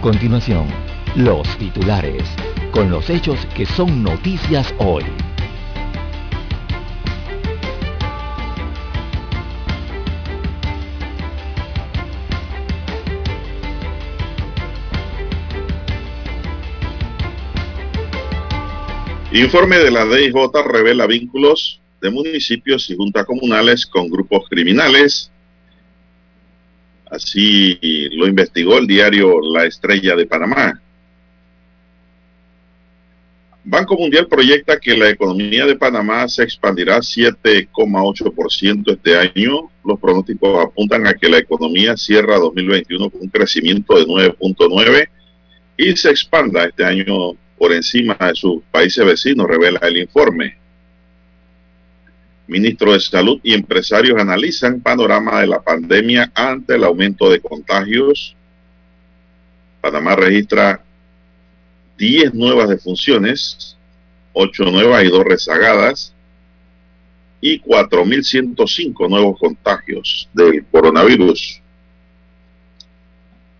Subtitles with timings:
[0.00, 0.66] A continuación,
[1.14, 2.22] los titulares,
[2.72, 5.04] con los hechos que son noticias hoy.
[19.32, 20.32] Informe de la DIJ
[20.66, 25.30] revela vínculos de municipios y juntas comunales con grupos criminales
[27.10, 27.78] Así
[28.12, 30.80] lo investigó el diario La Estrella de Panamá.
[33.62, 39.70] Banco Mundial proyecta que la economía de Panamá se expandirá 7,8% este año.
[39.84, 45.08] Los pronósticos apuntan a que la economía cierra 2021 con un crecimiento de 9.9
[45.76, 50.59] y se expanda este año por encima de sus países vecinos, revela el informe.
[52.50, 58.34] Ministro de Salud y empresarios analizan panorama de la pandemia ante el aumento de contagios.
[59.80, 60.82] Panamá registra
[61.96, 63.76] 10 nuevas defunciones,
[64.32, 66.12] 8 nuevas y 2 rezagadas,
[67.40, 71.62] y 4.105 nuevos contagios del coronavirus.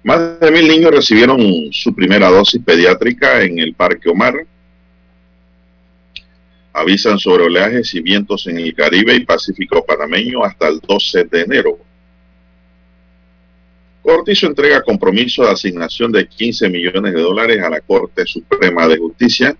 [0.02, 1.38] Más de mil niños recibieron
[1.70, 4.34] su primera dosis pediátrica en el Parque Omar
[6.72, 11.40] avisan sobre oleajes y vientos en el Caribe y Pacífico panameño hasta el 12 de
[11.42, 11.78] enero.
[14.02, 18.98] Cortizo entrega compromiso de asignación de 15 millones de dólares a la Corte Suprema de
[18.98, 19.56] Justicia.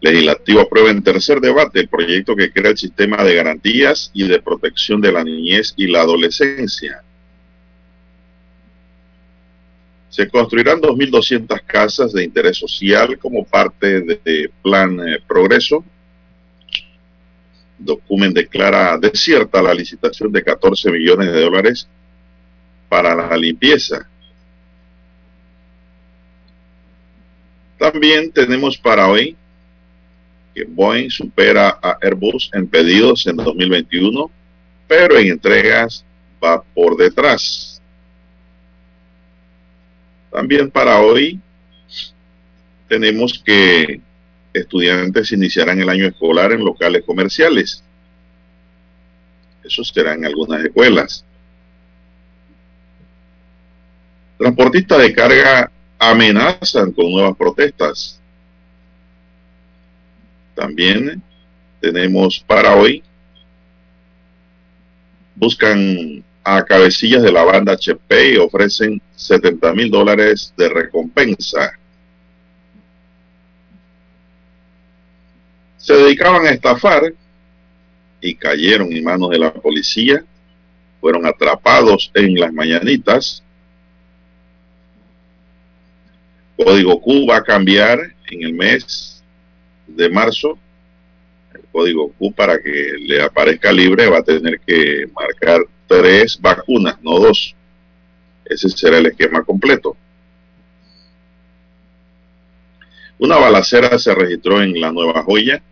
[0.00, 4.42] Legislativo aprueba en tercer debate el proyecto que crea el sistema de garantías y de
[4.42, 7.02] protección de la niñez y la adolescencia.
[10.12, 15.82] Se construirán 2.200 casas de interés social como parte de Plan eh, Progreso.
[17.78, 21.88] Document declara desierta la licitación de 14 millones de dólares
[22.90, 24.06] para la limpieza.
[27.78, 29.34] También tenemos para hoy
[30.54, 34.30] que Boeing supera a Airbus en pedidos en 2021,
[34.86, 36.04] pero en entregas
[36.44, 37.71] va por detrás.
[40.32, 41.38] También para hoy
[42.88, 44.00] tenemos que
[44.54, 47.84] estudiantes iniciarán el año escolar en locales comerciales.
[49.62, 51.24] Eso será en algunas escuelas.
[54.38, 58.18] Transportistas de carga amenazan con nuevas protestas.
[60.54, 61.22] También
[61.80, 63.02] tenemos para hoy,
[65.34, 71.78] buscan a cabecillas de la banda HP y ofrecen 70 mil dólares de recompensa.
[75.76, 77.12] Se dedicaban a estafar
[78.20, 80.24] y cayeron en manos de la policía.
[81.00, 83.42] Fueron atrapados en las mañanitas.
[86.56, 87.98] Código Q va a cambiar
[88.30, 89.24] en el mes
[89.88, 90.56] de marzo.
[91.52, 95.62] El código Q para que le aparezca libre va a tener que marcar
[96.00, 97.54] tres vacunas, no dos.
[98.44, 99.96] Ese será el esquema completo.
[103.18, 105.62] Una balacera se registró en la Nueva Joya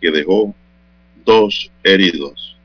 [0.00, 0.54] que dejó
[1.24, 2.56] dos heridos.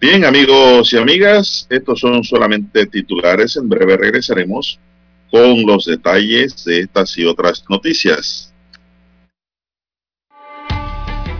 [0.00, 3.56] Bien, amigos y amigas, estos son solamente titulares.
[3.56, 4.78] En breve regresaremos
[5.30, 8.52] con los detalles de estas y otras noticias.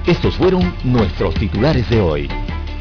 [0.06, 2.28] Estos fueron nuestros titulares de hoy.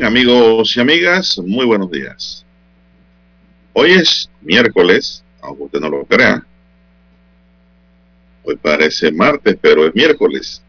[0.00, 2.46] Amigos y amigas, muy buenos días.
[3.74, 6.42] Hoy es miércoles, aunque usted no lo crea.
[8.42, 10.62] Hoy parece martes, pero es miércoles.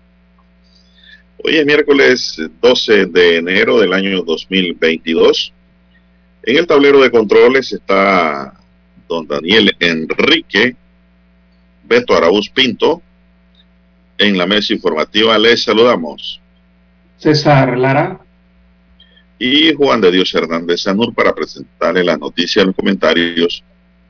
[1.42, 5.54] Hoy es miércoles 12 de enero del año 2022.
[6.44, 8.54] En el tablero de controles está
[9.08, 10.75] don Daniel Enrique,
[11.86, 13.02] Beto Araúz Pinto.
[14.18, 16.42] En la mesa informativa les saludamos.
[17.18, 18.23] César Lara
[19.39, 23.63] y Juan de Dios Hernández Sanur para presentarle las noticias, los comentarios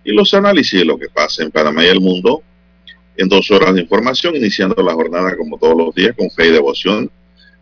[0.03, 2.43] y los análisis de lo que pasa en Panamá y el mundo
[3.15, 6.51] en dos horas de información, iniciando la jornada como todos los días con fe y
[6.51, 7.11] devoción,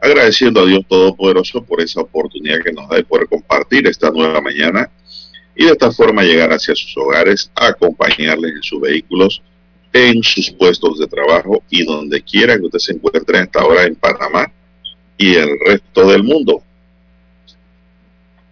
[0.02, 4.42] agradeciendo a Dios Todopoderoso por esa oportunidad que nos da de poder compartir esta nueva
[4.42, 4.90] mañana
[5.56, 9.42] y de esta forma llegar hacia sus hogares, acompañarles en sus vehículos,
[9.94, 13.84] en sus puestos de trabajo y donde quiera que usted se encuentre a esta hora
[13.84, 14.52] en Panamá
[15.18, 16.64] y el resto del mundo.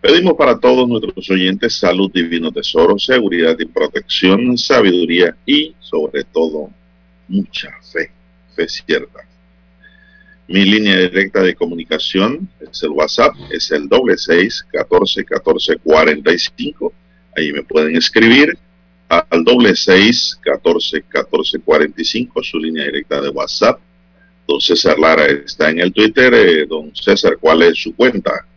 [0.01, 6.69] Pedimos para todos nuestros oyentes salud, divino tesoro, seguridad y protección, sabiduría y, sobre todo,
[7.27, 8.09] mucha fe,
[8.55, 9.27] fe cierta.
[10.47, 16.31] Mi línea directa de comunicación es el WhatsApp, es el doble seis catorce catorce cuarenta
[16.31, 16.93] y cinco.
[17.35, 18.57] Ahí me pueden escribir
[19.09, 23.79] al doble seis catorce catorce cuarenta y cinco, su línea directa de WhatsApp.
[24.47, 26.33] Don César Lara está en el Twitter.
[26.33, 28.47] Eh, don César, ¿cuál es su cuenta?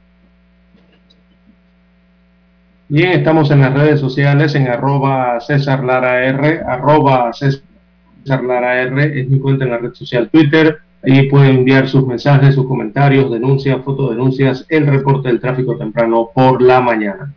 [2.92, 9.18] Bien, estamos en las redes sociales en arroba César Lara R, arroba César Lara R,
[9.18, 10.76] es mi cuenta en la red social Twitter.
[11.02, 16.60] Ahí pueden enviar sus mensajes, sus comentarios, denuncias, fotodenuncias, el reporte del tráfico temprano por
[16.60, 17.32] la mañana.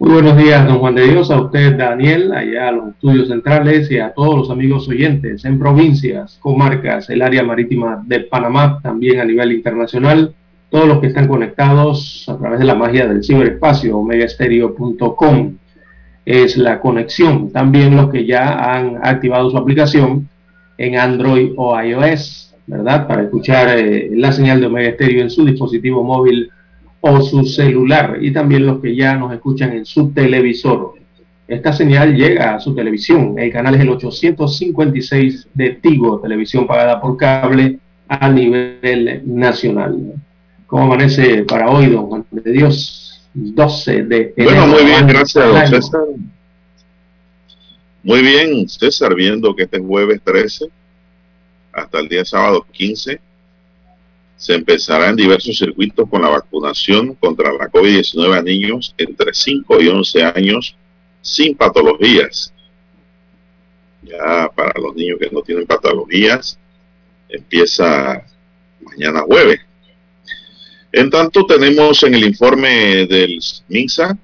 [0.00, 3.88] Muy buenos días, don Juan de Dios, a usted, Daniel, allá a los estudios centrales
[3.88, 9.20] y a todos los amigos oyentes en provincias, comarcas, el área marítima de Panamá, también
[9.20, 10.34] a nivel internacional
[10.70, 15.56] todos los que están conectados a través de la magia del ciberespacio, omegastereo.com
[16.24, 17.50] es la conexión.
[17.50, 20.28] También los que ya han activado su aplicación
[20.78, 23.08] en Android o iOS, ¿verdad?
[23.08, 26.50] Para escuchar eh, la señal de Omega Stereo en su dispositivo móvil
[27.00, 28.18] o su celular.
[28.20, 30.94] Y también los que ya nos escuchan en su televisor.
[31.48, 33.34] Esta señal llega a su televisión.
[33.36, 40.14] El canal es el 856 de Tigo, televisión pagada por cable a nivel nacional.
[40.70, 43.28] ¿Cómo amanece para hoy, don Juan de Dios?
[43.34, 44.60] 12 de enero.
[44.62, 46.00] Bueno, muy bien, gracias, don César.
[48.04, 50.70] Muy bien, César, viendo que este jueves 13
[51.72, 53.20] hasta el día sábado 15
[54.36, 59.82] se empezará en diversos circuitos con la vacunación contra la COVID-19 a niños entre 5
[59.82, 60.76] y 11 años
[61.20, 62.54] sin patologías.
[64.02, 66.56] Ya para los niños que no tienen patologías,
[67.28, 68.24] empieza
[68.80, 69.60] mañana jueves.
[70.92, 73.38] En tanto, tenemos en el informe del
[73.68, 74.18] MINSA,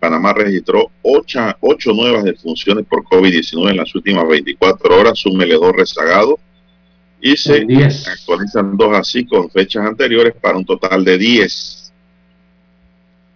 [0.00, 6.40] Panamá registró ocho, nuevas defunciones por COVID-19 en las últimas 24 horas, súmele dos rezagados,
[7.20, 7.66] y se
[8.06, 11.92] actualizan dos así con fechas anteriores para un total de 10.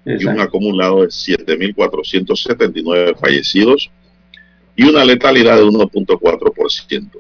[0.07, 3.91] Y un acumulado de 7.479 fallecidos
[4.77, 7.11] y una letalidad de 1.4%.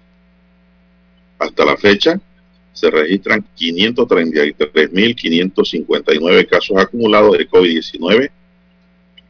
[1.38, 2.20] Hasta la fecha,
[2.72, 8.30] se registran 533.559 casos acumulados de COVID-19,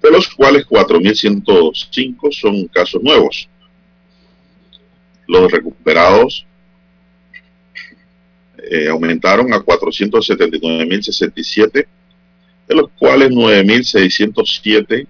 [0.02, 3.48] de los cuales 4.105 son casos nuevos.
[5.26, 6.46] Los recuperados
[8.70, 11.86] eh, aumentaron a 479.067,
[12.68, 15.06] de los cuales 9.607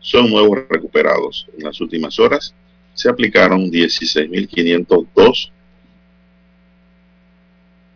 [0.00, 1.46] son nuevos recuperados.
[1.56, 2.52] En las últimas horas
[2.94, 5.52] se aplicaron 16.502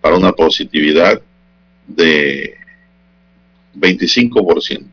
[0.03, 1.23] para una positividad
[1.87, 2.59] de
[3.75, 4.85] 25%.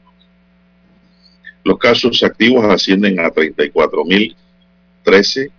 [1.63, 5.51] Los casos activos ascienden a 34.013.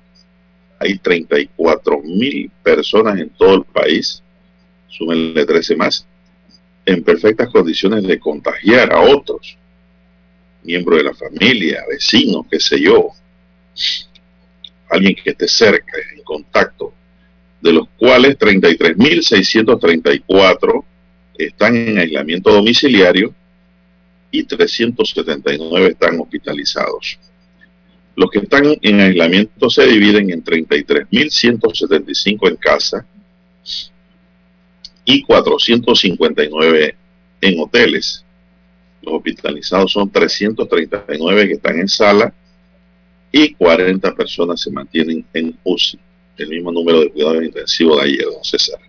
[0.79, 4.23] Hay 34.000 personas en todo el país,
[4.89, 6.07] súmenle 13 más,
[6.87, 9.59] en perfectas condiciones de contagiar a otros,
[10.63, 13.11] miembros de la familia, vecinos, qué sé yo,
[14.89, 16.95] alguien que esté cerca, en contacto
[17.61, 20.85] de los cuales 33.634
[21.37, 23.35] están en aislamiento domiciliario
[24.31, 27.19] y 379 están hospitalizados.
[28.17, 33.07] Los que están en aislamiento se dividen en 33.175 en casa
[35.05, 36.97] y 459
[37.41, 38.27] en hoteles.
[39.03, 42.35] Los hospitalizados son 339 que están en sala
[43.33, 45.99] y 40 personas se mantienen en UCI
[46.41, 48.81] el mismo número de cuidados intensivos de ayer, don César.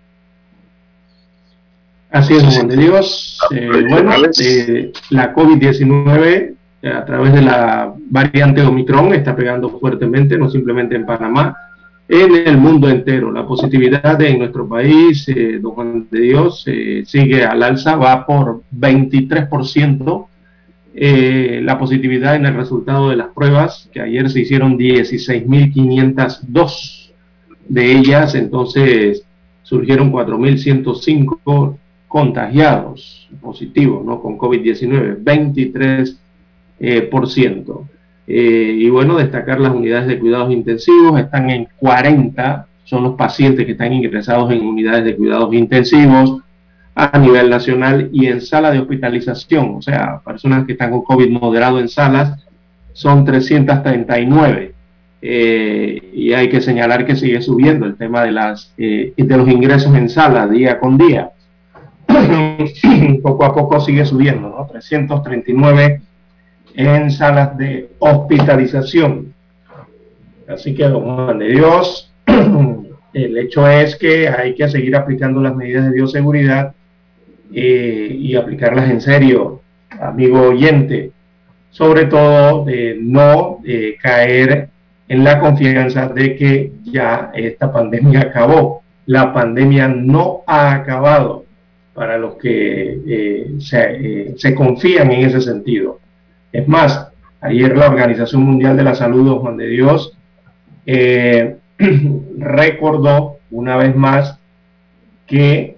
[2.10, 3.40] Así es, Juan de Dios.
[3.52, 10.50] Eh, bueno, eh, la COVID-19 a través de la variante Omicron está pegando fuertemente, no
[10.50, 11.56] simplemente en Panamá,
[12.08, 13.32] en el mundo entero.
[13.32, 18.26] La positividad en nuestro país, eh, don Juan de Dios, eh, sigue al alza, va
[18.26, 20.28] por 23%.
[20.94, 27.01] Eh, la positividad en el resultado de las pruebas, que ayer se hicieron 16.502
[27.72, 29.24] de ellas, entonces
[29.64, 34.22] surgieron 4.105 contagiados positivos, ¿no?
[34.22, 36.20] Con COVID-19, 23
[37.10, 37.88] por ciento.
[38.28, 43.66] Eh, y bueno, destacar las unidades de cuidados intensivos, están en 40, son los pacientes
[43.66, 46.42] que están ingresados en unidades de cuidados intensivos
[46.94, 51.30] a nivel nacional y en sala de hospitalización, o sea, personas que están con COVID
[51.30, 52.46] moderado en salas,
[52.94, 54.71] son 339.
[55.24, 59.48] Eh, y hay que señalar que sigue subiendo el tema de, las, eh, de los
[59.48, 61.32] ingresos en sala día con día.
[63.24, 64.68] poco a poco sigue subiendo, ¿no?
[64.68, 66.02] 339
[66.76, 69.34] en salas de hospitalización.
[70.48, 72.12] Así que, don Juan de Dios,
[73.14, 76.74] el hecho es que hay que seguir aplicando las medidas de bioseguridad
[77.54, 79.62] eh, y aplicarlas en serio,
[80.00, 81.12] amigo oyente,
[81.70, 82.66] sobre todo
[83.00, 84.71] no eh, caer
[85.12, 88.82] en la confianza de que ya esta pandemia acabó.
[89.08, 91.44] La pandemia no ha acabado
[91.94, 96.00] para los que eh, se, se confían en ese sentido.
[96.54, 97.10] Es más,
[97.42, 100.18] ayer la Organización Mundial de la Salud, Juan de Dios,
[100.86, 101.58] eh,
[102.38, 104.40] recordó una vez más
[105.28, 105.76] que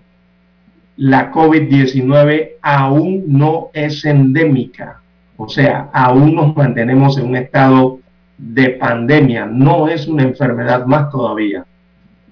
[0.95, 5.01] la COVID-19 aún no es endémica,
[5.37, 8.02] o sea, aún nos mantenemos en un estado
[8.51, 11.65] de pandemia, no es una enfermedad más todavía.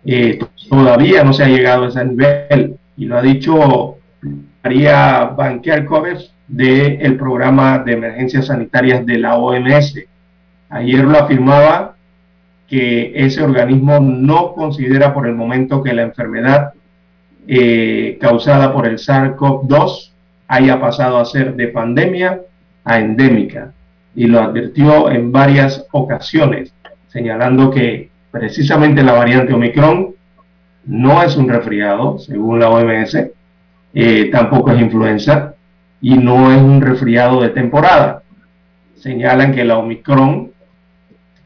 [0.04, 0.40] Eh,
[0.70, 3.98] todavía no se ha llegado a ese nivel, y lo ha dicho
[4.64, 10.04] María Banquer Covers, del programa de emergencias sanitarias de la OMS.
[10.70, 11.96] Ayer lo afirmaba
[12.68, 16.74] que ese organismo no considera por el momento que la enfermedad
[17.48, 20.12] eh, causada por el SARS-CoV-2
[20.48, 22.42] haya pasado a ser de pandemia
[22.84, 23.72] a endémica
[24.16, 26.74] y lo advirtió en varias ocasiones,
[27.08, 30.16] señalando que precisamente la variante Omicron
[30.86, 33.18] no es un resfriado, según la OMS,
[33.94, 35.56] eh, tampoco es influenza,
[36.02, 38.24] y no es un resfriado de temporada.
[38.96, 40.52] Señalan que la Omicron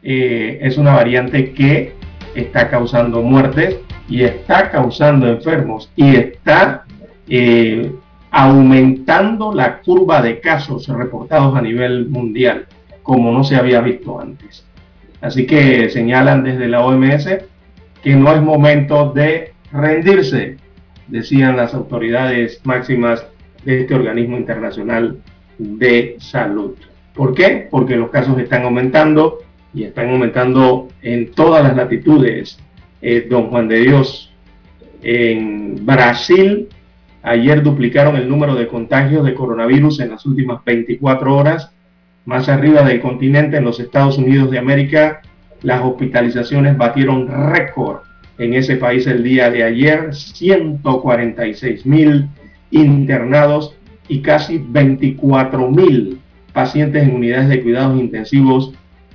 [0.01, 1.93] eh, es una variante que
[2.36, 6.84] está causando muertes y está causando enfermos y está
[7.27, 7.91] eh,
[8.38, 12.65] aumentando la curva de casos reportados a nivel mundial,
[13.01, 14.65] como no se había visto antes.
[15.22, 17.30] Así que señalan desde la OMS
[18.04, 20.58] que no es momento de rendirse,
[21.08, 23.25] decían las autoridades máximas
[23.63, 25.18] de este organismo internacional
[25.58, 26.75] de salud.
[27.13, 27.70] ¿Por qué?
[27.72, 29.39] Porque los casos están aumentando
[29.74, 32.60] y están aumentando en todas las latitudes.
[33.01, 34.34] Eh, don Juan de Dios,
[35.04, 36.68] en Brasil,
[37.25, 41.72] ayer duplicaron el número de contagios de coronavirus en las últimas 24 horas.
[42.25, 45.22] Más arriba del continente, en los Estados Unidos de América,
[45.62, 48.01] las hospitalizaciones batieron récord
[48.38, 52.27] en ese país el día de ayer, 146 mil
[52.72, 53.75] internados
[54.08, 56.20] y casi 24 mil
[56.53, 58.74] pacientes en unidades de cuidados intensivos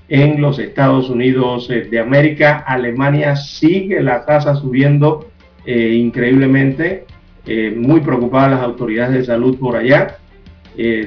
[0.08, 2.64] en los Estados Unidos eh, de América.
[2.66, 5.30] Alemania sigue la tasa subiendo
[5.64, 7.06] eh, increíblemente.
[7.52, 10.18] Eh, muy preocupadas las autoridades de salud por allá.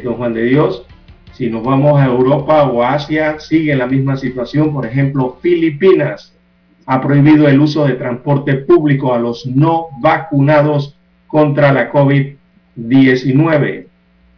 [0.03, 0.85] don Juan de Dios,
[1.31, 4.73] si nos vamos a Europa o a Asia, sigue la misma situación.
[4.73, 6.33] Por ejemplo, Filipinas
[6.85, 10.97] ha prohibido el uso de transporte público a los no vacunados
[11.27, 13.85] contra la COVID-19.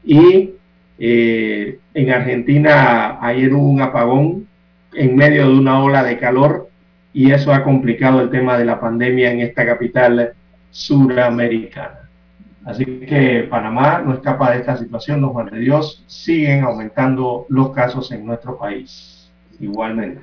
[0.05, 0.51] Y
[0.99, 4.47] eh, en Argentina ayer hubo un apagón
[4.93, 6.69] en medio de una ola de calor
[7.13, 10.33] y eso ha complicado el tema de la pandemia en esta capital
[10.75, 12.09] suramericana.
[12.65, 17.71] Así que Panamá no escapa de esta situación, don Juan de Dios, siguen aumentando los
[17.71, 20.21] casos en nuestro país igualmente.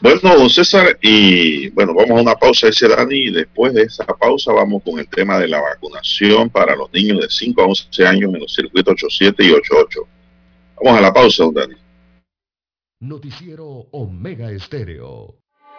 [0.00, 4.52] Bueno, César, y bueno, vamos a una pausa, ese Dani, y después de esa pausa
[4.52, 8.34] vamos con el tema de la vacunación para los niños de 5 a 11 años
[8.34, 10.00] en los circuitos 87 y 88.
[10.82, 11.74] Vamos a la pausa, don Dani.
[13.00, 15.43] Noticiero Omega Estéreo.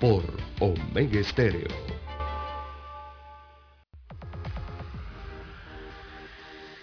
[0.00, 0.22] por
[0.60, 1.68] Omega Estéreo.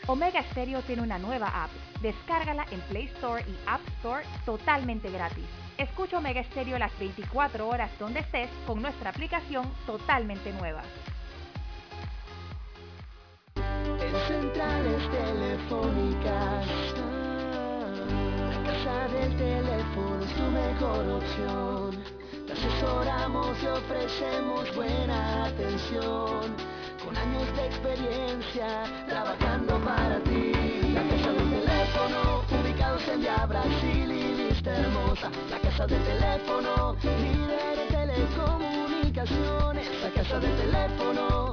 [0.08, 1.72] Omega Stereo tiene una nueva app.
[2.02, 5.46] Descárgala en Play Store y App Store totalmente gratis.
[5.78, 10.84] Escucha Omega Stereo las 24 horas donde estés con nuestra aplicación totalmente nueva.
[13.56, 16.68] En centrales telefónicas,
[18.50, 22.13] la casa del teléfono es tu mejor opción.
[22.64, 26.56] Asesoramos y ofrecemos buena atención,
[27.04, 30.54] con años de experiencia trabajando para ti.
[30.94, 35.30] La casa del teléfono, ubicados en Via Brasil y Vista Hermosa.
[35.50, 39.90] La casa del teléfono, líder en telecomunicaciones.
[40.02, 41.53] La casa del teléfono,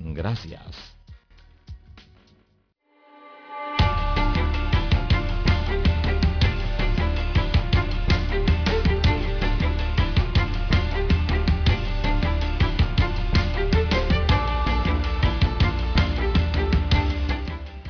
[0.00, 0.96] Gracias.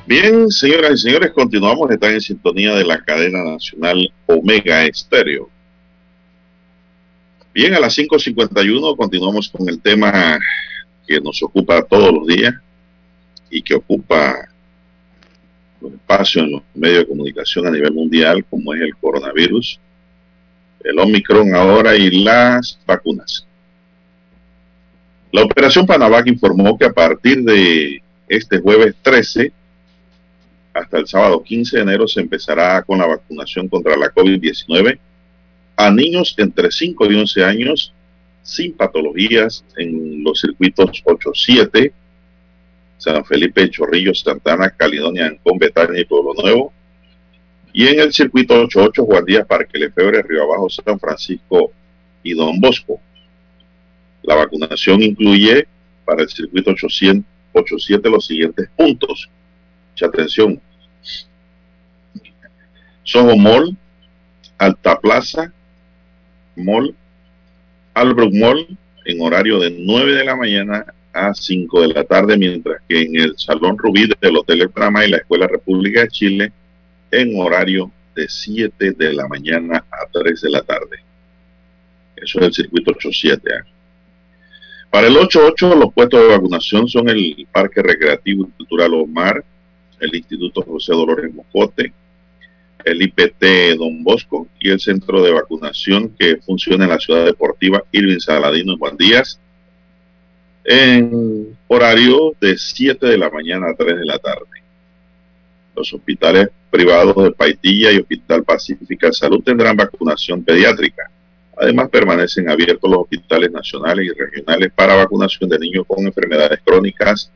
[0.05, 1.89] Bien, señoras y señores, continuamos.
[1.89, 5.49] Están en sintonía de la cadena nacional Omega Estéreo.
[7.53, 10.37] Bien, a las 5.51 continuamos con el tema
[11.11, 12.53] que nos ocupa todos los días
[13.49, 14.47] y que ocupa
[15.81, 19.79] los espacios en los medios de comunicación a nivel mundial, como es el coronavirus,
[20.83, 23.45] el Omicron ahora y las vacunas.
[25.33, 29.51] La Operación Panavac informó que a partir de este jueves 13
[30.73, 34.97] hasta el sábado 15 de enero se empezará con la vacunación contra la COVID-19
[35.75, 37.93] a niños entre 5 y 11 años
[38.43, 41.91] sin patologías en los circuitos 8-7,
[42.97, 46.73] San Felipe, Chorrillo, Santana, Caledonia, Ancón, Betania y Pueblo Nuevo.
[47.73, 51.71] Y en el circuito 88, Juan Díaz, Parque Lefebre, Río Abajo, San Francisco
[52.21, 52.99] y Don Bosco.
[54.23, 55.67] La vacunación incluye
[56.05, 59.29] para el circuito 800, 87 los siguientes puntos.
[59.91, 60.61] Mucha atención.
[63.03, 63.75] Soho Mall,
[64.57, 65.51] Alta Plaza,
[66.55, 66.95] Mall,
[67.93, 72.81] Albrook Mall, en horario de 9 de la mañana a 5 de la tarde, mientras
[72.87, 76.53] que en el Salón Rubí del Hotel El Prama y la Escuela República de Chile,
[77.11, 81.03] en horario de 7 de la mañana a 3 de la tarde.
[82.15, 83.49] Eso es el circuito 87.
[83.49, 83.71] ¿eh?
[84.89, 89.43] Para el 88, los puestos de vacunación son el Parque Recreativo y Cultural Omar,
[89.99, 91.93] el Instituto José Dolores Mocote,
[92.85, 97.83] el IPT Don Bosco y el centro de vacunación que funciona en la ciudad deportiva
[97.91, 99.39] Irving Saladino en Juan Díaz
[100.63, 104.45] en horario de 7 de la mañana a 3 de la tarde.
[105.75, 111.09] Los hospitales privados de Paitilla y Hospital Pacífica Salud tendrán vacunación pediátrica.
[111.57, 117.31] Además, permanecen abiertos los hospitales nacionales y regionales para vacunación de niños con enfermedades crónicas,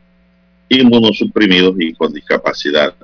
[0.69, 2.95] inmunosuprimidos y con discapacidad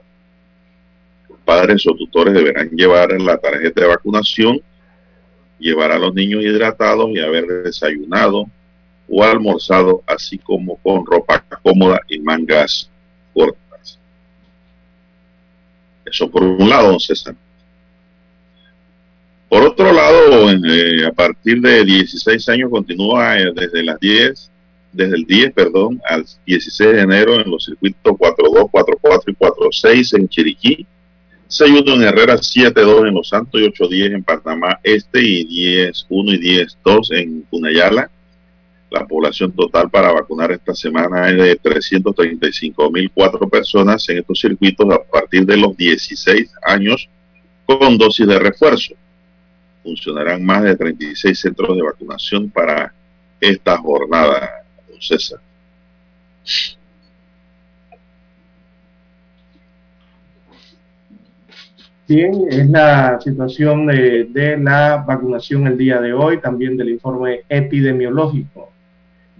[1.52, 4.62] padres o tutores deberán llevar la tarjeta de vacunación,
[5.60, 8.46] llevar a los niños hidratados y haber desayunado
[9.10, 12.90] o almorzado, así como con ropa cómoda y mangas
[13.34, 14.00] cortas.
[16.06, 17.36] Eso por un lado, César.
[19.50, 24.52] Por otro lado, eh, a partir de 16 años continúa eh, desde las 10,
[24.94, 30.14] desde el 10, perdón, al 16 de enero en los circuitos 42, 44 y 46
[30.14, 30.88] en Chiriquí,
[31.52, 36.40] 6-1 en Herrera, 7-2 en Los Santos y 8-10 en Panamá Este y 10-1 y
[36.40, 38.10] 10-2 en Cunayala.
[38.90, 45.04] La población total para vacunar esta semana es de 335.004 personas en estos circuitos a
[45.04, 47.10] partir de los 16 años
[47.66, 48.96] con dosis de refuerzo.
[49.84, 52.94] Funcionarán más de 36 centros de vacunación para
[53.42, 55.40] esta jornada, don César.
[62.14, 67.44] Bien, es la situación de, de, la vacunación el día de hoy, también del informe
[67.48, 68.70] epidemiológico.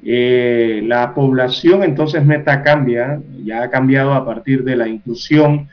[0.02, 5.68] Eh, la población entonces meta cambia, ya ha cambiado a partir de la inclusión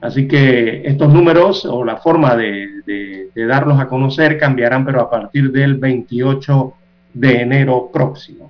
[0.00, 5.00] Así que estos números o la forma de, de, de, darlos a conocer cambiarán, pero
[5.00, 6.72] a partir del 28
[7.14, 8.43] de enero próximo.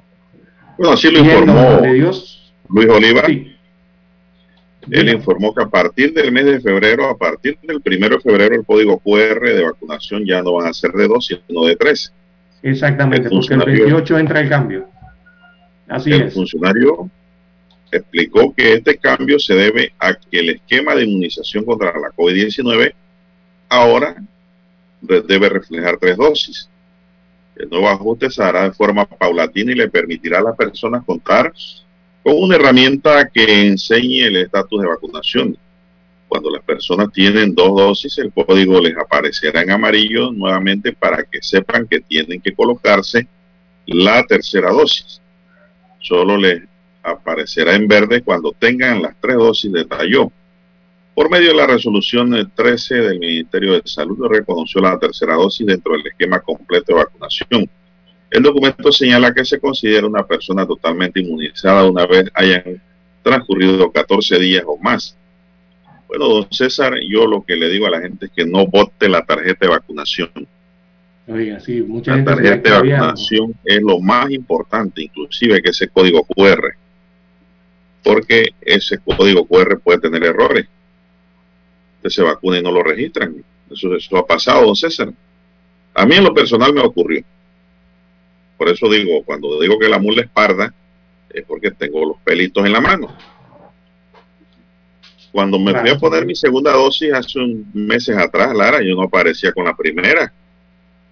[0.77, 3.23] Bueno, así lo informó Dios, Luis Oliva.
[3.27, 3.55] Sí.
[4.91, 8.55] Él informó que a partir del mes de febrero, a partir del primero de febrero,
[8.55, 12.13] el código QR de vacunación ya no van a ser de dos, sino de tres.
[12.63, 14.89] Exactamente, el porque el 28 entra el cambio.
[15.89, 16.27] Así el es.
[16.27, 17.11] El funcionario
[17.91, 22.93] explicó que este cambio se debe a que el esquema de inmunización contra la COVID-19
[23.69, 24.17] ahora
[25.01, 26.69] debe reflejar tres dosis.
[27.57, 31.53] El nuevo ajuste se hará de forma paulatina y le permitirá a las personas contar
[32.23, 35.59] con una herramienta que enseñe el estatus de vacunación.
[36.27, 41.41] Cuando las personas tienen dos dosis, el código les aparecerá en amarillo nuevamente para que
[41.43, 43.29] sepan que tienen que colocarse
[43.87, 45.21] la tercera dosis.
[46.01, 46.63] Solo les
[47.03, 50.33] aparecerá en verde cuando tengan las tres dosis, detalló.
[51.15, 55.93] Por medio de la resolución 13 del Ministerio de Salud, reconoció la tercera dosis dentro
[55.93, 57.71] del esquema completo de vacunación.
[58.31, 62.83] El documento señala que se considera una persona totalmente inmunizada una vez hayan
[63.23, 65.17] transcurrido 14 días o más.
[66.09, 69.09] Bueno, don César, yo lo que le digo a la gente es que no vote
[69.09, 70.31] la tarjeta de vacunación.
[71.29, 75.87] Oiga, sí, mucha la gente tarjeta de vacunación es lo más importante, inclusive que ese
[75.87, 76.75] código QR,
[78.03, 80.67] porque ese código QR puede tener errores.
[82.07, 83.35] Se vacuna y no lo registran.
[83.71, 85.11] Eso, eso ha pasado, don César.
[85.95, 87.23] A mí en lo personal me ocurrió.
[88.59, 90.73] Por eso digo, cuando digo que la mula es parda,
[91.31, 93.17] es porque tengo los pelitos en la mano.
[95.33, 99.03] Cuando me fui a poner mi segunda dosis hace un meses atrás, Lara, yo no
[99.03, 100.33] aparecía con la primera.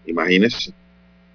[0.07, 0.73] Imagínense.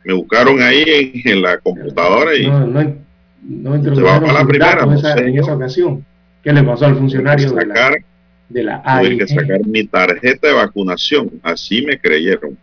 [0.06, 4.46] Me buscaron ahí en, en la computadora y no, no, no se va para la
[4.46, 4.86] primera.
[4.86, 6.06] No esa, en esa ocasión.
[6.42, 8.06] ¿Qué le pasó al funcionario sacar, de la,
[8.50, 11.40] de la Tuve que sacar mi tarjeta de vacunación.
[11.44, 12.58] Así me creyeron.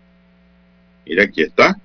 [1.07, 1.77] Mira, aquí está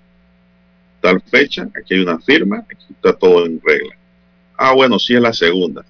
[1.02, 3.96] tal fecha, aquí hay una firma, aquí está todo en regla.
[4.58, 5.86] Ah, bueno, sí es la segunda.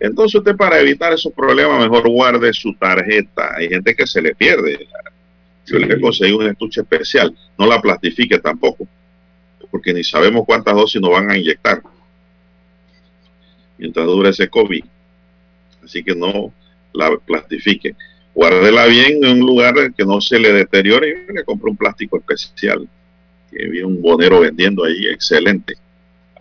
[0.00, 3.54] Entonces usted para evitar esos problemas mejor guarde su tarjeta.
[3.56, 4.86] Hay gente que se le pierde.
[5.66, 5.84] Yo sí.
[5.84, 7.34] le conseguí un estuche especial.
[7.58, 8.86] No la plastifique tampoco,
[9.70, 11.82] porque ni sabemos cuántas dosis nos van a inyectar
[13.78, 14.84] mientras dure ese COVID.
[15.82, 16.52] Así que no
[16.94, 17.94] la plastifique.
[18.34, 22.18] Guárdela bien en un lugar que no se le deteriore y le compre un plástico
[22.18, 22.88] especial
[23.54, 25.74] que vi un bonero vendiendo ahí, excelente.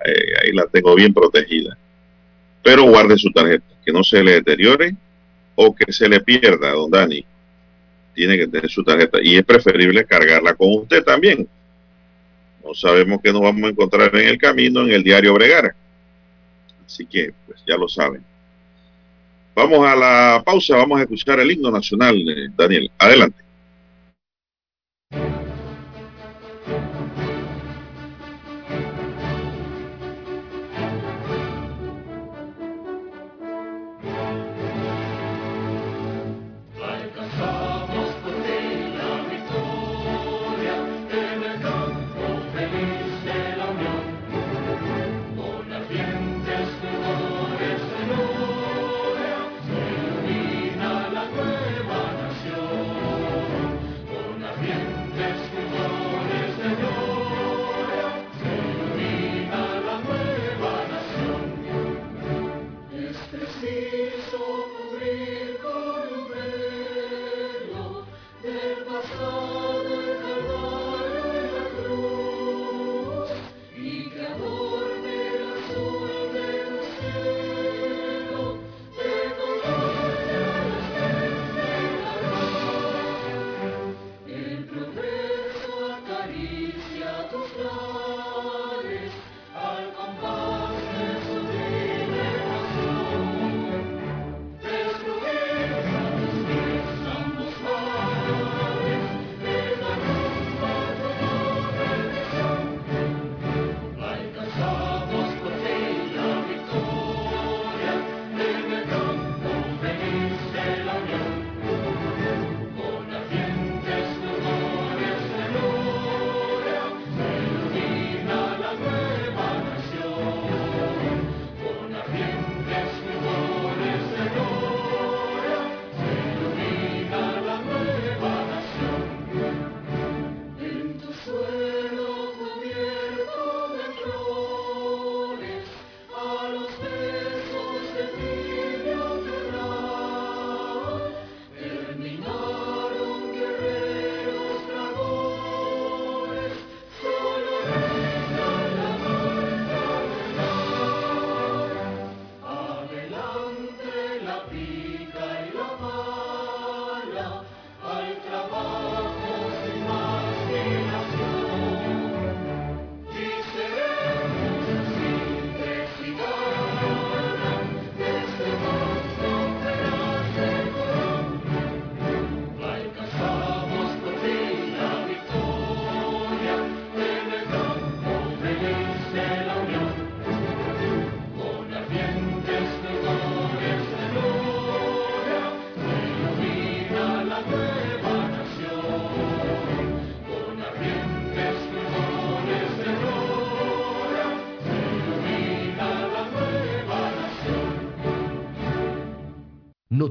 [0.06, 1.78] Eh, ahí la tengo bien protegida.
[2.64, 4.96] pero guarde su tarjeta, que no se le deteriore
[5.56, 7.26] o que se le pierda, don Dani.
[8.16, 11.48] Tiene que tener su tarjeta y es preferible cargarla con usted también.
[12.64, 15.76] No sabemos qué nos vamos a encontrar en el camino en el diario Bregar.
[16.86, 18.24] Así que, pues ya lo saben.
[19.56, 22.92] Vamos a la pausa, vamos a escuchar el himno nacional, eh, Daniel.
[22.98, 23.44] Adelante.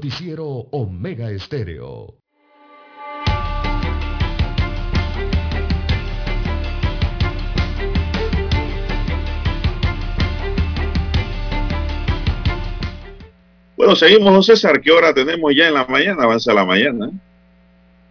[0.03, 2.13] Noticiero Omega Estéreo.
[13.77, 14.81] Bueno, seguimos, don César.
[14.81, 16.23] ¿Qué hora tenemos ya en la mañana?
[16.23, 17.09] Avanza la mañana.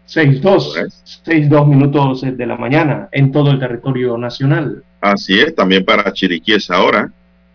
[0.08, 4.82] 6-2, 6-2 minutos de la mañana en todo el territorio nacional.
[5.02, 7.12] Así es, también para Chiriquí es ahora.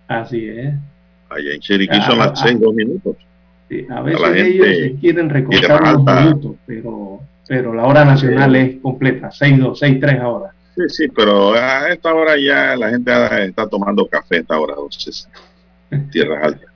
[0.07, 0.75] Así es.
[1.27, 3.26] Allá en Chiriquí son las 6-2 minutos.
[3.89, 9.79] A veces ellos quieren recortar unos minutos, pero, pero la hora nacional es completa, 6-2,
[9.79, 10.51] 6-3 ahora.
[10.75, 13.11] Sí, sí, pero a esta hora ya la gente
[13.45, 15.31] está tomando café a esta hora, don César.
[16.11, 16.69] Tierras altas.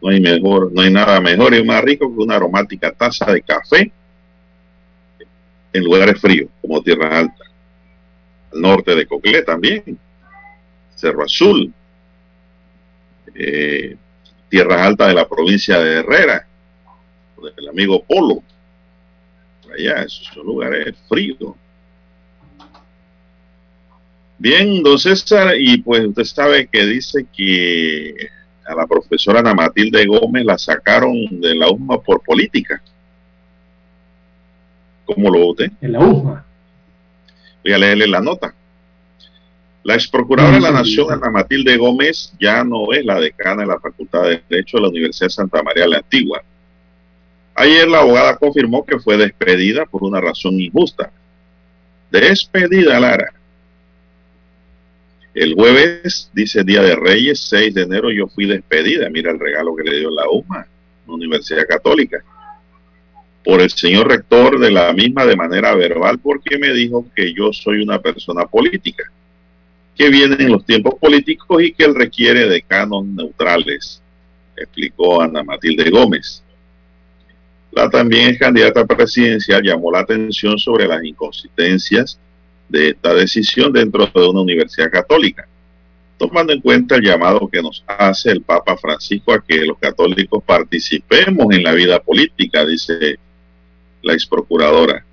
[0.00, 3.42] No hay mejor, no hay nada mejor y más rico que una aromática taza de
[3.42, 3.92] café
[5.72, 7.44] en lugares fríos, como Tierra Alta.
[8.52, 9.98] Al norte de Coclé también.
[10.94, 11.72] Cerro Azul.
[13.34, 13.96] Eh,
[14.52, 16.46] Tierras Altas de la provincia de Herrera.
[17.56, 18.42] El amigo Polo.
[19.72, 21.54] Allá, esos son lugares fríos.
[24.36, 28.28] Bien, don César, y pues usted sabe que dice que
[28.66, 32.82] a la profesora Ana Matilde Gómez la sacaron de la UMA por política.
[35.06, 35.70] ¿Cómo lo voté?
[35.80, 36.44] En la UMA.
[37.64, 38.54] Voy a leerle la nota.
[39.84, 43.68] La ex procuradora de la Nación, Ana Matilde Gómez, ya no es la decana de
[43.68, 46.42] la Facultad de Derecho de la Universidad de Santa María la Antigua.
[47.54, 51.10] Ayer la abogada confirmó que fue despedida por una razón injusta.
[52.10, 53.32] Despedida, Lara.
[55.34, 59.08] El jueves, dice Día de Reyes, 6 de enero, yo fui despedida.
[59.10, 60.66] Mira el regalo que le dio la UMA,
[61.06, 62.22] la Universidad Católica,
[63.42, 67.52] por el señor rector de la misma de manera verbal, porque me dijo que yo
[67.52, 69.10] soy una persona política,
[69.96, 74.02] que vienen los tiempos políticos y que él requiere de canos neutrales,
[74.56, 76.42] explicó Ana Matilde Gómez.
[77.72, 82.18] La también candidata presidencial llamó la atención sobre las inconsistencias
[82.68, 85.46] de esta decisión dentro de una universidad católica,
[86.18, 90.42] tomando en cuenta el llamado que nos hace el Papa Francisco a que los católicos
[90.44, 93.18] participemos en la vida política, dice
[94.02, 95.04] la ex procuradora.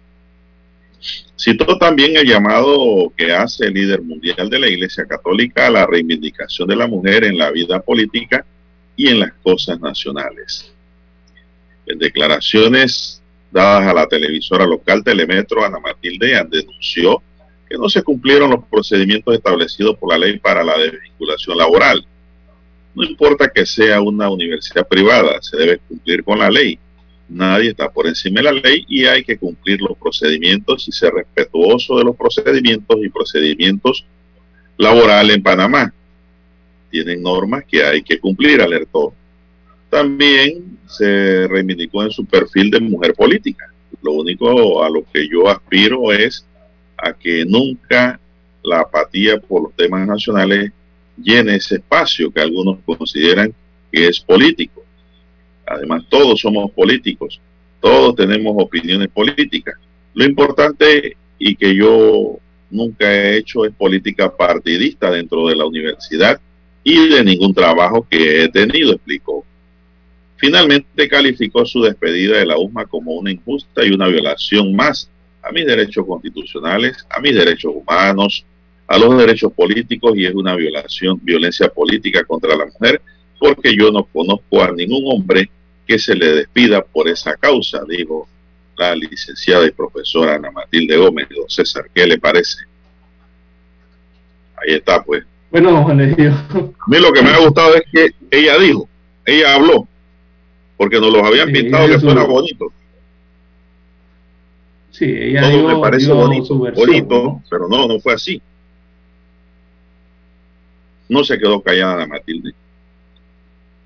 [1.35, 5.85] Citó también el llamado que hace el líder mundial de la Iglesia Católica a la
[5.85, 8.45] reivindicación de la mujer en la vida política
[8.95, 10.73] y en las cosas nacionales.
[11.85, 17.23] En declaraciones dadas a la televisora local Telemetro, Ana Matilde denunció
[17.69, 22.05] que no se cumplieron los procedimientos establecidos por la ley para la desvinculación laboral.
[22.95, 26.79] No importa que sea una universidad privada, se debe cumplir con la ley.
[27.29, 31.13] Nadie está por encima de la ley y hay que cumplir los procedimientos y ser
[31.13, 34.03] respetuoso de los procedimientos y procedimientos
[34.77, 35.93] laborales en Panamá.
[36.89, 39.13] Tienen normas que hay que cumplir, alertó.
[39.91, 43.71] También se reivindicó en su perfil de mujer política.
[44.01, 46.45] Lo único a lo que yo aspiro es
[46.97, 48.19] a que nunca
[48.63, 50.71] la apatía por los temas nacionales
[51.21, 53.53] llene ese espacio que algunos consideran
[53.91, 54.83] que es político.
[55.69, 57.39] Además, todos somos políticos,
[57.79, 59.75] todos tenemos opiniones políticas.
[60.15, 62.39] Lo importante y que yo
[62.71, 66.41] nunca he hecho es política partidista dentro de la universidad
[66.83, 69.45] y de ningún trabajo que he tenido, explicó.
[70.37, 75.09] Finalmente calificó su despedida de la UMA como una injusta y una violación más
[75.43, 78.43] a mis derechos constitucionales, a mis derechos humanos,
[78.87, 83.01] a los derechos políticos y es una violación, violencia política contra la mujer,
[83.37, 85.49] porque yo no conozco a ningún hombre
[85.89, 88.27] que se le despida por esa causa, dijo
[88.77, 91.27] la licenciada y profesora Ana Matilde Gómez.
[91.35, 92.59] Don César, ¿qué le parece?
[94.55, 95.23] Ahí está, pues.
[95.49, 96.05] Bueno, Juan A
[96.85, 98.87] mí lo que me ha gustado es que ella dijo,
[99.25, 99.87] ella habló,
[100.77, 102.71] porque nos los habían pintado que fuera bonito.
[104.91, 108.39] Sí, ella Todo me parece bonito, bonito pero no, no fue así.
[111.07, 112.53] No se quedó callada Matilde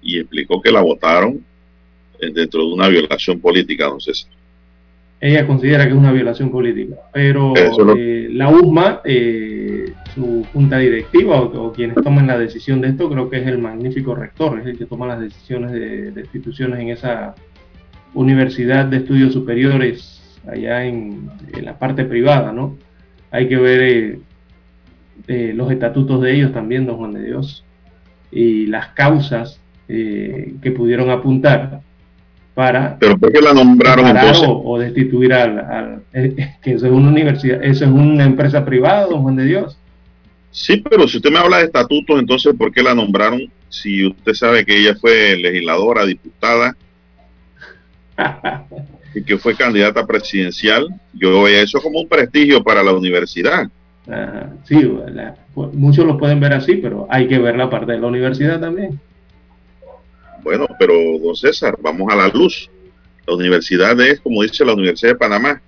[0.02, 1.46] y explicó que la votaron
[2.32, 4.30] dentro de una violación política, don César.
[5.24, 7.54] Ella considera que es una violación política, pero
[7.96, 13.30] eh, la USMA, eh, su junta directiva o, quienes toman la decisión de esto, creo
[13.30, 17.36] que es el magnífico rector, es el que toma las decisiones de, instituciones en esa
[18.14, 21.30] universidad de estudios superiores allá en,
[21.62, 22.78] la parte privada, ¿no?
[23.32, 24.20] Hay que ver
[25.30, 27.64] eh, los estatutos de ellos también, don Juan de Dios,
[28.30, 31.83] y las causas que pudieron apuntar
[32.54, 34.48] para pero la nombraron entonces.
[34.48, 39.24] o, destituir al, eh, que eso es una universidad eso es una empresa privada don
[39.24, 39.78] Juan de Dios.
[40.52, 44.34] Sí pero si usted me habla de estatutos entonces por qué la nombraron si usted
[44.34, 46.76] sabe que ella fue legisladora diputada
[49.16, 53.68] y que fue candidata presidencial yo veía eso como un prestigio para la universidad.
[54.66, 54.92] Sí
[55.56, 59.00] muchos lo pueden ver así pero hay que ver la parte de la universidad también
[60.44, 62.70] bueno, pero don César, vamos a la luz.
[63.26, 65.62] La universidad es, como dice la Universidad de Panamá,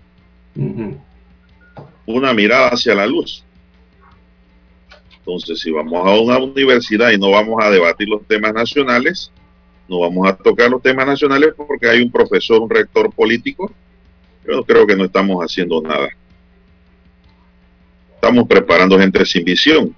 [2.06, 3.44] una mirada hacia la luz.
[5.18, 9.32] Entonces, si vamos a una universidad y no vamos a debatir los temas nacionales,
[9.88, 13.72] no vamos a tocar los temas nacionales porque hay un profesor, un rector político,
[14.46, 16.10] yo creo que no estamos haciendo nada.
[18.16, 19.96] Estamos preparando gente sin visión.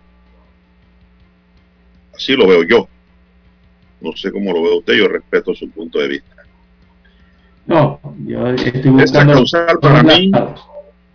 [2.16, 2.88] Así lo veo yo.
[4.02, 6.36] No sé cómo lo ve usted, yo respeto su punto de vista.
[7.66, 10.32] No, yo estoy buscando causal para mí.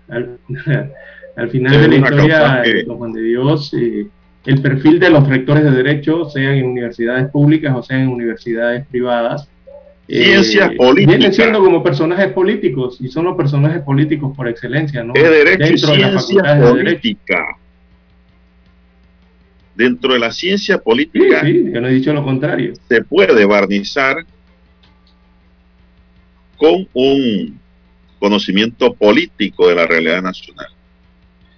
[0.09, 0.39] Al,
[1.51, 4.07] final de la historia, don Juan de Dios, eh,
[4.45, 8.87] el perfil de los rectores de derecho, sean en universidades públicas o sean en universidades
[8.89, 9.49] privadas,
[10.09, 11.16] eh, ciencias políticas.
[11.16, 15.14] Vienen siendo como personajes políticos y son los personajes políticos por excelencia, ¿no?
[15.14, 17.57] Derecho Dentro y ciencia política
[19.83, 21.45] dentro de la ciencia política.
[21.45, 22.72] Sí, yo no he dicho lo contrario.
[22.89, 24.24] Se puede barnizar
[26.57, 27.59] con un
[28.20, 30.68] conocimiento político de la realidad nacional.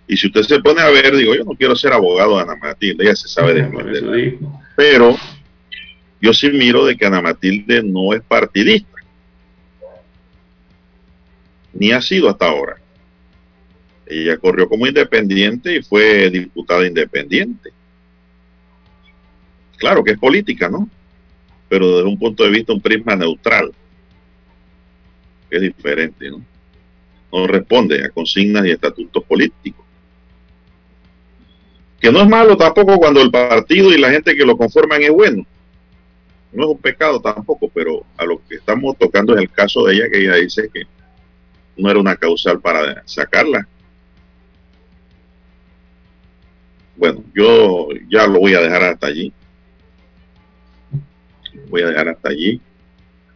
[0.09, 2.57] Y si usted se pone a ver, digo, yo no quiero ser abogado de Ana
[2.57, 4.39] Matilde, ella se sabe de
[4.75, 5.16] Pero
[6.20, 8.89] yo sí miro de que Ana Matilde no es partidista.
[11.75, 12.77] Ni ha sido hasta ahora.
[14.07, 17.72] Ella corrió como independiente y fue diputada independiente
[19.77, 20.89] Claro que es política, ¿no?
[21.68, 23.72] Pero desde un punto de vista, un prisma neutral.
[25.51, 26.43] Es diferente, ¿no?
[27.33, 29.85] No responde a consignas y estatutos políticos.
[32.01, 35.11] Que no es malo tampoco cuando el partido y la gente que lo conforman es
[35.11, 35.45] bueno.
[36.53, 39.95] No es un pecado tampoco, pero a lo que estamos tocando es el caso de
[39.95, 40.83] ella, que ella dice que
[41.77, 43.66] no era una causal para sacarla.
[46.97, 49.33] Bueno, yo ya lo voy a dejar hasta allí.
[51.68, 52.61] Voy a dejar hasta allí.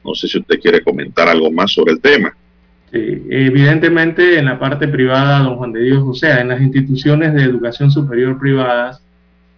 [0.05, 2.35] No sé si usted quiere comentar algo más sobre el tema.
[2.91, 7.43] evidentemente en la parte privada, don Juan de Dios, o sea, en las instituciones de
[7.43, 9.03] educación superior privadas,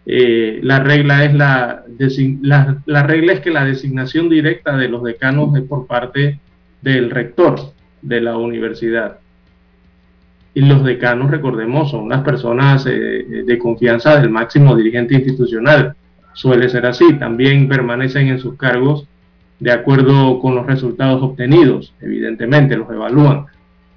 [0.07, 5.87] eh, la regla es la, es que la designación directa de los decanos es por
[5.87, 6.41] parte
[6.81, 9.19] del rector de la universidad.
[10.53, 15.95] Y los decanos, recordemos, son las personas eh, de confianza del máximo dirigente institucional.
[16.33, 17.15] Suele ser así.
[17.15, 19.07] También permanecen en sus cargos
[19.59, 21.93] de acuerdo con los resultados obtenidos.
[22.01, 23.47] Evidentemente, los evalúan.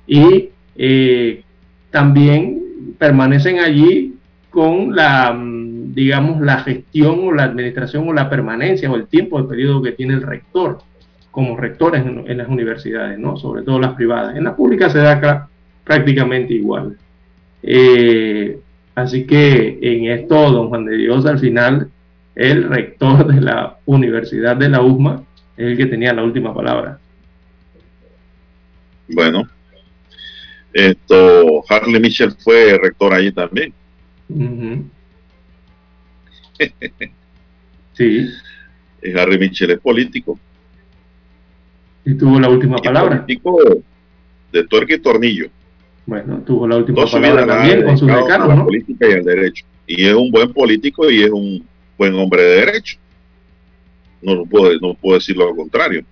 [0.05, 1.43] Y eh,
[1.91, 2.61] también
[2.97, 4.15] permanecen allí
[4.49, 9.41] con la, mm, digamos, la gestión o la administración o la permanencia o el tiempo
[9.41, 10.79] de periodo que tiene el rector
[11.33, 13.37] como rectores en, las universidades, ¿no?
[13.37, 14.35] sobre todo las privadas.
[14.35, 15.49] En la pública se da
[15.83, 16.95] prácticamente igual.
[17.63, 18.59] Eh,
[18.93, 21.89] así que en esto, don Juan de Dios, al final,
[22.35, 25.23] el rector de la Universidad de la USMA
[25.57, 26.99] es el que tenía la última palabra.
[29.07, 29.47] Bueno,
[30.73, 33.73] esto, Harley Mitchell fue rector allí también.
[37.93, 38.29] sí.
[39.15, 40.39] Harry Mitchell es político.
[42.05, 43.21] Y tuvo la última palabra.
[43.21, 43.83] Político
[44.51, 45.47] de tuerca y tornillo.
[46.05, 48.65] Bueno, tuvo la última palabra también con sus decanos, ¿no?
[48.65, 49.65] política y el derecho.
[49.87, 51.65] Y es un buen político y es un
[51.97, 52.97] buen hombre de derecho.
[54.21, 56.05] No puedo, no puedo decir lo contrario.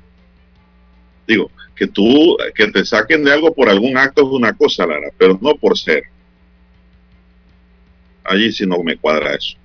[1.28, 5.10] Digo, que tú, que te saquen de algo por algún acto es una cosa, Lara,
[5.18, 6.04] pero no por ser.
[8.24, 9.58] Allí sí no me cuadra eso.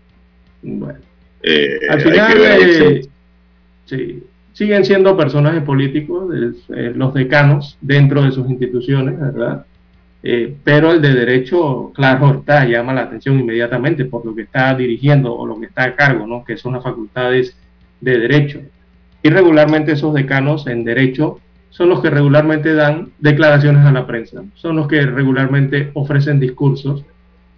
[0.62, 0.98] Bueno.
[1.42, 3.08] Eh, Al final, eh,
[3.84, 9.66] sí, siguen siendo personajes políticos, eh, los decanos dentro de sus instituciones, ¿verdad?
[10.28, 14.74] Eh, pero el de derecho, claro, está, llama la atención inmediatamente por lo que está
[14.74, 16.44] dirigiendo o lo que está a cargo, ¿no?
[16.44, 17.56] que son las facultades
[18.00, 18.60] de derecho.
[19.22, 21.38] Y regularmente esos decanos en derecho
[21.70, 27.04] son los que regularmente dan declaraciones a la prensa, son los que regularmente ofrecen discursos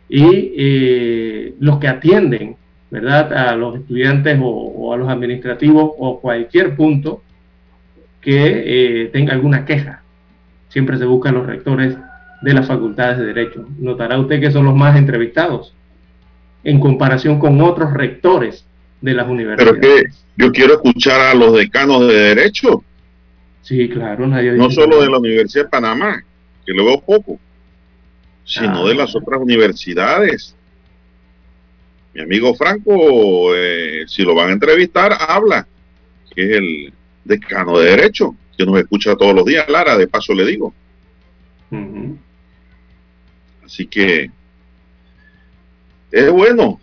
[0.06, 2.56] y eh, los que atienden,
[2.90, 7.22] ¿verdad?, a los estudiantes o, a los administrativos o cualquier punto
[8.20, 10.02] que eh, tenga alguna queja.
[10.68, 11.96] Siempre se buscan los rectores
[12.40, 13.66] de las facultades de Derecho.
[13.78, 15.74] Notará usted que son los más entrevistados
[16.64, 18.64] en comparación con otros rectores
[19.00, 19.78] de las universidades.
[19.80, 22.82] Pero que yo quiero escuchar a los decanos de Derecho.
[23.62, 26.22] Sí, claro, nadie No solo de la Universidad de Panamá,
[26.64, 27.38] que lo veo poco,
[28.44, 30.54] sino de las otras universidades.
[32.14, 35.66] Mi amigo Franco, eh, si lo van a entrevistar, habla,
[36.34, 36.92] que es el
[37.24, 40.72] decano de Derecho, que nos escucha todos los días, Lara, de paso le digo.
[43.68, 44.30] Así que
[46.10, 46.80] es bueno,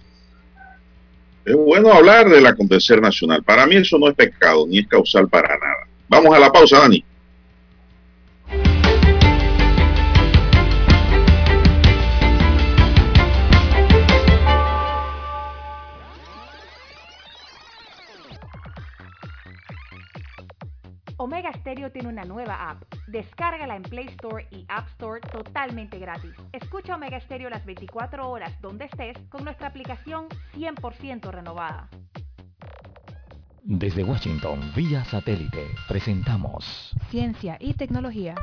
[1.44, 3.44] es bueno hablar del acontecer nacional.
[3.44, 5.88] Para mí eso no es pecado, ni es causal para nada.
[6.08, 7.04] Vamos a la pausa, Dani.
[21.92, 22.84] Tiene una nueva app.
[23.08, 26.34] Descárgala en Play Store y App Store totalmente gratis.
[26.52, 31.90] Escucha Omega Stereo las 24 horas donde estés con nuestra aplicación 100% renovada.
[33.64, 38.36] Desde Washington, vía satélite, presentamos Ciencia y Tecnología.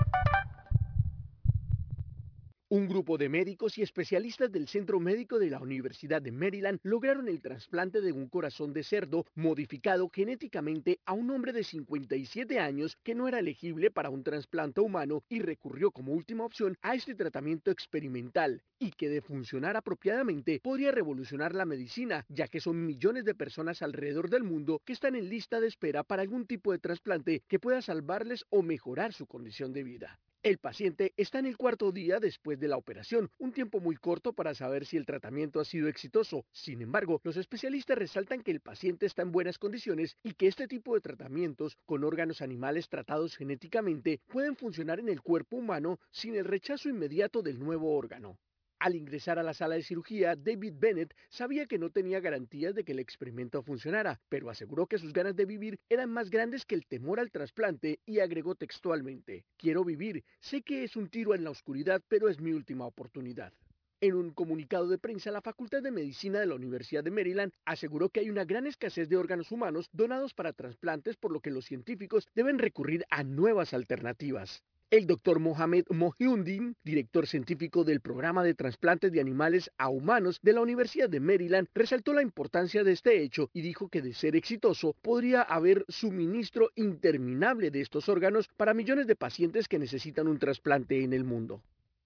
[2.72, 7.28] Un grupo de médicos y especialistas del Centro Médico de la Universidad de Maryland lograron
[7.28, 12.96] el trasplante de un corazón de cerdo modificado genéticamente a un hombre de 57 años
[13.02, 17.14] que no era elegible para un trasplante humano y recurrió como última opción a este
[17.14, 23.26] tratamiento experimental y que de funcionar apropiadamente podría revolucionar la medicina, ya que son millones
[23.26, 26.78] de personas alrededor del mundo que están en lista de espera para algún tipo de
[26.78, 30.18] trasplante que pueda salvarles o mejorar su condición de vida.
[30.44, 34.32] El paciente está en el cuarto día después de la operación, un tiempo muy corto
[34.32, 36.44] para saber si el tratamiento ha sido exitoso.
[36.50, 40.66] Sin embargo, los especialistas resaltan que el paciente está en buenas condiciones y que este
[40.66, 46.34] tipo de tratamientos con órganos animales tratados genéticamente pueden funcionar en el cuerpo humano sin
[46.34, 48.36] el rechazo inmediato del nuevo órgano.
[48.82, 52.82] Al ingresar a la sala de cirugía, David Bennett sabía que no tenía garantías de
[52.82, 56.74] que el experimento funcionara, pero aseguró que sus ganas de vivir eran más grandes que
[56.74, 61.44] el temor al trasplante y agregó textualmente, quiero vivir, sé que es un tiro en
[61.44, 63.52] la oscuridad, pero es mi última oportunidad.
[64.00, 68.08] En un comunicado de prensa, la Facultad de Medicina de la Universidad de Maryland aseguró
[68.08, 71.66] que hay una gran escasez de órganos humanos donados para trasplantes, por lo que los
[71.66, 74.64] científicos deben recurrir a nuevas alternativas.
[74.92, 80.52] El doctor Mohamed Mohyundin, director científico del programa de trasplantes de animales a humanos de
[80.52, 84.36] la Universidad de Maryland, resaltó la importancia de este hecho y dijo que de ser
[84.36, 90.38] exitoso podría haber suministro interminable de estos órganos para millones de pacientes que necesitan un
[90.38, 91.62] trasplante en el mundo.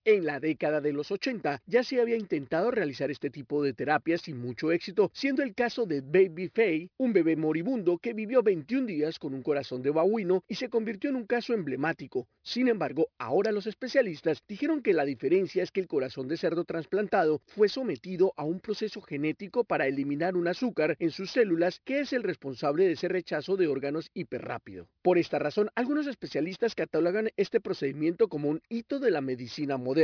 [0.08, 4.20] En la década de los 80 ya se había intentado realizar este tipo de terapias
[4.20, 8.86] sin mucho éxito, siendo el caso de Baby Faye, un bebé moribundo que vivió 21
[8.86, 12.28] días con un corazón de babuino y se convirtió en un caso emblemático.
[12.44, 16.64] Sin embargo, ahora los especialistas dijeron que la diferencia es que el corazón de cerdo
[16.64, 21.98] trasplantado fue sometido a un proceso genético para eliminar un azúcar en sus células que
[21.98, 24.86] es el responsable de ese rechazo de órganos hiperrápido.
[25.02, 29.95] Por esta razón, algunos especialistas catalogan este procedimiento como un hito de la medicina moderna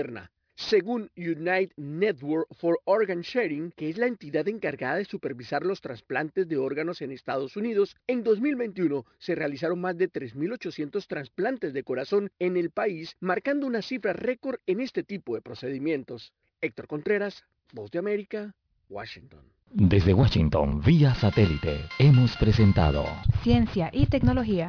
[0.55, 6.49] según United Network for Organ Sharing, que es la entidad encargada de supervisar los trasplantes
[6.49, 12.31] de órganos en Estados Unidos, en 2021 se realizaron más de 3.800 trasplantes de corazón
[12.39, 16.33] en el país, marcando una cifra récord en este tipo de procedimientos.
[16.61, 18.55] Héctor Contreras, Voz de América,
[18.89, 19.41] Washington.
[19.75, 23.05] Desde Washington, vía satélite, hemos presentado
[23.43, 24.69] Ciencia y tecnología.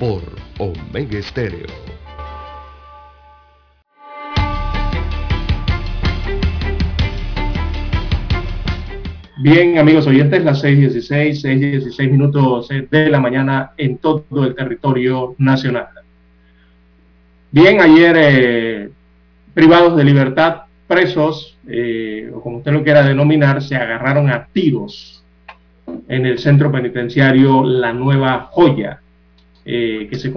[0.00, 0.22] por
[0.58, 1.66] Omega Estéreo.
[9.42, 15.88] Bien, amigos oyentes, las 6.16, 6.16 minutos de la mañana en todo el territorio nacional.
[17.50, 18.90] Bien, ayer eh,
[19.52, 25.22] privados de libertad, presos, eh, o como usted lo quiera denominar, se agarraron a tiros
[26.08, 29.00] en el centro penitenciario La Nueva Joya,
[29.64, 30.32] eh, que se,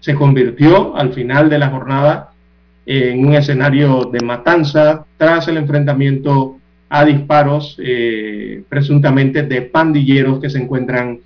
[0.00, 2.32] se convirtió al final de la jornada
[2.86, 6.58] en un escenario de matanza tras el enfrentamiento
[6.88, 11.20] a disparos eh, presuntamente de pandilleros que se encuentran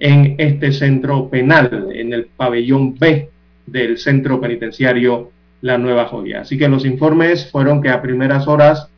[0.00, 3.30] en este centro penal, en el pabellón B
[3.66, 5.30] del centro penitenciario
[5.60, 6.40] La Nueva Joya.
[6.40, 8.88] Así que los informes fueron que a primeras horas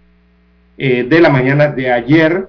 [0.78, 2.48] eh, de la mañana de ayer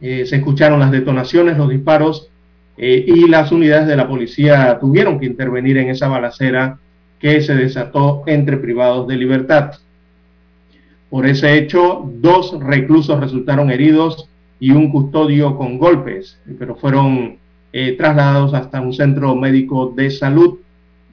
[0.00, 2.27] se escucharon las detonaciones, los disparos
[2.80, 6.78] eh, y las unidades de la policía tuvieron que intervenir en esa balacera
[7.18, 9.72] que se desató entre privados de libertad.
[11.10, 14.28] Por ese hecho, dos reclusos resultaron heridos
[14.60, 17.38] y un custodio con golpes, pero fueron
[17.72, 20.58] eh, trasladados hasta un centro médico de salud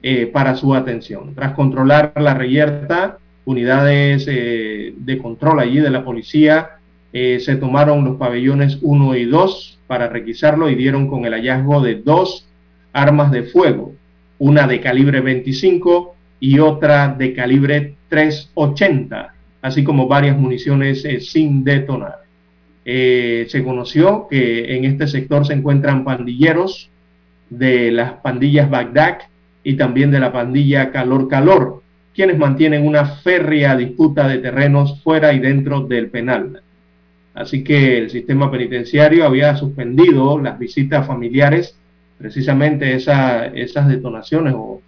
[0.02, 1.34] eh, para su atención.
[1.34, 6.70] Tras controlar la reyerta, unidades de control allí de la policía
[7.12, 11.96] se tomaron los pabellones 1 y 2 para requisarlo y dieron con el hallazgo de
[11.96, 12.48] dos
[12.92, 13.94] armas de fuego,
[14.38, 21.64] una de calibre 25 y otra de calibre 380, así como varias municiones eh, sin
[21.64, 22.26] detonar.
[22.84, 26.90] Eh, se conoció que en este sector se encuentran pandilleros
[27.50, 29.18] de las pandillas Bagdad
[29.64, 31.82] y también de la pandilla Calor Calor,
[32.14, 36.62] quienes mantienen una férrea disputa de terrenos fuera y dentro del penal.
[37.36, 41.76] Así que el sistema penitenciario había suspendido las visitas familiares,
[42.16, 44.80] precisamente esas detonaciones o,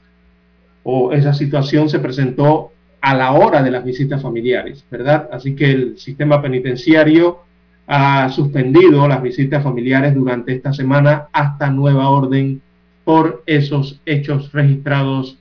[0.82, 2.72] o esa situación se presentó
[3.02, 5.28] a la hora de las visitas familiares, ¿verdad?
[5.30, 7.40] Así que el sistema penitenciario
[7.86, 12.62] ha suspendido las visitas familiares durante esta semana hasta nueva orden
[13.04, 15.38] por esos hechos registrados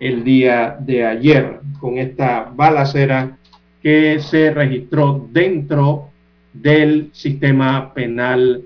[0.00, 3.36] el día de ayer con esta balacera
[3.82, 6.15] que se registró dentro
[6.62, 8.62] del sistema penal,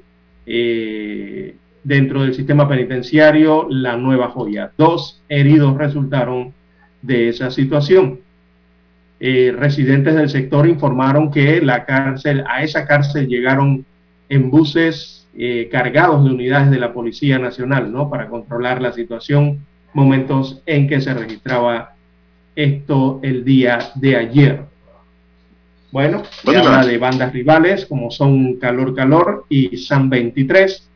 [0.47, 4.72] eh, dentro del sistema penitenciario, la nueva joya.
[4.76, 6.53] Dos heridos resultaron
[7.03, 8.20] de esa situación.
[9.18, 13.84] Eh, residentes del sector informaron que la cárcel, a esa cárcel llegaron
[14.28, 18.09] en buses eh, cargados de unidades de la Policía Nacional, ¿no?
[18.09, 19.61] Para controlar la situación,
[19.93, 21.95] momentos en que se registraba
[22.57, 24.69] esto el día de ayer.
[25.93, 30.88] Bueno, habla de bandas rivales como son Calor Calor y San 23.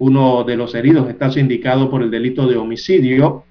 [0.00, 3.44] Uno de los heridos está sindicado por el delito de homicidio.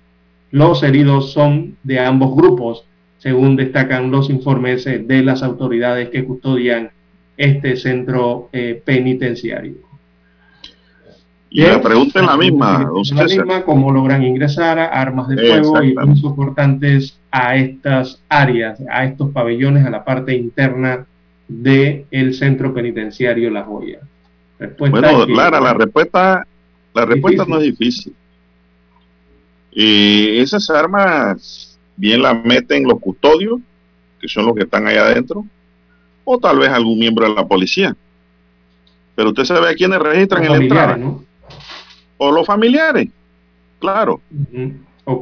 [0.51, 2.85] Los heridos son de ambos grupos,
[3.17, 6.91] según destacan los informes eh, de las autoridades que custodian
[7.37, 9.75] este centro eh, penitenciario.
[11.49, 15.37] Y la pregunta es la misma, don La misma, cómo logran ingresar a armas de
[15.37, 21.05] fuego y usos cortantes a estas áreas, a estos pabellones, a la parte interna
[21.47, 23.99] del el centro penitenciario La Joya.
[24.77, 26.45] bueno, Clara, la respuesta,
[26.93, 28.13] la respuesta no es difícil.
[29.71, 33.59] Y esas armas bien las meten los custodios,
[34.19, 35.45] que son los que están ahí adentro,
[36.25, 37.95] o tal vez algún miembro de la policía.
[39.15, 40.97] Pero usted sabe a quiénes registran en la entrada.
[40.97, 41.27] ¿no?
[42.17, 43.09] o los familiares,
[43.79, 44.21] claro.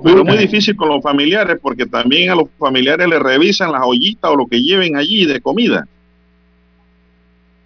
[0.04, 3.84] Pero es muy difícil con los familiares porque también a los familiares le revisan las
[3.84, 5.88] ollitas o lo que lleven allí de comida.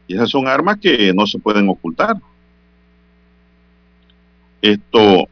[0.06, 2.18] Y esas son armas que no se pueden ocultar.
[4.62, 5.30] Esto,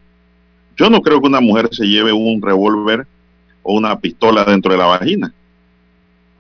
[0.78, 3.06] yo no creo que una mujer se lleve un revólver
[3.64, 5.34] o una pistola dentro de la vagina.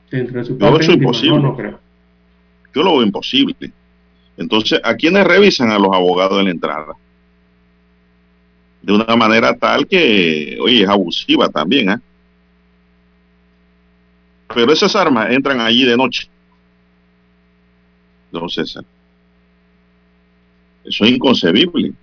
[0.10, 1.40] Dentro de su yo eso imposible.
[1.40, 1.78] No, creo.
[2.74, 3.74] Yo lo veo imposible.
[4.38, 6.94] Entonces, ¿a quiénes revisan a los abogados de la entrada?
[8.82, 11.98] De una manera tal que, oye, es abusiva también, ¿eh?
[14.54, 16.30] Pero esas armas entran allí de noche.
[18.32, 18.86] Don César.
[20.86, 21.94] Eso es inconcebible.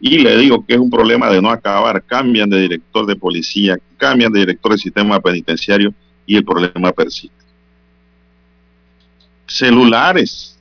[0.00, 2.02] Y le digo que es un problema de no acabar.
[2.02, 5.94] Cambian de director de policía, cambian de director del sistema penitenciario
[6.26, 7.36] y el problema persiste.
[9.46, 10.58] Celulares,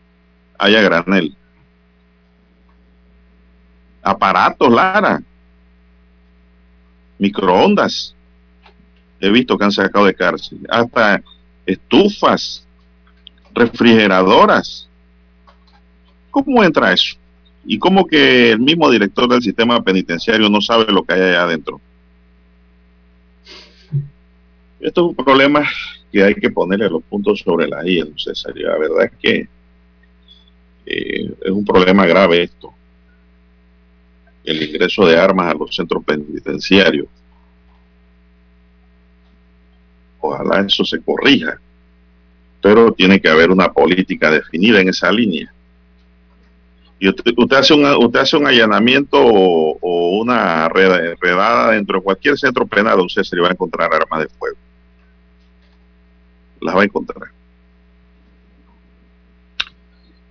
[0.57, 1.35] haya granel.
[4.03, 5.21] Aparatos, Lara
[7.17, 8.15] microondas.
[9.19, 10.59] He visto que han sacado de cárcel.
[10.69, 11.23] Hasta
[11.65, 12.65] estufas,
[13.53, 14.87] refrigeradoras.
[16.29, 17.15] ¿Cómo entra eso?
[17.65, 21.43] ¿Y cómo que el mismo director del sistema penitenciario no sabe lo que hay allá
[21.43, 21.81] adentro?
[24.79, 25.67] Esto es un problema
[26.11, 28.53] que hay que ponerle los puntos sobre la I, César.
[28.55, 29.49] La verdad es que
[30.85, 32.76] eh, es un problema grave esto
[34.47, 37.07] el ingreso de armas a los centros penitenciarios.
[40.21, 41.59] Ojalá eso se corrija,
[42.61, 45.53] pero tiene que haber una política definida en esa línea.
[46.97, 52.65] Y usted, hace, un, usted hace un allanamiento o, una redada dentro de cualquier centro
[52.65, 54.57] penal, usted se le va a encontrar armas de fuego.
[56.61, 57.29] Las va a encontrar.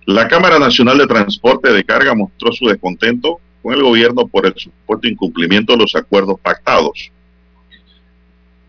[0.05, 4.53] La Cámara Nacional de Transporte de Carga mostró su descontento con el gobierno por el
[4.55, 7.11] supuesto incumplimiento de los acuerdos pactados.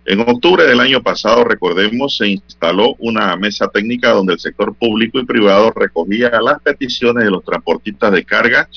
[0.05, 5.21] En octubre del año pasado, recordemos, se instaló una mesa técnica donde el sector público
[5.21, 8.69] y privado recogía las peticiones de los transportistas de carga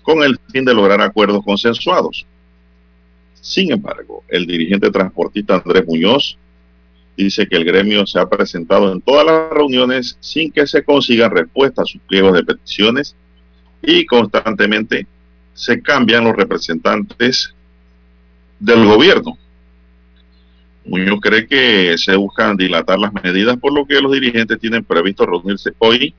[0.00, 2.24] con el fin de lograr acuerdos consensuados.
[3.34, 6.38] Sin embargo, el dirigente transportista Andrés Muñoz
[7.18, 11.32] dice que el gremio se ha presentado en todas las reuniones sin que se consigan
[11.32, 13.14] respuestas a sus pliegos de peticiones
[13.82, 15.06] y constantemente
[15.58, 17.52] se cambian los representantes
[18.60, 19.36] del gobierno.
[20.84, 25.26] Muñoz cree que se buscan dilatar las medidas, por lo que los dirigentes tienen previsto
[25.26, 26.14] reunirse hoy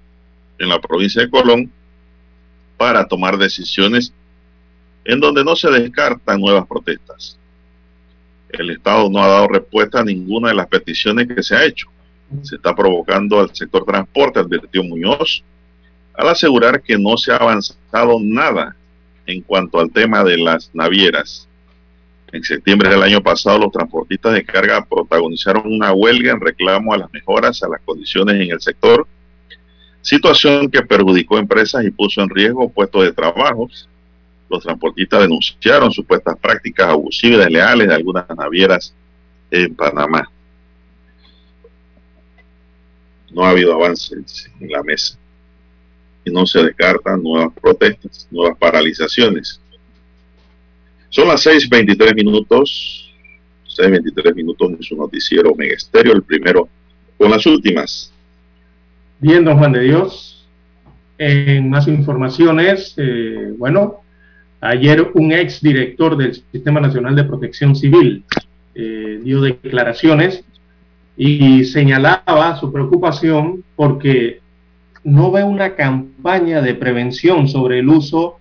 [0.57, 1.71] en la provincia de Colón
[2.75, 4.11] para tomar decisiones
[5.05, 7.39] en donde no se descartan nuevas protestas.
[8.49, 11.87] El Estado no ha dado respuesta a ninguna de las peticiones que se ha hecho.
[12.41, 15.45] Se está provocando al sector transporte, advirtió Muñoz,
[16.13, 18.75] al asegurar que no se ha avanzado nada
[19.29, 21.47] en cuanto al tema de las navieras.
[22.31, 26.97] En septiembre del año pasado, los transportistas de carga protagonizaron una huelga en reclamo a
[26.97, 29.07] las mejoras a las condiciones en el sector,
[30.01, 33.69] situación que perjudicó empresas y puso en riesgo puestos de trabajo.
[34.49, 38.93] Los transportistas denunciaron supuestas prácticas abusivas y desleales de algunas navieras
[39.51, 40.29] en Panamá.
[43.31, 45.19] No ha habido avances en la mesa
[46.31, 49.61] no se descartan nuevas protestas, nuevas paralizaciones.
[51.09, 53.13] Son las 6.23 minutos,
[53.77, 56.69] 6.23 minutos en su noticiero el primero
[57.17, 58.13] con las últimas.
[59.19, 60.47] Bien, don Juan de Dios.
[61.17, 64.01] En más informaciones, eh, bueno,
[64.61, 68.23] ayer un ex director del Sistema Nacional de Protección Civil
[68.75, 70.45] eh, dio declaraciones
[71.17, 74.38] y señalaba su preocupación porque
[75.03, 78.39] no ve una campaña de prevención sobre el uso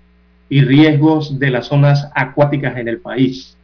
[0.49, 3.57] y riesgos de las zonas acuáticas en el país.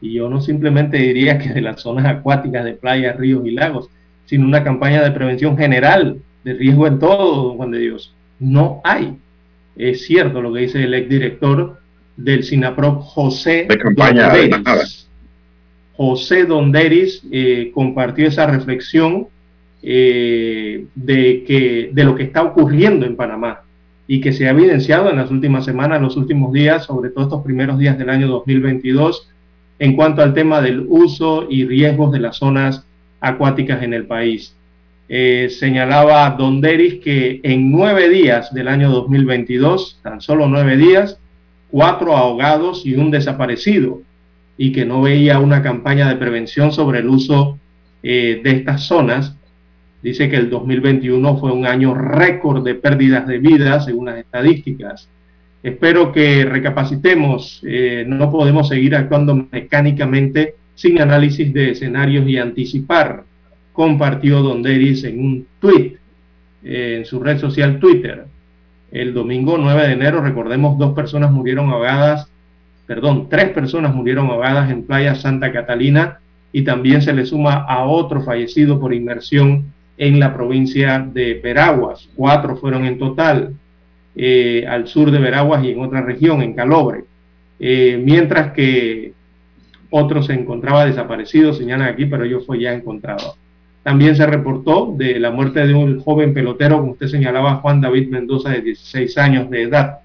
[0.00, 3.88] Y yo no simplemente diría que de las zonas acuáticas de playas, ríos y lagos,
[4.24, 8.14] sino una campaña de prevención general de riesgo en todo, don Juan de Dios.
[8.38, 9.16] No hay.
[9.76, 11.78] Es cierto lo que dice el exdirector
[12.16, 14.32] del SINAPROC, José de campaña
[15.96, 19.28] José Donderis eh, compartió esa reflexión
[19.82, 23.62] eh, de, que, de lo que está ocurriendo en Panamá
[24.06, 27.44] y que se ha evidenciado en las últimas semanas, los últimos días, sobre todo estos
[27.44, 29.28] primeros días del año 2022,
[29.78, 32.84] en cuanto al tema del uso y riesgos de las zonas
[33.20, 34.54] acuáticas en el país.
[35.08, 41.18] Eh, señalaba Don Deris que en nueve días del año 2022, tan solo nueve días,
[41.70, 44.02] cuatro ahogados y un desaparecido,
[44.56, 47.58] y que no veía una campaña de prevención sobre el uso
[48.02, 49.34] eh, de estas zonas.
[50.02, 55.08] Dice que el 2021 fue un año récord de pérdidas de vidas, según las estadísticas.
[55.62, 63.24] Espero que recapacitemos, eh, no podemos seguir actuando mecánicamente sin análisis de escenarios y anticipar,
[63.74, 65.98] compartió Don Deris en un tweet
[66.64, 68.24] eh, en su red social Twitter.
[68.90, 72.26] El domingo 9 de enero, recordemos, dos personas murieron ahogadas,
[72.86, 76.20] perdón, tres personas murieron ahogadas en Playa Santa Catalina
[76.52, 79.66] y también se le suma a otro fallecido por inmersión
[80.00, 82.08] en la provincia de Veraguas.
[82.16, 83.54] Cuatro fueron en total.
[84.16, 87.04] Eh, al sur de Veraguas y en otra región, en Calobre.
[87.58, 89.12] Eh, mientras que
[89.90, 93.36] otro se encontraba desaparecido, señalan aquí, pero yo fue ya encontrado.
[93.82, 98.08] También se reportó de la muerte de un joven pelotero, como usted señalaba, Juan David
[98.08, 99.98] Mendoza, de 16 años de edad,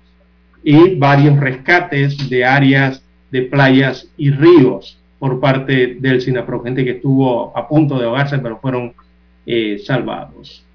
[0.61, 6.91] y varios rescates de áreas de playas y ríos por parte del SINAPRO, gente que
[6.91, 8.93] estuvo a punto de ahogarse, pero fueron
[9.45, 10.65] eh, salvados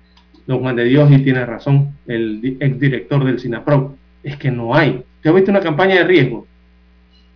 [0.51, 5.05] don Juan de Dios, y tiene razón el exdirector del SINAPRO, es que no hay.
[5.16, 6.47] ¿Usted ha visto una campaña de riesgo?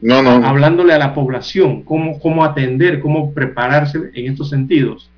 [0.01, 0.45] No, no.
[0.45, 5.11] Hablándole a la población, cómo, cómo atender, cómo prepararse en estos sentidos.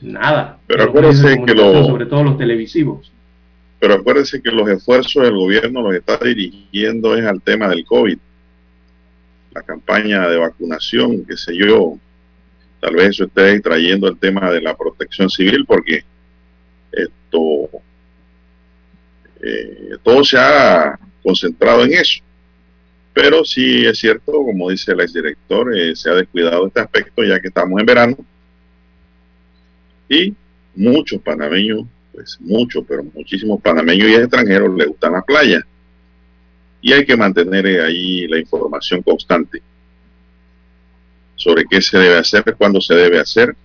[0.00, 0.58] Nada.
[0.68, 3.10] Pero acuérdense que lo, sobre todo los televisivos.
[3.80, 8.18] Pero acuérdense que los esfuerzos del gobierno los está dirigiendo es al tema del COVID.
[9.52, 11.98] La campaña de vacunación, qué sé yo.
[12.80, 16.04] Tal vez eso esté trayendo el tema de la protección civil porque
[16.92, 17.70] esto,
[19.42, 22.22] eh, todo se ha concentrado en eso.
[23.12, 27.40] Pero sí es cierto, como dice el exdirector, eh, se ha descuidado este aspecto ya
[27.40, 28.16] que estamos en verano
[30.08, 30.34] y
[30.74, 35.66] muchos panameños, pues muchos, pero muchísimos panameños y extranjeros les gustan la playa.
[36.80, 39.60] Y hay que mantener ahí la información constante
[41.38, 43.56] sobre qué se debe hacer, cuándo se debe hacer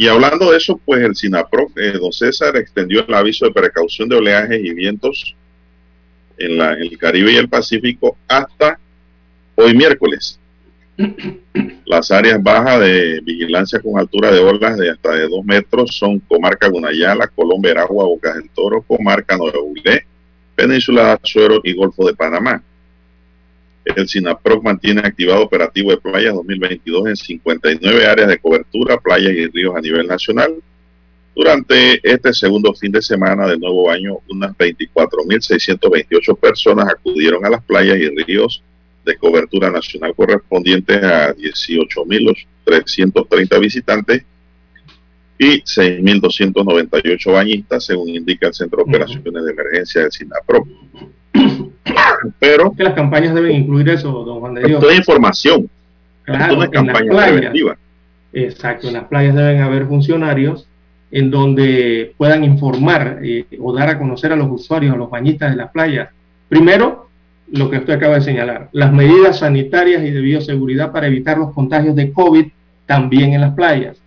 [0.00, 4.08] y hablando de eso, pues el SINAPROC, eh, don César, extendió el aviso de precaución
[4.08, 5.36] de oleajes y vientos
[6.38, 8.78] en, la, el Caribe y el Pacífico hasta
[9.56, 10.40] hoy miércoles.
[11.84, 16.18] Las áreas bajas de vigilancia con altura de olas de hasta de 2 metros son
[16.20, 19.58] Comarca Gunayala, Colón, Veragua, Bocas del Toro, Comarca Nueva
[20.54, 22.62] Península de Azuero y Golfo de Panamá.
[23.96, 29.46] El SINAPROC mantiene activado operativo de playas 2022 en 59 áreas de cobertura, playas y
[29.46, 30.54] ríos a nivel nacional.
[31.34, 37.62] Durante este segundo fin de semana del nuevo año, unas 24.628 personas acudieron a las
[37.64, 38.62] playas y ríos
[39.04, 44.22] de cobertura nacional correspondientes a 18.330 visitantes
[45.38, 50.68] y 6.298 bañistas, según indica el Centro de Operaciones de Emergencia del SINAPROC.
[52.38, 54.80] Pero que las campañas deben incluir eso, don Juan de Dios.
[54.80, 55.68] Toda información.
[56.24, 57.54] Claro, en las playas.
[58.32, 60.68] Exacto, en las playas deben haber funcionarios
[61.10, 65.50] en donde puedan informar eh, o dar a conocer a los usuarios, a los bañistas
[65.50, 66.08] de las playas.
[66.48, 67.08] Primero,
[67.50, 71.52] lo que usted acaba de señalar, las medidas sanitarias y de bioseguridad para evitar los
[71.52, 72.46] contagios de COVID
[72.86, 74.00] también en las playas.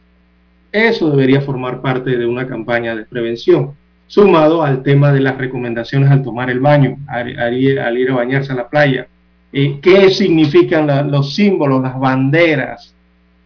[0.72, 3.74] Eso debería formar parte de una campaña de prevención
[4.14, 8.56] sumado al tema de las recomendaciones al tomar el baño, al, ir, a bañarse a
[8.56, 9.08] la playa.
[9.52, 12.94] Eh, ¿Qué significan los símbolos, las banderas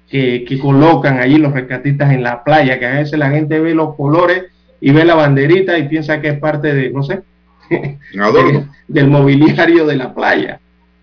[0.09, 2.77] que, colocan allí los rescatistas en la playa?
[2.79, 4.47] Que a veces la gente ve los colores
[4.81, 7.21] y ve la banderita y piensa que es parte de, no sé,
[8.89, 10.59] del mobiliario de la playa.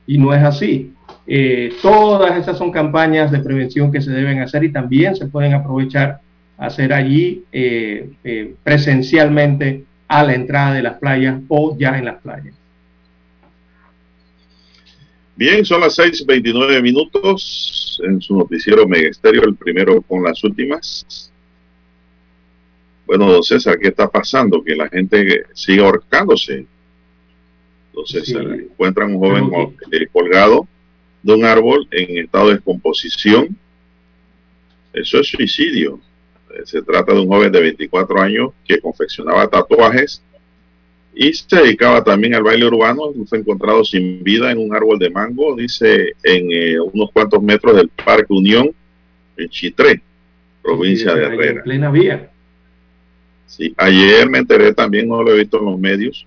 [0.06, 0.92] Y no es así.
[1.26, 5.54] Eh, todas esas son campañas de prevención que se deben hacer y también se pueden
[5.54, 6.20] aprovechar
[6.58, 12.20] hacer allí eh, eh, presencialmente a la entrada de las playas o ya en las
[12.20, 12.54] playas.
[15.36, 21.32] Bien, son las 6:29 minutos en su noticiero Megesterio, el primero con las últimas.
[23.06, 24.62] Bueno, don César, ¿qué está pasando?
[24.62, 26.66] Que la gente sigue ahorcándose.
[27.92, 30.68] Don César, encuentran un joven eh, colgado
[31.22, 33.56] de un árbol en estado de descomposición.
[34.92, 35.98] Eso es suicidio.
[36.54, 40.22] Eh, se trata de un joven de 24 años que confeccionaba tatuajes
[41.14, 43.12] y se dedicaba también al baile urbano.
[43.26, 47.76] Fue encontrado sin vida en un árbol de mango, dice, en eh, unos cuantos metros
[47.76, 48.70] del Parque Unión,
[49.36, 50.00] en Chitré,
[50.62, 51.58] provincia de Herrera.
[51.58, 52.30] En plena vía.
[53.46, 56.26] Sí, ayer me enteré también, no lo he visto en los medios,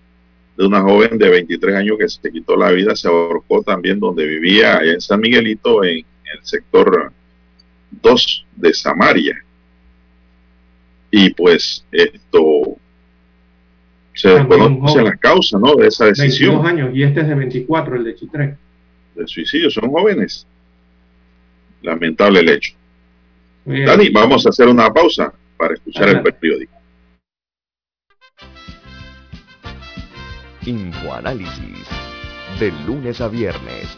[0.55, 4.25] de una joven de 23 años que se quitó la vida, se ahorcó también donde
[4.25, 7.11] vivía, allá en San Miguelito, en el sector
[8.01, 9.43] 2 de Samaria.
[11.11, 12.77] Y pues esto
[14.13, 15.75] se desconoce la causa ¿no?
[15.75, 16.61] de esa decisión.
[16.63, 18.57] 22 años y este es de 24, el de Chitré.
[19.15, 20.47] De suicidio, son jóvenes.
[21.81, 22.73] Lamentable el hecho.
[23.65, 26.73] Dani, vamos a hacer una pausa para escuchar el periódico.
[30.65, 31.87] Infoanálisis.
[32.59, 33.97] De lunes a viernes,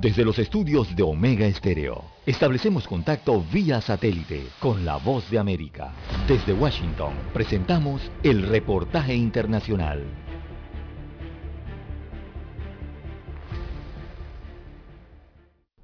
[0.00, 5.92] Desde los estudios de Omega Estéreo, establecemos contacto vía satélite con la voz de América.
[6.26, 10.02] Desde Washington, presentamos el reportaje internacional.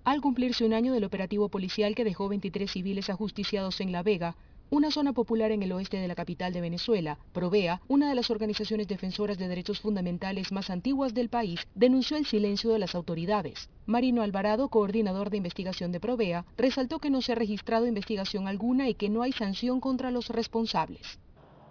[0.05, 4.35] Al cumplirse un año del operativo policial que dejó 23 civiles ajusticiados en La Vega,
[4.69, 8.31] una zona popular en el oeste de la capital de Venezuela, Provea, una de las
[8.31, 13.71] organizaciones defensoras de derechos fundamentales más antiguas del país, denunció el silencio de las autoridades.
[13.87, 18.89] Marino Alvarado, coordinador de investigación de Provea, resaltó que no se ha registrado investigación alguna
[18.89, 21.21] y que no hay sanción contra los responsables.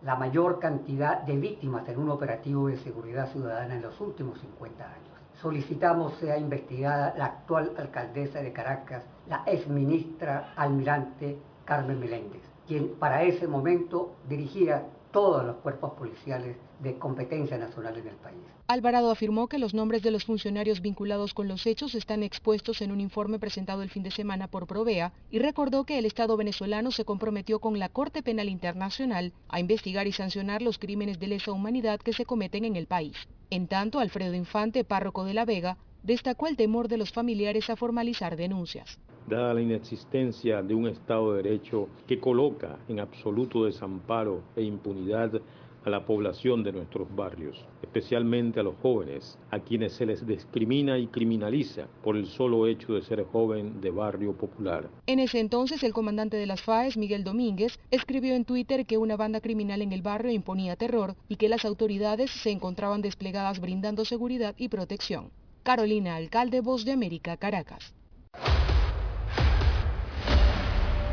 [0.02, 4.84] La mayor cantidad de víctimas en un operativo de seguridad ciudadana en los últimos 50
[4.86, 5.10] años.
[5.41, 13.24] Solicitamos sea investigada la actual alcaldesa de Caracas, la exministra almirante Carmen Meléndez quien para
[13.24, 18.41] ese momento dirigía todos los cuerpos policiales de competencia nacional en el país.
[18.68, 22.91] Alvarado afirmó que los nombres de los funcionarios vinculados con los hechos están expuestos en
[22.91, 26.91] un informe presentado el fin de semana por Provea y recordó que el Estado venezolano
[26.91, 31.53] se comprometió con la Corte Penal Internacional a investigar y sancionar los crímenes de lesa
[31.53, 33.16] humanidad que se cometen en el país.
[33.51, 37.76] En tanto, Alfredo Infante, párroco de La Vega, destacó el temor de los familiares a
[37.76, 44.43] formalizar denuncias dada la inexistencia de un Estado de Derecho que coloca en absoluto desamparo
[44.56, 45.41] e impunidad
[45.84, 50.97] a la población de nuestros barrios, especialmente a los jóvenes, a quienes se les discrimina
[50.97, 54.89] y criminaliza por el solo hecho de ser joven de barrio popular.
[55.06, 59.16] En ese entonces, el comandante de las FAES, Miguel Domínguez, escribió en Twitter que una
[59.16, 64.06] banda criminal en el barrio imponía terror y que las autoridades se encontraban desplegadas brindando
[64.06, 65.30] seguridad y protección.
[65.66, 67.95] Carolina Alcalde, Voz de América, Caracas.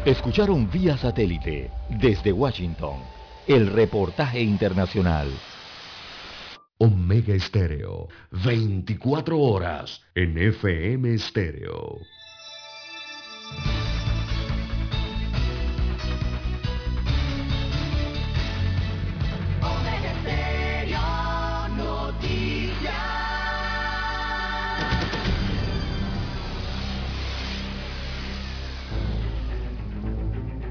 [0.05, 2.99] Escucharon vía satélite desde Washington
[3.47, 5.29] el reportaje internacional.
[6.77, 8.09] Omega Estéreo,
[8.45, 12.01] 24 horas en FM Estéreo.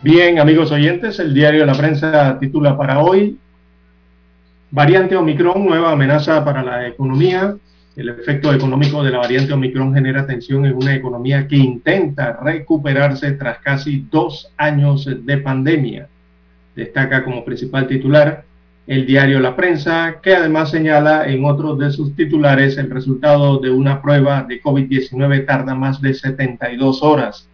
[0.00, 3.36] Bien, amigos oyentes, el diario la prensa titula para hoy,
[4.70, 7.56] variante Omicron, nueva amenaza para la economía.
[7.96, 13.32] El efecto económico de la variante Omicron genera tensión en una economía que intenta recuperarse
[13.32, 16.08] tras casi dos años de pandemia.
[16.76, 18.44] Destaca como principal titular
[18.86, 23.70] el diario La Prensa, que además señala en otro de sus titulares el resultado de
[23.70, 27.48] una prueba de COVID-19 tarda más de 72 horas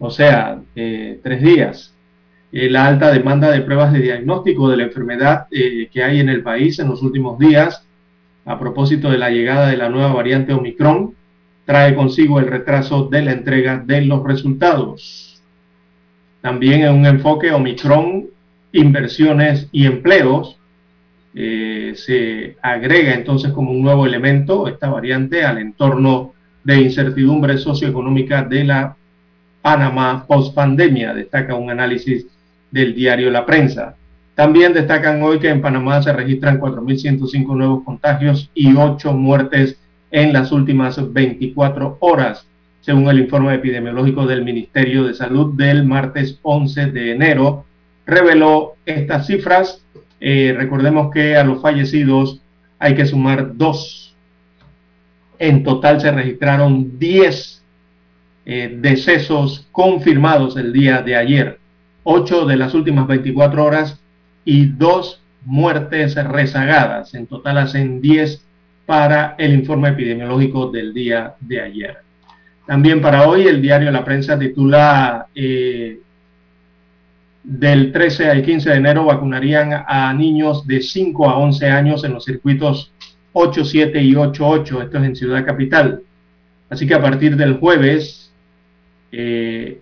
[0.00, 1.94] o sea, eh, tres días.
[2.52, 6.28] Eh, la alta demanda de pruebas de diagnóstico de la enfermedad eh, que hay en
[6.28, 7.86] el país en los últimos días,
[8.44, 11.14] a propósito de la llegada de la nueva variante Omicron,
[11.66, 15.40] trae consigo el retraso de la entrega de los resultados.
[16.40, 18.26] También en un enfoque Omicron,
[18.72, 20.58] inversiones y empleos,
[21.34, 26.32] eh, se agrega entonces como un nuevo elemento esta variante al entorno
[26.64, 28.96] de incertidumbre socioeconómica de la
[29.62, 32.26] Panamá post pandemia, destaca un análisis
[32.70, 33.94] del diario La Prensa.
[34.34, 39.76] También destacan hoy que en Panamá se registran 4.105 nuevos contagios y 8 muertes
[40.10, 42.46] en las últimas 24 horas,
[42.80, 47.66] según el informe epidemiológico del Ministerio de Salud del martes 11 de enero.
[48.06, 49.84] Reveló estas cifras.
[50.20, 52.40] Eh, recordemos que a los fallecidos
[52.78, 54.16] hay que sumar dos.
[55.38, 57.59] En total se registraron 10
[58.46, 61.58] eh, decesos confirmados el día de ayer.
[62.04, 64.00] 8 de las últimas 24 horas
[64.44, 67.14] y dos muertes rezagadas.
[67.14, 68.44] En total hacen 10
[68.86, 71.98] para el informe epidemiológico del día de ayer.
[72.66, 75.98] También para hoy el diario La Prensa titula eh,
[77.42, 82.14] del 13 al 15 de enero vacunarían a niños de 5 a 11 años en
[82.14, 82.92] los circuitos
[83.32, 84.82] 8, 7 y 8, 8.
[84.82, 86.02] Esto es en Ciudad Capital.
[86.68, 88.29] Así que a partir del jueves
[89.10, 89.78] 13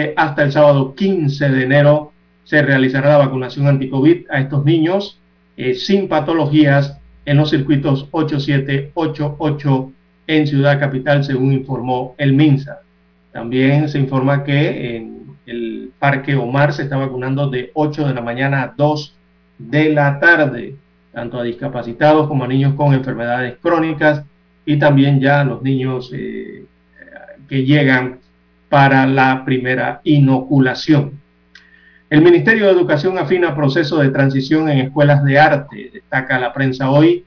[0.00, 2.12] eh, hasta el sábado 15 de enero
[2.44, 5.18] se realizará la vacunación anti-COVID a estos niños
[5.56, 9.92] eh, sin patologías en los circuitos 8788
[10.26, 12.80] en Ciudad Capital, según informó el MINSA.
[13.32, 18.22] También se informa que en el Parque Omar se está vacunando de 8 de la
[18.22, 19.14] mañana a 2
[19.58, 20.76] de la tarde,
[21.12, 24.24] tanto a discapacitados como a niños con enfermedades crónicas
[24.64, 26.64] y también ya a los niños eh,
[27.48, 28.20] que llegan
[28.70, 31.20] para la primera inoculación.
[32.08, 35.90] El Ministerio de Educación afina proceso de transición en escuelas de arte.
[35.92, 37.24] Destaca la prensa hoy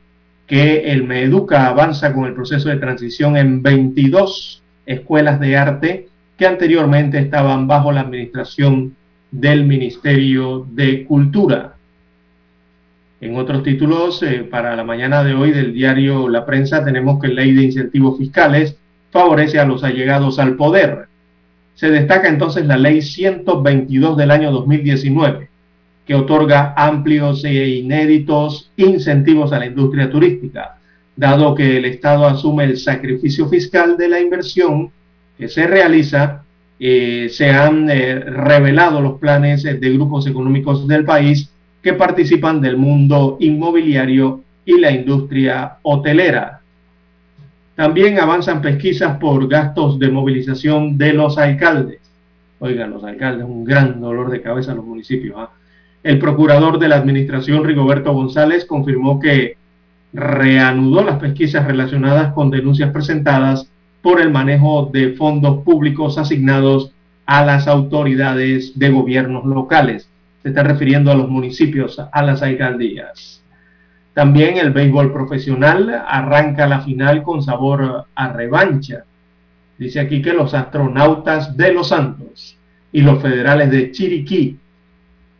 [0.47, 6.47] que el MEDUCA avanza con el proceso de transición en 22 escuelas de arte que
[6.47, 8.95] anteriormente estaban bajo la administración
[9.31, 11.75] del Ministerio de Cultura.
[13.21, 17.29] En otros títulos, eh, para la mañana de hoy del diario La Prensa, tenemos que
[17.29, 18.77] la ley de incentivos fiscales
[19.11, 21.07] favorece a los allegados al poder
[21.75, 25.49] se destaca entonces la ley 122 del año 2019,
[26.05, 30.77] que otorga amplios e inéditos incentivos a la industria turística,
[31.15, 34.91] dado que el Estado asume el sacrificio fiscal de la inversión
[35.37, 36.43] que se realiza.
[36.79, 41.49] Eh, se han eh, revelado los planes de grupos económicos del país
[41.81, 46.62] que participan del mundo inmobiliario y la industria hotelera.
[47.75, 51.99] También avanzan pesquisas por gastos de movilización de los alcaldes.
[52.59, 55.35] Oigan, los alcaldes, un gran dolor de cabeza en los municipios.
[55.37, 55.49] ¿ah?
[56.03, 59.57] El procurador de la administración, Rigoberto González, confirmó que
[60.13, 63.67] reanudó las pesquisas relacionadas con denuncias presentadas
[64.01, 66.91] por el manejo de fondos públicos asignados
[67.25, 70.09] a las autoridades de gobiernos locales.
[70.43, 73.42] Se está refiriendo a los municipios, a las alcaldías.
[74.13, 79.05] También el béisbol profesional arranca la final con sabor a revancha.
[79.77, 82.57] Dice aquí que los astronautas de Los Santos
[82.91, 84.59] y los federales de Chiriquí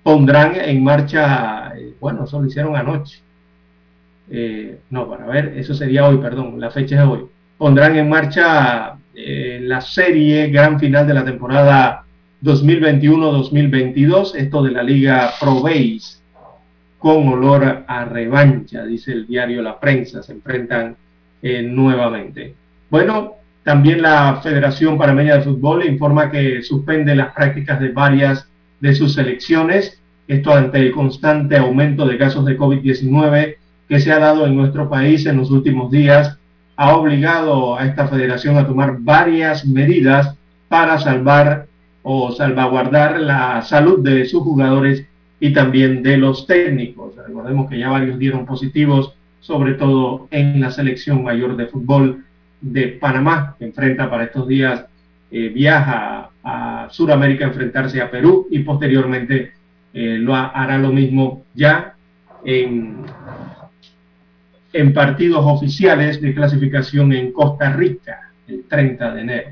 [0.02, 3.22] pondrán en marcha, eh, bueno, eso lo hicieron anoche.
[4.32, 7.26] Eh, no, para ver, eso sería hoy, perdón, la fecha es hoy.
[7.60, 12.06] Pondrán en marcha eh, la serie gran final de la temporada
[12.42, 16.23] 2021-2022, esto de la Liga Pro Base
[17.04, 20.96] con olor a revancha, dice el diario La Prensa, se enfrentan
[21.42, 22.56] eh, nuevamente.
[22.90, 28.48] Bueno, también la Federación Panameña de Fútbol informa que suspende las prácticas de varias
[28.80, 30.00] de sus selecciones,
[30.30, 33.58] esto ante el constante aumento de casos de COVID-19
[33.90, 36.38] que se ha dado en nuestro país en los últimos días,
[36.78, 40.38] ha obligado a esta federación a tomar varias medidas
[40.70, 41.66] para salvar
[42.02, 45.06] o salvaguardar la salud de sus jugadores
[45.44, 47.18] y también de los técnicos.
[47.18, 52.24] Recordemos que ya varios dieron positivos, sobre todo en la selección mayor de fútbol
[52.62, 54.86] de Panamá, que enfrenta para estos días,
[55.32, 59.52] eh, viaja a Sudamérica a enfrentarse a Perú y posteriormente
[59.94, 61.94] eh, lo hará lo mismo ya
[62.46, 63.04] en,
[64.72, 69.50] en partidos oficiales de clasificación en Costa Rica el 30 de enero.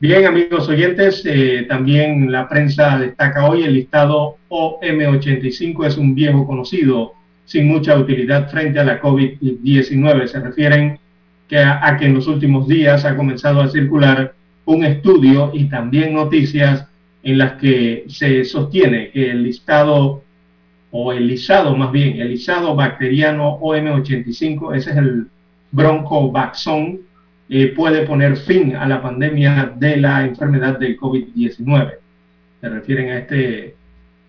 [0.00, 6.46] Bien, amigos oyentes, eh, también la prensa destaca hoy el listado OM85 es un viejo
[6.46, 10.28] conocido sin mucha utilidad frente a la COVID-19.
[10.28, 11.00] Se refieren
[11.48, 14.34] que a, que en los últimos días ha comenzado a circular
[14.66, 16.86] un estudio y también noticias
[17.24, 20.22] en las que se sostiene que el listado
[20.92, 25.26] o el lisado más bien, el lisado bacteriano OM85, ese es el
[25.72, 27.00] broncovaxón,
[27.50, 31.94] eh, puede poner fin a la pandemia de la enfermedad del COVID-19.
[32.60, 33.74] Se refieren a este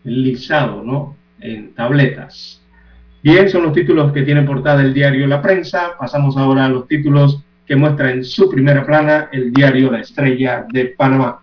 [0.04, 1.18] lisado, ¿no?
[1.40, 2.62] En tabletas.
[3.22, 5.98] Bien, son los títulos que tiene portada el diario La Prensa.
[6.00, 10.66] Pasamos ahora a los títulos que muestra en su primera plana el diario La Estrella
[10.72, 11.42] de Panamá.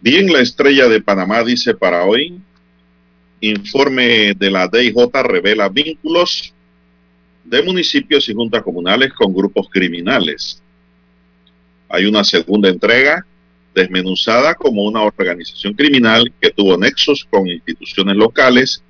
[0.00, 2.40] Bien, la Estrella de Panamá dice para hoy,
[3.40, 4.94] informe de la DIJ
[5.24, 6.54] revela vínculos
[7.44, 10.62] de municipios y juntas comunales con grupos criminales.
[11.88, 13.26] Hay una segunda entrega
[13.74, 18.82] desmenuzada como una organización criminal que tuvo nexos con instituciones locales,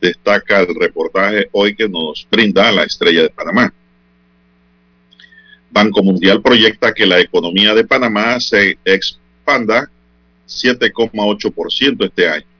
[0.00, 3.72] destaca el reportaje hoy que nos brinda la estrella de Panamá.
[5.70, 9.90] Banco Mundial proyecta que la economía de Panamá se expanda
[10.46, 12.51] 7,8% este año.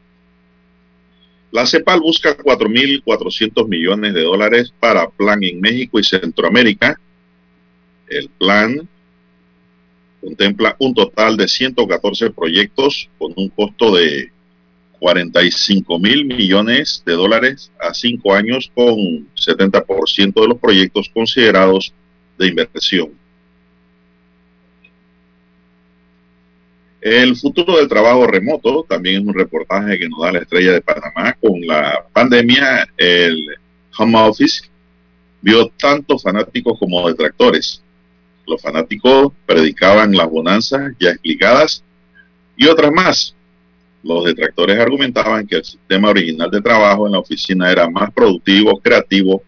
[1.53, 6.99] La CEPAL busca 4.400 millones de dólares para plan en México y Centroamérica.
[8.09, 8.89] El plan
[10.23, 14.33] contempla un total de 114 proyectos con un costo de
[14.99, 18.97] 45 mil millones de dólares a cinco años con
[19.35, 21.93] 70% de los proyectos considerados
[22.39, 23.11] de inversión.
[27.03, 30.83] El futuro del trabajo remoto también es un reportaje que nos da la estrella de
[30.83, 31.37] Panamá.
[31.41, 33.45] Con la pandemia, el
[33.99, 34.71] home office
[35.41, 37.83] vio tanto fanáticos como detractores.
[38.47, 41.83] Los fanáticos predicaban las bonanzas ya explicadas
[42.57, 43.35] y otras más.
[44.05, 48.79] Los detractores argumentaban que el sistema original de trabajo en la oficina era más productivo,
[48.79, 49.43] creativo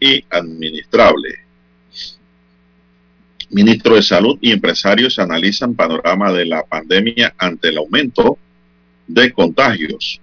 [0.00, 1.40] y administrable.
[3.50, 8.38] Ministro de Salud y empresarios analizan panorama de la pandemia ante el aumento
[9.08, 10.20] de contagios.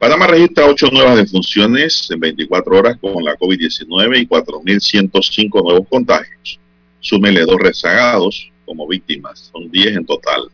[0.00, 6.58] Panamá registra ocho nuevas defunciones en 24 horas con la COVID-19 y 4.105 nuevos contagios.
[6.98, 10.48] Súmele dos rezagados como víctimas, son 10 en total.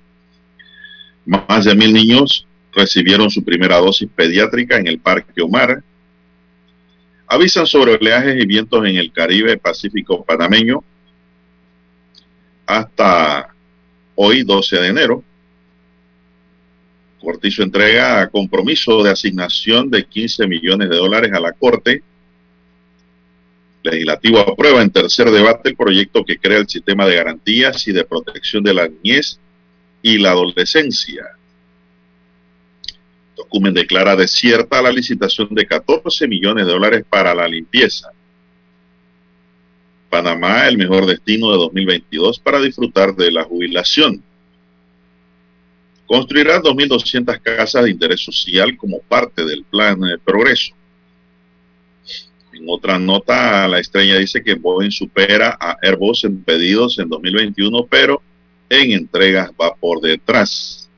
[1.25, 5.83] Más de mil niños recibieron su primera dosis pediátrica en el Parque Omar.
[7.27, 10.85] Avisan sobre oleajes y vientos en el Caribe Pacífico panameño
[12.67, 13.55] hasta
[14.15, 15.25] hoy, 12 de enero.
[17.21, 22.03] Cortizo entrega compromiso de asignación de 15 millones de dólares a la Corte.
[23.83, 28.05] Legislativo aprueba en tercer debate el proyecto que crea el sistema de garantías y de
[28.05, 29.39] protección de la niñez
[30.03, 31.25] y la adolescencia.
[33.37, 38.11] Document declara desierta la licitación de 14 millones de dólares para la limpieza.
[40.15, 44.23] Panamá el mejor destino de 2022 para disfrutar de la jubilación.
[46.07, 50.73] Construirá 2.200 casas de interés social como parte del plan de progreso.
[52.53, 57.85] En otra nota, la estrella dice que Boeing supera a Airbus en pedidos en 2021,
[57.87, 58.23] pero
[58.71, 60.89] en entregas va por detrás.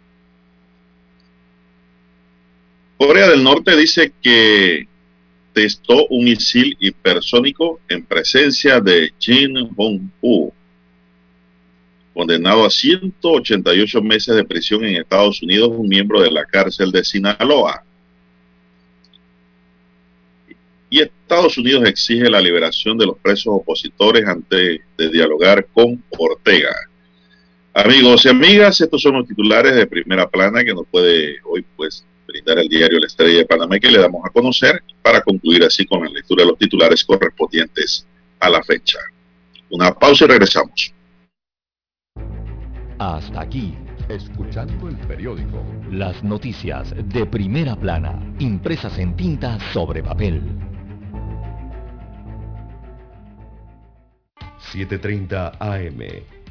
[2.98, 4.86] Corea del Norte dice que
[5.56, 10.52] testó un misil hipersónico en presencia de Jin Hong-hu,
[12.12, 17.02] condenado a 188 meses de prisión en Estados Unidos, un miembro de la cárcel de
[17.02, 17.82] Sinaloa.
[20.90, 26.74] Y Estados Unidos exige la liberación de los presos opositores antes de dialogar con Ortega.
[27.72, 32.04] Amigos y amigas, estos son los titulares de primera plana que nos puede hoy pues
[32.26, 35.84] brindar el diario La Estrella de Panamá que le damos a conocer para concluir así
[35.86, 38.06] con la lectura de los titulares correspondientes
[38.40, 38.98] a la fecha.
[39.70, 40.92] Una pausa y regresamos.
[42.98, 43.74] Hasta aquí,
[44.08, 45.62] escuchando el periódico.
[45.90, 50.42] Las noticias de primera plana, impresas en tinta sobre papel.
[54.72, 56.35] 7.30 AM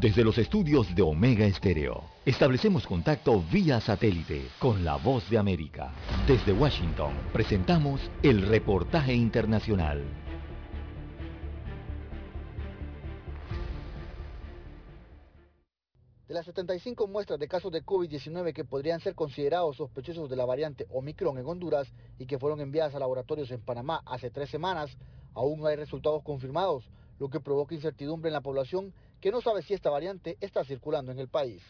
[0.00, 5.92] Desde los estudios de Omega Estéreo, establecemos contacto vía satélite con la voz de América.
[6.24, 10.04] Desde Washington, presentamos el reportaje internacional.
[16.28, 20.44] De las 75 muestras de casos de COVID-19 que podrían ser considerados sospechosos de la
[20.44, 24.96] variante Omicron en Honduras y que fueron enviadas a laboratorios en Panamá hace tres semanas,
[25.34, 26.88] aún no hay resultados confirmados,
[27.18, 31.12] lo que provoca incertidumbre en la población que no sabe si esta variante está circulando
[31.12, 31.62] en el país.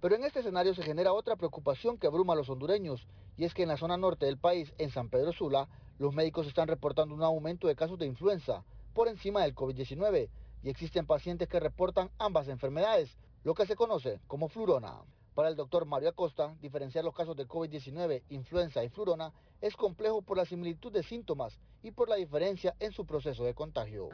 [0.00, 3.06] Pero en este escenario se genera otra preocupación que abruma a los hondureños,
[3.36, 5.68] y es que en la zona norte del país, en San Pedro Sula,
[5.98, 8.64] los médicos están reportando un aumento de casos de influenza
[8.94, 10.28] por encima del COVID-19,
[10.62, 15.02] y existen pacientes que reportan ambas enfermedades, lo que se conoce como flurona.
[15.34, 20.22] Para el doctor Mario Acosta, diferenciar los casos de COVID-19, influenza y flurona es complejo
[20.22, 24.08] por la similitud de síntomas y por la diferencia en su proceso de contagio.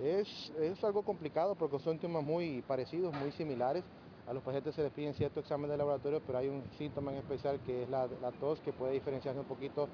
[0.00, 3.84] Es, es algo complicado porque son síntomas muy parecidos, muy similares.
[4.26, 7.18] A los pacientes se les piden cierto examen de laboratorio, pero hay un síntoma en
[7.18, 9.88] especial que es la, la tos que puede diferenciarse un poquito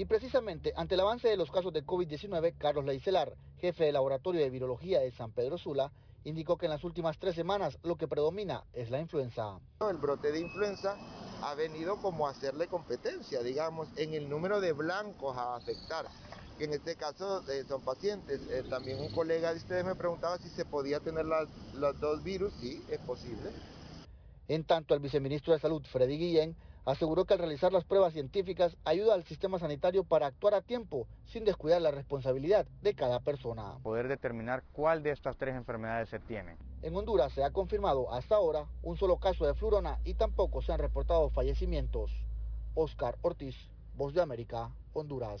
[0.00, 4.40] y precisamente ante el avance de los casos de COVID-19, Carlos Leicelar, jefe de laboratorio
[4.40, 5.92] de virología de San Pedro Sula,
[6.24, 9.58] indicó que en las últimas tres semanas lo que predomina es la influenza.
[9.80, 10.96] El brote de influenza
[11.42, 16.06] ha venido como a hacerle competencia, digamos, en el número de blancos a afectar,
[16.60, 18.38] que en este caso eh, son pacientes.
[18.50, 22.22] Eh, también un colega de ustedes me preguntaba si se podía tener las, los dos
[22.22, 23.48] virus, sí, es posible.
[24.46, 26.54] En tanto, el viceministro de Salud, Freddy Guillén,
[26.84, 31.06] aseguró que al realizar las pruebas científicas ayuda al sistema sanitario para actuar a tiempo
[31.24, 33.78] sin descuidar la responsabilidad de cada persona.
[33.82, 36.58] Poder determinar cuál de estas tres enfermedades se tiene.
[36.82, 40.72] En Honduras se ha confirmado hasta ahora un solo caso de flurona y tampoco se
[40.72, 42.10] han reportado fallecimientos.
[42.74, 43.56] Oscar Ortiz,
[43.94, 45.40] Voz de América, Honduras.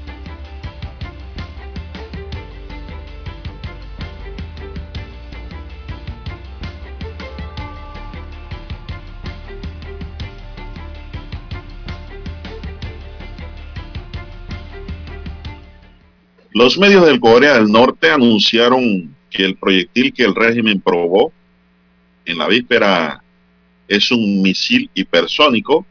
[16.53, 21.31] Los medios del Corea del Norte anunciaron que el proyectil que el régimen probó
[22.25, 23.23] en la víspera
[23.87, 25.85] es un misil hipersónico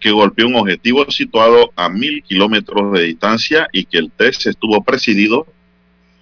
[0.00, 4.82] que golpeó un objetivo situado a mil kilómetros de distancia y que el test estuvo
[4.82, 5.46] presidido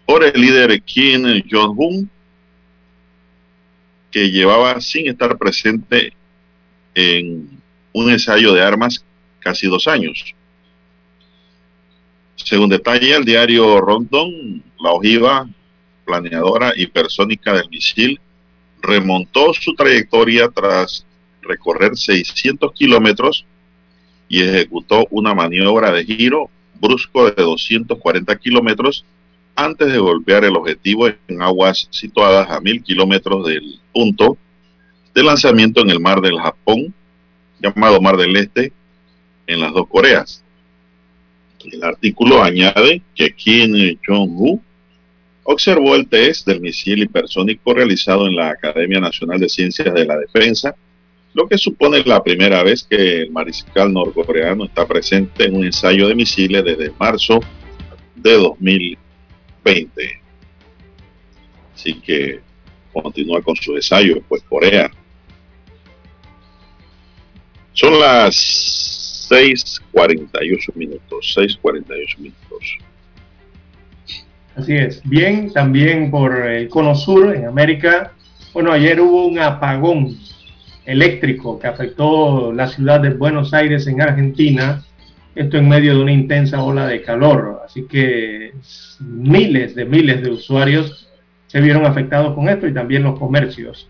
[0.04, 2.10] por el líder Kim Jong-un,
[4.10, 6.12] que llevaba sin estar presente
[6.94, 7.48] en
[7.94, 9.02] un ensayo de armas
[9.40, 10.34] casi dos años.
[12.36, 15.48] Según detalla el diario Rondon, la ojiva
[16.04, 18.20] planeadora hipersónica del misil
[18.80, 21.06] remontó su trayectoria tras
[21.42, 23.44] recorrer 600 kilómetros
[24.28, 26.50] y ejecutó una maniobra de giro
[26.80, 29.04] brusco de 240 kilómetros
[29.54, 34.36] antes de golpear el objetivo en aguas situadas a mil kilómetros del punto
[35.14, 36.94] de lanzamiento en el mar del Japón,
[37.60, 38.72] llamado Mar del Este,
[39.46, 40.42] en las dos Coreas.
[41.70, 44.60] El artículo añade que Kim Jong-un
[45.44, 50.16] observó el test del misil hipersónico realizado en la Academia Nacional de Ciencias de la
[50.16, 50.74] Defensa,
[51.34, 56.08] lo que supone la primera vez que el mariscal norcoreano está presente en un ensayo
[56.08, 57.40] de misiles desde marzo
[58.14, 60.20] de 2020.
[61.74, 62.40] Así que
[62.92, 64.90] continúa con su ensayo, pues Corea.
[67.72, 68.91] Son las
[69.32, 72.78] 6.48 minutos, 6.48 minutos.
[74.54, 75.00] Así es.
[75.04, 78.12] Bien, también por el Cono Sur, en América.
[78.52, 80.18] Bueno, ayer hubo un apagón
[80.84, 84.84] eléctrico que afectó la ciudad de Buenos Aires en Argentina.
[85.34, 87.62] Esto en medio de una intensa ola de calor.
[87.64, 88.52] Así que
[89.00, 91.08] miles de miles de usuarios
[91.46, 93.88] se vieron afectados con esto y también los comercios.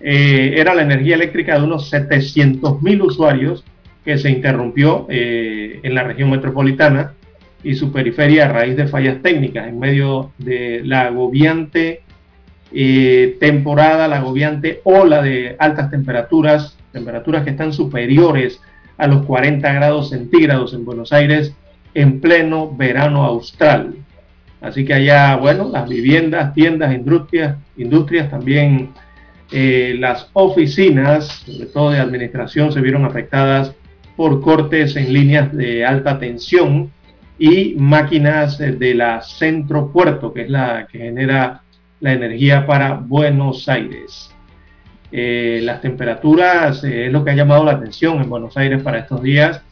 [0.00, 3.64] eh, era la energía eléctrica de unos 700 mil usuarios
[4.06, 7.12] que se interrumpió eh, en la región metropolitana
[7.64, 12.02] y su periferia a raíz de fallas técnicas en medio de la agobiante
[12.72, 18.60] eh, temporada, la agobiante ola de altas temperaturas, temperaturas que están superiores
[18.96, 21.52] a los 40 grados centígrados en Buenos Aires
[21.92, 23.96] en pleno verano austral.
[24.60, 28.90] Así que allá, bueno, las viviendas, tiendas, industrias, industrias también
[29.50, 33.74] eh, las oficinas, sobre todo de administración, se vieron afectadas
[34.16, 36.90] por cortes en líneas de alta tensión
[37.38, 41.62] y máquinas de la Centro Puerto, que es la que genera
[42.00, 44.30] la energía para Buenos Aires.
[45.12, 48.98] Eh, las temperaturas eh, es lo que ha llamado la atención en Buenos Aires para
[48.98, 49.62] estos días.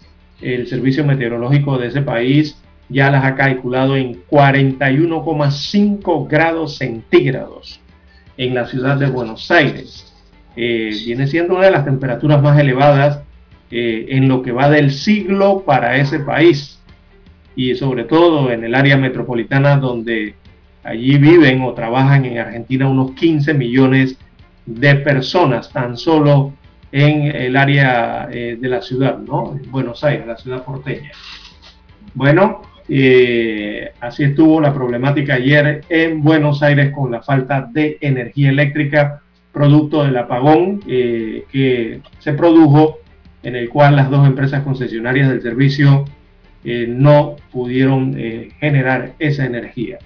[0.40, 2.56] El servicio meteorológico de ese país
[2.88, 7.80] ya las ha calculado en 41,5 grados centígrados
[8.36, 10.12] en la ciudad de Buenos Aires.
[10.56, 13.20] Eh, viene siendo una de las temperaturas más elevadas
[13.70, 16.80] en lo que va del siglo para ese país
[17.56, 20.34] y sobre todo en el área metropolitana donde
[20.84, 24.18] Allí viven o trabajan en Argentina unos 15 millones
[24.66, 26.52] de personas, tan solo
[26.92, 29.56] en el área eh, de la ciudad, ¿no?
[29.56, 31.10] En Buenos Aires, la ciudad porteña.
[32.12, 38.50] Bueno, eh, así estuvo la problemática ayer en Buenos Aires con la falta de energía
[38.50, 39.22] eléctrica,
[39.52, 42.98] producto del apagón eh, que se produjo,
[43.44, 46.04] en el cual las dos empresas concesionarias del servicio
[46.64, 48.16] no pudieron
[48.58, 49.98] generar esa energía.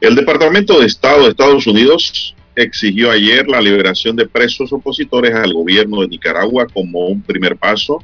[0.00, 5.52] El Departamento de Estado de Estados Unidos exigió ayer la liberación de presos opositores al
[5.52, 8.02] gobierno de Nicaragua como un primer paso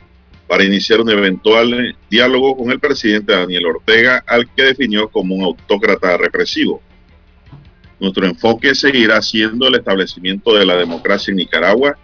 [0.48, 5.44] para iniciar un eventual diálogo con el presidente Daniel Ortega, al que definió como un
[5.44, 6.82] autócrata represivo.
[8.00, 11.96] Nuestro enfoque seguirá siendo el establecimiento de la democracia en Nicaragua.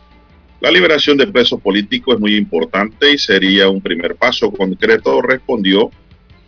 [0.61, 5.91] La liberación de presos políticos es muy importante y sería un primer paso concreto, respondió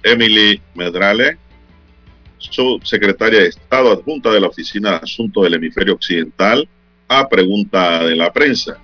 [0.02, 1.36] Emily Medrale,
[2.82, 6.66] secretaria de Estado adjunta de la Oficina de Asuntos del Hemisferio Occidental,
[7.06, 8.78] a pregunta de la prensa.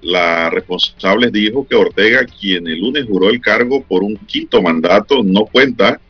[0.00, 5.22] La responsable dijo que Ortega, quien el lunes juró el cargo por un quinto mandato,
[5.22, 6.00] no cuenta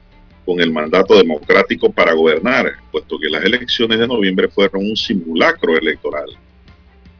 [0.44, 5.76] con el mandato democrático para gobernar, puesto que las elecciones de noviembre fueron un simulacro
[5.76, 6.28] electoral.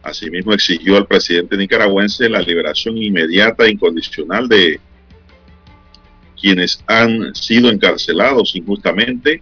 [0.09, 4.81] Asimismo, exigió al presidente nicaragüense la liberación inmediata e incondicional de
[6.41, 9.41] quienes han sido encarcelados injustamente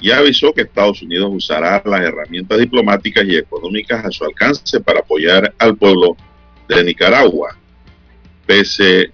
[0.00, 5.00] y avisó que Estados Unidos usará las herramientas diplomáticas y económicas a su alcance para
[5.00, 6.16] apoyar al pueblo
[6.68, 7.56] de Nicaragua.
[8.46, 9.12] Pese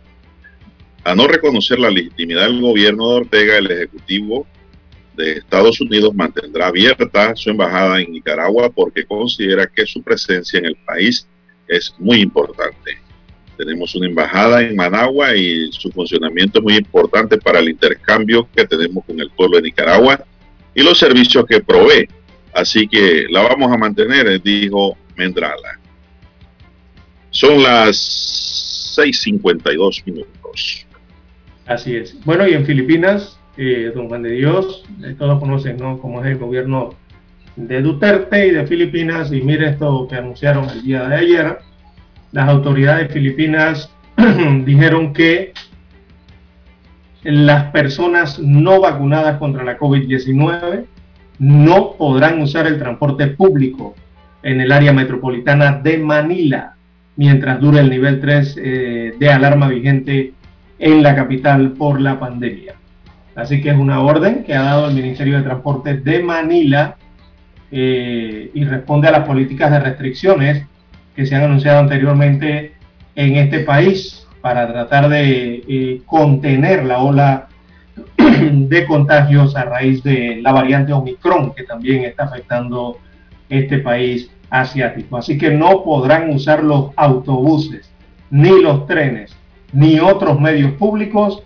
[1.05, 4.47] a no reconocer la legitimidad del gobierno de Ortega, el Ejecutivo
[5.17, 10.67] de Estados Unidos mantendrá abierta su embajada en Nicaragua porque considera que su presencia en
[10.67, 11.27] el país
[11.69, 12.99] es muy importante.
[13.57, 18.67] Tenemos una embajada en Managua y su funcionamiento es muy importante para el intercambio que
[18.67, 20.25] tenemos con el pueblo de Nicaragua
[20.75, 22.09] y los servicios que provee.
[22.53, 25.81] Así que la vamos a mantener, dijo Mendrala.
[27.31, 30.87] Son las 6.52 minutos.
[31.67, 32.19] Así es.
[32.25, 35.99] Bueno, y en Filipinas, eh, don Juan de Dios, eh, todos conocen ¿no?
[35.99, 36.95] cómo es el gobierno
[37.57, 39.33] de Duterte y de Filipinas.
[39.33, 41.59] Y mire esto que anunciaron el día de ayer
[42.33, 43.91] las autoridades filipinas
[44.65, 45.53] dijeron que
[47.23, 50.85] las personas no vacunadas contra la COVID-19
[51.39, 53.95] no podrán usar el transporte público
[54.43, 56.75] en el área metropolitana de Manila
[57.17, 60.35] mientras dure el nivel 3 eh, de alarma vigente
[60.79, 62.75] en la capital por la pandemia.
[63.37, 66.97] Así que es una orden que ha dado el Ministerio de Transporte de Manila
[67.71, 70.67] eh, y responde a las políticas de restricciones
[71.15, 72.73] que se han anunciado anteriormente
[73.15, 77.49] en este país para tratar de eh, contener la ola
[78.17, 82.99] de contagios a raíz de la variante Omicron que también está afectando
[83.51, 85.19] este país asiático.
[85.19, 87.91] Así que no podrán usar los autobuses,
[88.31, 89.37] ni los trenes,
[89.73, 91.43] ni otros medios públicos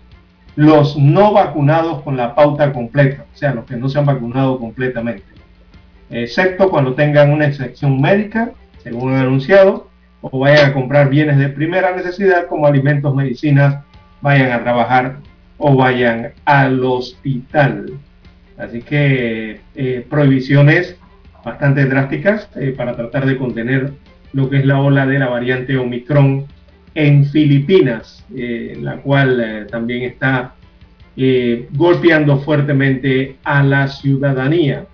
[0.55, 4.59] los no vacunados con la pauta completa, o sea, los que no se han vacunado
[4.59, 5.23] completamente,
[6.09, 8.51] excepto cuando tengan una excepción médica
[8.83, 9.89] según han anunciado,
[10.21, 13.83] o vayan a comprar bienes de primera necesidad como alimentos, medicinas,
[14.21, 15.17] vayan a trabajar
[15.57, 17.93] o vayan al hospital.
[18.57, 20.95] Así que eh, prohibiciones
[21.43, 23.93] bastante drásticas eh, para tratar de contener
[24.33, 26.45] lo que es la ola de la variante Omicron
[26.93, 30.55] en Filipinas, eh, la cual también está
[31.73, 34.85] golpeando fuertemente a la ciudadanía.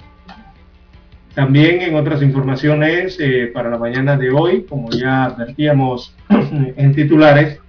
[1.37, 7.59] También en otras informaciones eh, para la mañana de hoy, como ya advertíamos en titulares,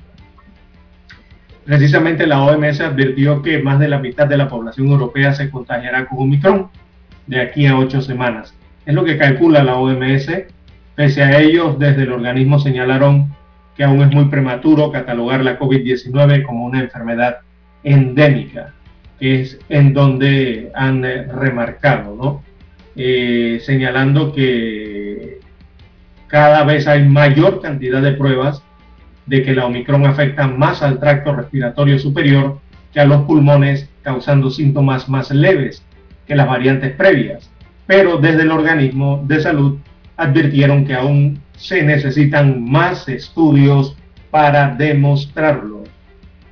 [1.66, 6.06] precisamente la OMS advirtió que más de la mitad de la población europea se contagiará
[6.06, 6.70] con Omicron
[7.26, 8.54] de aquí a ocho semanas.
[8.86, 10.30] Es lo que calcula la OMS.
[10.94, 13.28] Pese a ellos, desde el organismo señalaron
[13.78, 17.38] que aún es muy prematuro catalogar la COVID-19 como una enfermedad
[17.84, 18.74] endémica,
[19.20, 22.42] que es en donde han eh, remarcado, ¿no?
[22.96, 25.38] Eh, señalando que
[26.26, 28.64] cada vez hay mayor cantidad de pruebas
[29.26, 32.58] de que la Omicron afecta más al tracto respiratorio superior
[32.92, 35.84] que a los pulmones, causando síntomas más leves
[36.26, 37.48] que las variantes previas.
[37.86, 39.78] Pero desde el organismo de salud
[40.18, 43.96] advirtieron que aún se necesitan más estudios
[44.30, 45.84] para demostrarlo.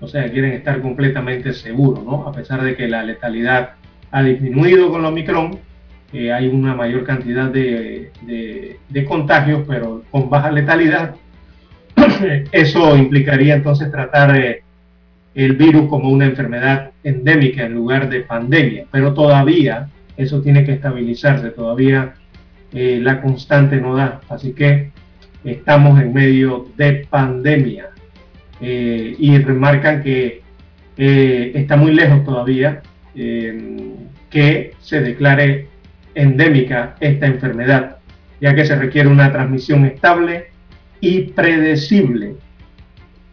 [0.00, 2.26] O sea, quieren estar completamente seguros, ¿no?
[2.28, 3.72] A pesar de que la letalidad
[4.10, 5.58] ha disminuido con la Omicron,
[6.12, 11.16] eh, hay una mayor cantidad de, de, contagios, pero con baja letalidad.
[12.52, 14.62] Eso implicaría entonces tratar eh,
[15.34, 20.72] el virus como una enfermedad endémica en lugar de pandemia, pero todavía eso tiene que
[20.72, 22.14] estabilizarse, todavía
[22.78, 24.20] eh, la constante no da.
[24.28, 24.90] Así que
[25.44, 27.86] estamos en medio de pandemia
[28.60, 30.42] eh, y remarcan que
[30.98, 32.82] eh, está muy lejos todavía
[33.14, 35.68] que se declare
[36.14, 37.96] endémica esta enfermedad,
[38.42, 40.48] ya que se requiere una transmisión estable
[41.00, 42.34] y predecible.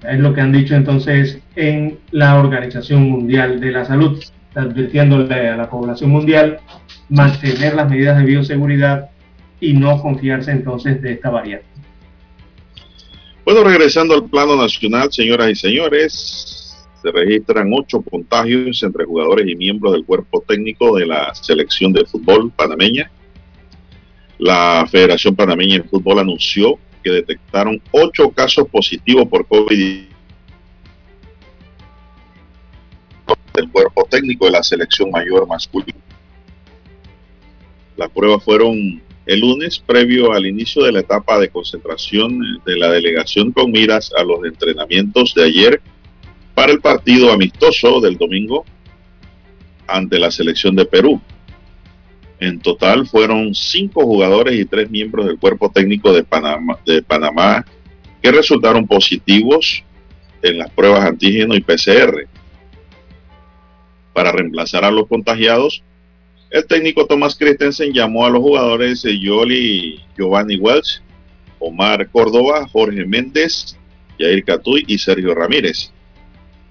[0.08, 4.24] Es lo que han dicho entonces en la Organización Mundial de la Salud,
[4.56, 6.60] advirtiéndole a la población mundial
[7.10, 9.10] mantener las medidas de bioseguridad
[9.64, 11.66] y no confiarse entonces de esta variante.
[13.46, 19.56] Bueno, regresando al plano nacional, señoras y señores, se registran ocho contagios entre jugadores y
[19.56, 23.10] miembros del cuerpo técnico de la selección de fútbol panameña.
[24.38, 30.04] La Federación Panameña de Fútbol anunció que detectaron ocho casos positivos por COVID
[33.54, 36.00] del cuerpo técnico de la selección mayor masculina.
[37.96, 42.92] Las pruebas fueron el lunes previo al inicio de la etapa de concentración de la
[42.92, 45.82] delegación con miras a los entrenamientos de ayer
[46.54, 48.66] para el partido amistoso del domingo
[49.88, 51.22] ante la selección de Perú.
[52.40, 57.66] En total fueron cinco jugadores y tres miembros del cuerpo técnico de Panamá,
[58.22, 59.84] que resultaron positivos
[60.42, 62.28] en las pruebas antígeno y PCR.
[64.12, 65.84] Para reemplazar a los contagiados,
[66.54, 71.02] el técnico Tomás Christensen llamó a los jugadores Yoli Giovanni Welch,
[71.58, 73.76] Omar Córdoba, Jorge Méndez,
[74.20, 75.92] Jair Catuy y Sergio Ramírez.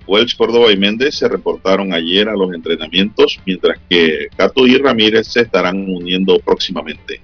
[0.06, 5.26] Welch, Córdoba y Méndez se reportaron ayer a los entrenamientos, mientras que Catuy y Ramírez
[5.26, 7.20] se estarán uniendo próximamente.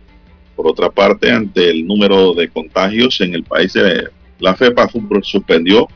[0.56, 3.72] Por otra parte, ante el número de contagios en el país,
[4.40, 4.88] la FEPA
[5.22, 5.86] suspendió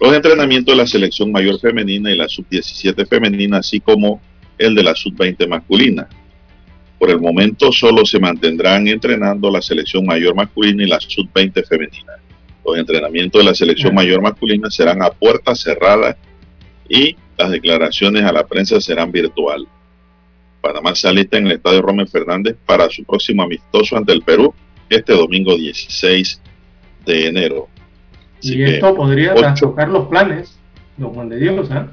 [0.00, 4.20] los entrenamientos de la selección mayor femenina y la sub-17 femenina, así como
[4.58, 6.08] el de la sub-20 masculina.
[6.98, 12.14] Por el momento solo se mantendrán entrenando la selección mayor masculina y la sub-20 femenina.
[12.64, 16.16] Los entrenamientos de la selección mayor masculina serán a puerta cerrada
[16.88, 19.66] y las declaraciones a la prensa serán virtual.
[20.60, 24.54] Panamá se alista en el estadio Romer Fernández para su próximo amistoso ante el Perú
[24.88, 26.40] este domingo 16
[27.04, 27.68] de enero.
[28.40, 30.58] y esto podría trastocar los planes,
[30.96, 31.88] don Juan de Dios, ¿ah?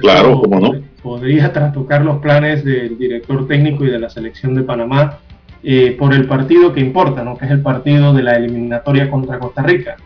[0.00, 0.87] Claro, cómo no.
[1.02, 5.18] Podría trastocar los planes del director técnico y de la selección de Panamá
[5.62, 7.36] eh, por el partido que importa, ¿no?
[7.36, 9.96] que es el partido de la eliminatoria contra Costa Rica.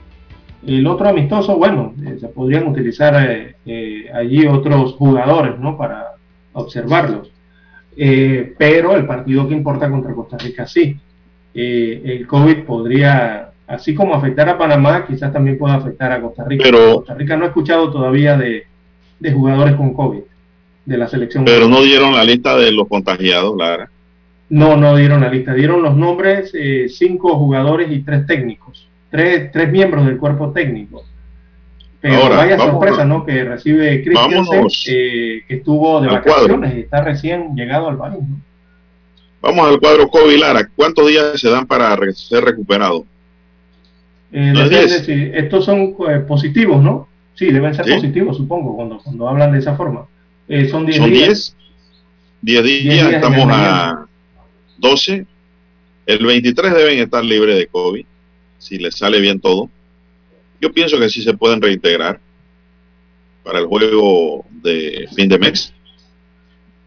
[0.66, 3.14] El otro amistoso, bueno, eh, se podrían utilizar
[3.66, 5.76] eh, allí otros jugadores ¿no?
[5.76, 6.12] para
[6.54, 7.30] observarlos.
[7.94, 10.98] pero el partido que importa contra Costa Rica sí.
[11.52, 16.64] el COVID podría, así como afectar a Panamá, quizás también pueda afectar a Costa Rica.
[16.64, 18.64] Pero, Costa Rica no ha escuchado todavía de,
[19.20, 20.31] de jugadores con COVID
[20.84, 21.44] de la selección.
[21.44, 23.90] Pero no dieron la lista de los contagiados, Lara.
[24.48, 25.54] No, no dieron la lista.
[25.54, 28.88] Dieron los nombres, eh, cinco jugadores y tres técnicos.
[29.10, 31.04] Tres, tres miembros del cuerpo técnico.
[32.00, 33.24] Pero Ahora, vaya sorpresa, ¿no?
[33.24, 34.44] Que recibe Cristian,
[34.88, 38.18] eh, que estuvo de vacaciones y está recién llegado al país.
[39.40, 40.68] Vamos al cuadro COVID, Lara.
[40.74, 43.06] ¿Cuántos días se dan para ser recuperado?
[44.32, 47.08] Eh, estos son eh, positivos, ¿no?
[47.34, 50.06] Sí, deben ser positivos, supongo, cuando, cuando hablan de esa forma.
[50.48, 51.56] Eh, son 10 días.
[52.42, 54.06] 10 días, estamos a
[54.78, 55.26] 12.
[56.06, 58.04] El 23 deben estar libres de COVID,
[58.58, 59.70] si les sale bien todo.
[60.60, 62.20] Yo pienso que sí se pueden reintegrar
[63.44, 65.72] para el juego de fin de mes.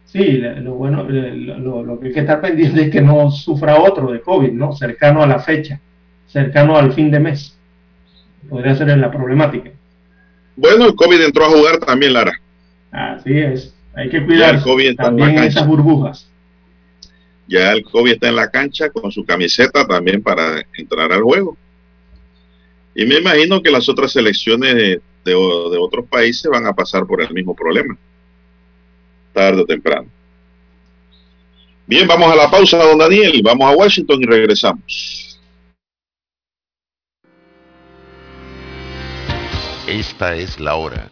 [0.06, 4.22] Sí, lo bueno, lo, que hay que estar pendiente es que no sufra otro de
[4.22, 4.74] COVID, ¿no?
[4.74, 5.82] Cercano a la fecha,
[6.28, 7.58] cercano al fin de mes.
[8.50, 9.72] Podría ser la problemática.
[10.56, 12.40] Bueno, el COVID entró a jugar también, Lara.
[12.96, 13.76] Así es.
[13.94, 14.64] Hay que cuidar
[14.96, 16.30] también esas burbujas.
[17.48, 21.58] Ya el COVID está en la cancha con su camiseta también para entrar al juego.
[22.96, 27.22] Y me imagino que las otras selecciones de, de otros países van a pasar por
[27.22, 27.98] el mismo problema
[29.34, 30.10] tarde o temprano.
[31.86, 33.42] Bien, vamos a la pausa, don Daniel.
[33.44, 35.40] Vamos a Washington y regresamos.
[39.86, 41.12] Esta es la hora.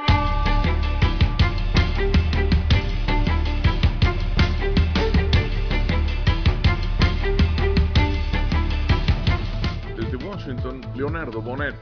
[10.95, 11.75] Leonardo Bonet.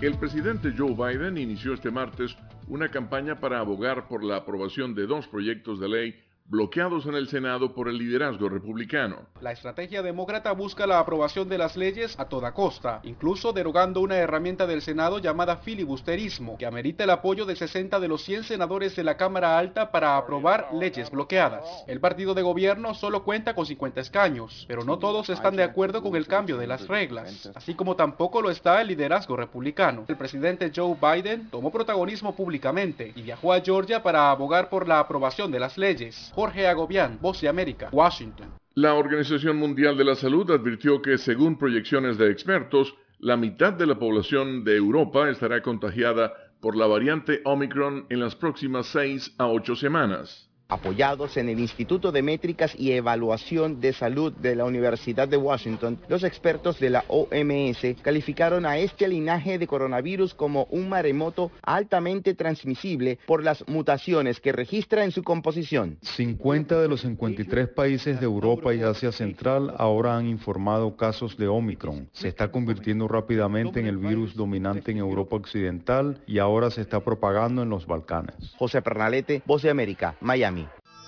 [0.00, 2.36] El presidente Joe Biden inició este martes
[2.68, 6.14] una campaña para abogar por la aprobación de dos proyectos de ley
[6.48, 9.26] bloqueados en el Senado por el liderazgo republicano.
[9.40, 14.16] La estrategia demócrata busca la aprobación de las leyes a toda costa, incluso derogando una
[14.16, 18.94] herramienta del Senado llamada filibusterismo, que amerita el apoyo de 60 de los 100 senadores
[18.94, 21.84] de la Cámara Alta para aprobar leyes bloqueadas.
[21.88, 26.02] El partido de gobierno solo cuenta con 50 escaños, pero no todos están de acuerdo
[26.02, 30.04] con el cambio de las reglas, así como tampoco lo está el liderazgo republicano.
[30.06, 35.00] El presidente Joe Biden tomó protagonismo públicamente y viajó a Georgia para abogar por la
[35.00, 36.32] aprobación de las leyes.
[36.36, 38.48] Jorge Agobián, Voz de América, Washington.
[38.74, 43.86] La Organización Mundial de la Salud advirtió que, según proyecciones de expertos, la mitad de
[43.86, 49.46] la población de Europa estará contagiada por la variante Omicron en las próximas seis a
[49.46, 50.50] ocho semanas.
[50.68, 55.98] Apoyados en el Instituto de Métricas y Evaluación de Salud de la Universidad de Washington,
[56.08, 62.34] los expertos de la OMS calificaron a este linaje de coronavirus como un maremoto altamente
[62.34, 65.98] transmisible por las mutaciones que registra en su composición.
[66.02, 71.46] 50 de los 53 países de Europa y Asia Central ahora han informado casos de
[71.46, 72.08] Omicron.
[72.12, 76.98] Se está convirtiendo rápidamente en el virus dominante en Europa Occidental y ahora se está
[77.00, 78.34] propagando en los Balcanes.
[78.58, 80.55] José Pernalete, Voz de América, Miami.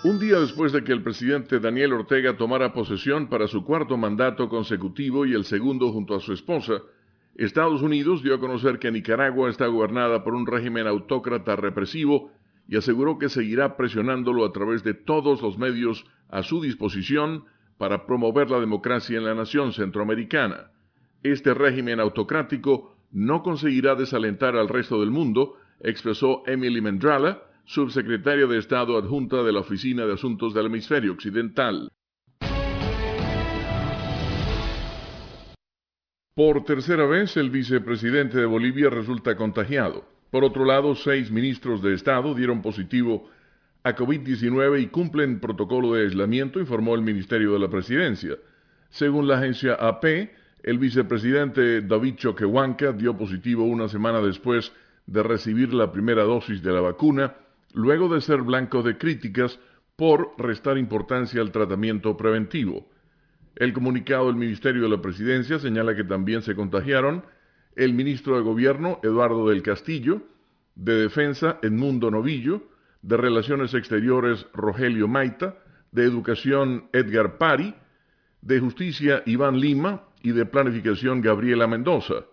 [0.05, 4.49] Un día después de que el presidente Daniel Ortega tomara posesión para su cuarto mandato
[4.49, 6.75] consecutivo y el segundo junto a su esposa,
[7.35, 12.31] Estados Unidos dio a conocer que Nicaragua está gobernada por un régimen autócrata represivo
[12.69, 17.47] y aseguró que seguirá presionándolo a través de todos los medios a su disposición
[17.77, 20.71] para promover la democracia en la nación centroamericana.
[21.25, 28.59] Este régimen autocrático no conseguirá desalentar al resto del mundo, expresó Emily Mendrala, subsecretaria de
[28.59, 31.93] Estado adjunta de la Oficina de Asuntos del Hemisferio Occidental.
[36.35, 40.09] Por tercera vez, el vicepresidente de Bolivia resulta contagiado.
[40.31, 43.29] Por otro lado, seis ministros de Estado dieron positivo
[43.83, 48.37] a COVID-19 y cumplen protocolo de aislamiento, informó el Ministerio de la Presidencia.
[48.89, 50.05] Según la agencia AP,
[50.63, 54.73] el vicepresidente David Choquehuanca dio positivo una semana después
[55.07, 57.35] de recibir la primera dosis de la vacuna
[57.73, 59.59] luego de ser blanco de críticas
[59.97, 62.89] por restar importancia al tratamiento preventivo.
[63.57, 67.25] El comunicado del Ministerio de la Presidencia señala que también se contagiaron
[67.75, 70.23] el ministro de Gobierno, Eduardo del Castillo,
[70.75, 72.69] de Defensa, Edmundo Novillo,
[73.03, 75.57] de Relaciones Exteriores, Rogelio Maita,
[75.93, 77.75] de Educación, Edgar Pari,
[78.43, 82.27] de Justicia, Iván Lima, y de Planificación, Gabriela Mendoza.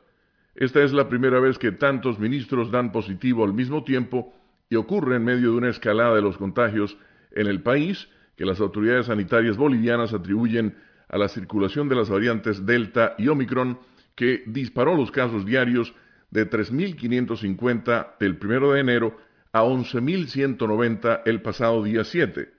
[0.55, 4.33] Esta es la primera vez que tantos ministros dan positivo al mismo tiempo
[4.69, 6.97] y ocurre en medio de una escalada de los contagios
[7.31, 10.75] en el país que las autoridades sanitarias bolivianas atribuyen
[11.07, 13.79] a la circulación de las variantes Delta y Omicron
[14.15, 15.93] que disparó los casos diarios
[16.31, 19.17] de 3.550 del 1 de enero
[19.51, 22.51] a 11.190 el pasado día 7.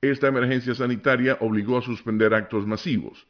[0.00, 3.26] Esta emergencia sanitaria obligó a suspender actos masivos.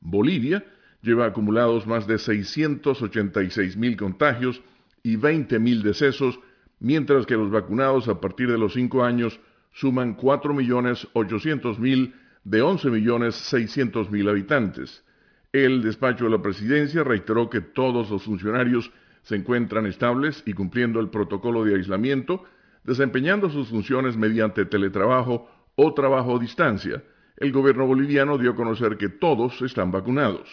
[0.00, 0.64] Bolivia
[1.02, 4.60] lleva acumulados más de 686.000 contagios
[5.02, 6.40] y 20.000 decesos
[6.80, 9.40] mientras que los vacunados a partir de los 5 años
[9.72, 12.12] suman 4.800.000
[12.44, 15.04] de 11.600.000 habitantes.
[15.52, 18.90] El despacho de la presidencia reiteró que todos los funcionarios
[19.22, 22.44] se encuentran estables y cumpliendo el protocolo de aislamiento,
[22.84, 27.02] desempeñando sus funciones mediante teletrabajo o trabajo a distancia.
[27.36, 30.48] El gobierno boliviano dio a conocer que todos están vacunados.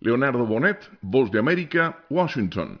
[0.00, 2.80] Leonardo Bonet, Voz de América, Washington.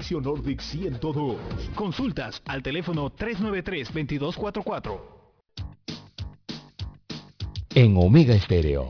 [0.09, 1.37] Nordic 102.
[1.75, 4.99] Consultas al teléfono 393-2244.
[7.75, 8.89] En Omega Estéreo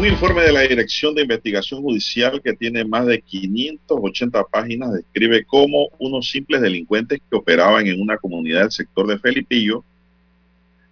[0.00, 5.44] Un informe de la Dirección de Investigación Judicial que tiene más de 580 páginas describe
[5.44, 9.84] cómo unos simples delincuentes que operaban en una comunidad del sector de Felipillo,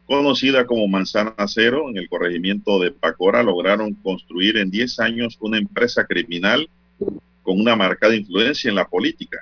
[0.05, 5.57] conocida como Manzana Cero, en el corregimiento de Pacora, lograron construir en 10 años una
[5.57, 6.69] empresa criminal
[7.43, 9.39] con una marcada influencia en la política.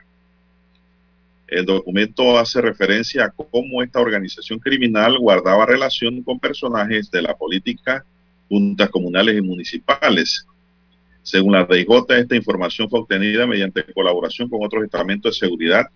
[1.49, 7.35] El documento hace referencia a cómo esta organización criminal guardaba relación con personajes de la
[7.35, 8.05] política
[8.48, 10.47] juntas comunales y municipales.
[11.23, 15.86] Según la DIJ, esta información fue obtenida mediante colaboración con otros estamentos de seguridad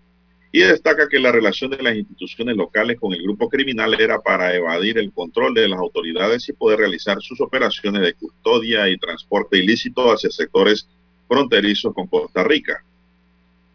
[0.51, 4.53] y destaca que la relación de las instituciones locales con el grupo criminal era para
[4.53, 9.57] evadir el control de las autoridades y poder realizar sus operaciones de custodia y transporte
[9.57, 10.89] ilícito hacia sectores
[11.29, 12.83] fronterizos con Costa Rica.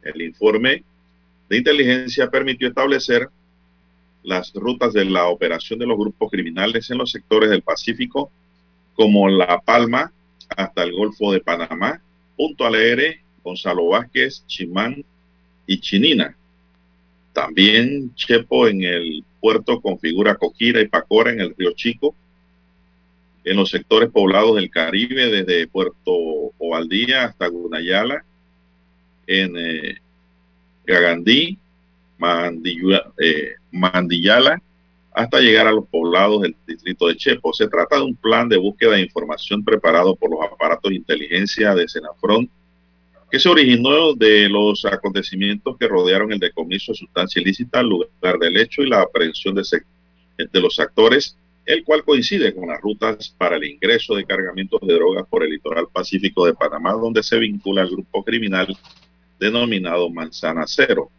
[0.02, 0.84] El informe
[1.48, 3.30] de inteligencia permitió establecer
[4.22, 8.30] las rutas de la operación de los grupos criminales en los sectores del Pacífico,
[8.96, 10.10] como La Palma
[10.56, 12.00] hasta el Golfo de Panamá,
[12.36, 15.04] Punto Alegre, Gonzalo Vázquez, Chimán
[15.66, 16.36] y Chinina.
[17.32, 22.14] También Chepo en el puerto configura Coquira y Pacora en el Río Chico.
[23.44, 28.24] En los sectores poblados del Caribe, desde Puerto Ovaldía hasta Gunayala.
[29.26, 29.98] En eh,
[30.84, 31.58] Gagandí,
[33.18, 34.60] eh, Mandiyala
[35.16, 37.50] hasta llegar a los poblados del distrito de Chepo.
[37.54, 41.74] Se trata de un plan de búsqueda de información preparado por los aparatos de inteligencia
[41.74, 42.50] de Senafrón
[43.30, 48.38] que se originó de los acontecimientos que rodearon el decomiso de sustancia ilícita al lugar
[48.38, 49.62] del hecho y la aprehensión de,
[50.36, 54.92] de los actores, el cual coincide con las rutas para el ingreso de cargamentos de
[54.92, 58.68] drogas por el litoral pacífico de Panamá, donde se vincula al grupo criminal
[59.40, 61.10] denominado Manzana Cero.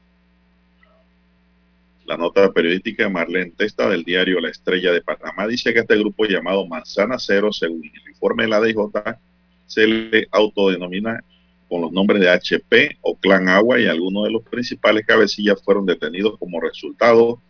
[2.08, 6.24] La nota periodística Marlene Testa del diario La Estrella de Panamá dice que este grupo
[6.24, 8.80] llamado Manzana Cero, según el informe de la DJ,
[9.66, 11.22] se le autodenomina
[11.68, 15.86] con los nombres de HP o Clan Agua y algunos de los principales cabecillas fueron
[15.86, 17.42] detenidos como resultado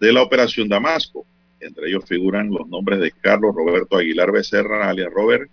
[0.00, 1.24] de la Operación Damasco.
[1.60, 5.48] Entre ellos figuran los nombres de Carlos Roberto Aguilar Becerra, alias Robert,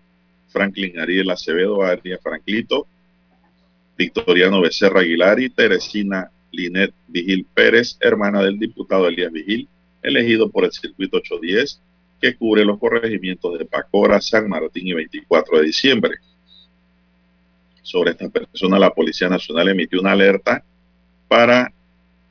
[0.48, 2.88] Franklin Ariel Acevedo, alias Franklito,
[3.96, 9.70] Victoriano Becerra Aguilar y Teresina Linet Vigil Pérez, hermana del diputado Elías Vigil,
[10.02, 11.82] elegido por el circuito 810,
[12.20, 16.18] que cubre los corregimientos de Pacora, San Martín y 24 de diciembre.
[17.84, 20.64] Sobre esta persona, la Policía Nacional emitió una alerta
[21.28, 21.72] para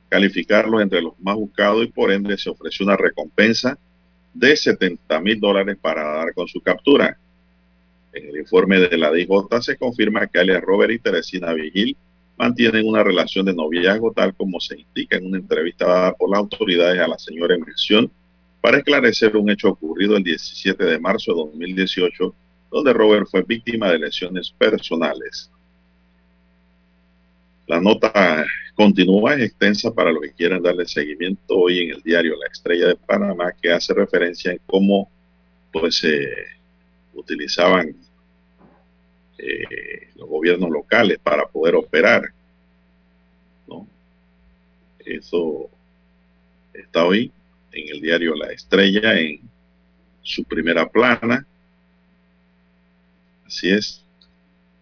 [0.09, 3.77] calificarlos entre los más buscados y por ende se ofreció una recompensa
[4.33, 7.17] de 70 mil dólares para dar con su captura.
[8.13, 9.27] En el informe de la DJ
[9.61, 11.95] se confirma que alias Robert y Teresina Vigil
[12.37, 16.39] mantienen una relación de noviazgo tal como se indica en una entrevista dada por las
[16.39, 18.11] autoridades a la señora en
[18.61, 22.35] para esclarecer un hecho ocurrido el 17 de marzo de 2018
[22.71, 25.49] donde Robert fue víctima de lesiones personales.
[27.65, 28.45] La nota
[28.75, 32.87] continúa, es extensa para los que quieran darle seguimiento hoy en el diario La Estrella
[32.87, 35.09] de Panamá, que hace referencia en cómo
[35.71, 36.27] pues se
[37.13, 37.95] utilizaban
[39.37, 42.23] eh, los gobiernos locales para poder operar.
[43.67, 43.87] ¿no?
[45.05, 45.69] Eso
[46.73, 47.31] está hoy
[47.71, 49.41] en el diario La Estrella en
[50.21, 51.45] su primera plana.
[53.45, 54.03] Así es.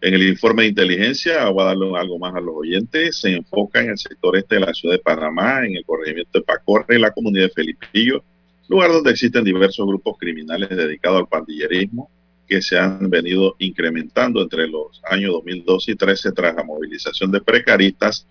[0.02, 3.82] En el informe de inteligencia, voy a darle algo más a los oyentes, se enfoca
[3.82, 7.02] en el sector este de la ciudad de Panamá, en el corregimiento de Pacorre, en
[7.02, 8.23] la comunidad de Felipillo,
[8.68, 12.10] lugar donde existen diversos grupos criminales dedicados al pandillerismo
[12.47, 17.41] que se han venido incrementando entre los años 2012 y 13 tras la movilización de
[17.41, 18.27] precaristas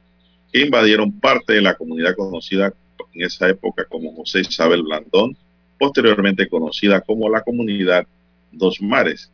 [0.53, 2.73] que invadieron parte de la comunidad conocida
[3.13, 5.37] en esa época como José Isabel Blandón,
[5.79, 8.07] posteriormente conocida como la comunidad
[8.53, 9.33] Dos Mares.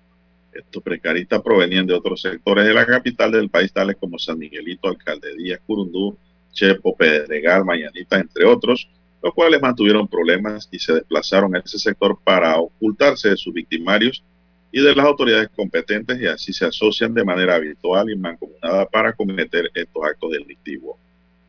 [0.53, 4.89] Estos precaristas provenían de otros sectores de la capital del país, tales como San Miguelito,
[4.89, 6.17] Alcaldía, Curundú,
[6.53, 8.89] Chepo, Pedregal, Mañanita, entre otros,
[9.23, 14.25] los cuales mantuvieron problemas y se desplazaron a ese sector para ocultarse de sus victimarios
[14.73, 19.13] y de las autoridades competentes y así se asocian de manera habitual y mancomunada para
[19.13, 20.97] cometer estos actos delictivos.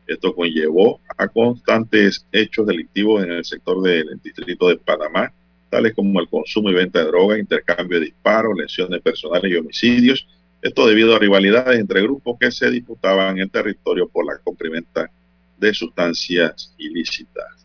[0.06, 5.32] Esto conllevó a constantes hechos delictivos en el sector del distrito de Panamá,
[5.70, 10.26] tales como el consumo y venta de droga, intercambio de disparos, lesiones personales y homicidios.
[10.60, 15.10] Esto debido a rivalidades entre grupos que se disputaban el territorio por la comprimenta
[15.56, 17.61] de sustancias ilícitas.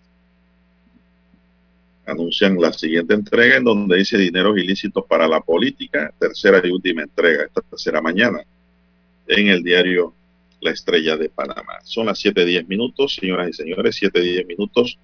[2.07, 7.03] Anuncian la siguiente entrega en donde dice dineros ilícitos para la política, tercera y última
[7.03, 8.39] entrega, esta tercera mañana,
[9.27, 10.13] en el diario
[10.61, 11.79] La Estrella de Panamá.
[11.83, 14.97] Son las 7.10 minutos, señoras y señores, 7.10 minutos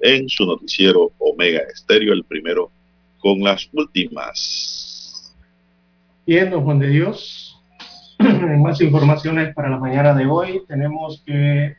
[0.00, 2.70] en su noticiero Omega Estéreo, el primero
[3.18, 5.34] con las últimas.
[6.26, 7.58] Bien, don Juan de Dios.
[8.18, 10.62] Más informaciones para la mañana de hoy.
[10.68, 11.76] Tenemos que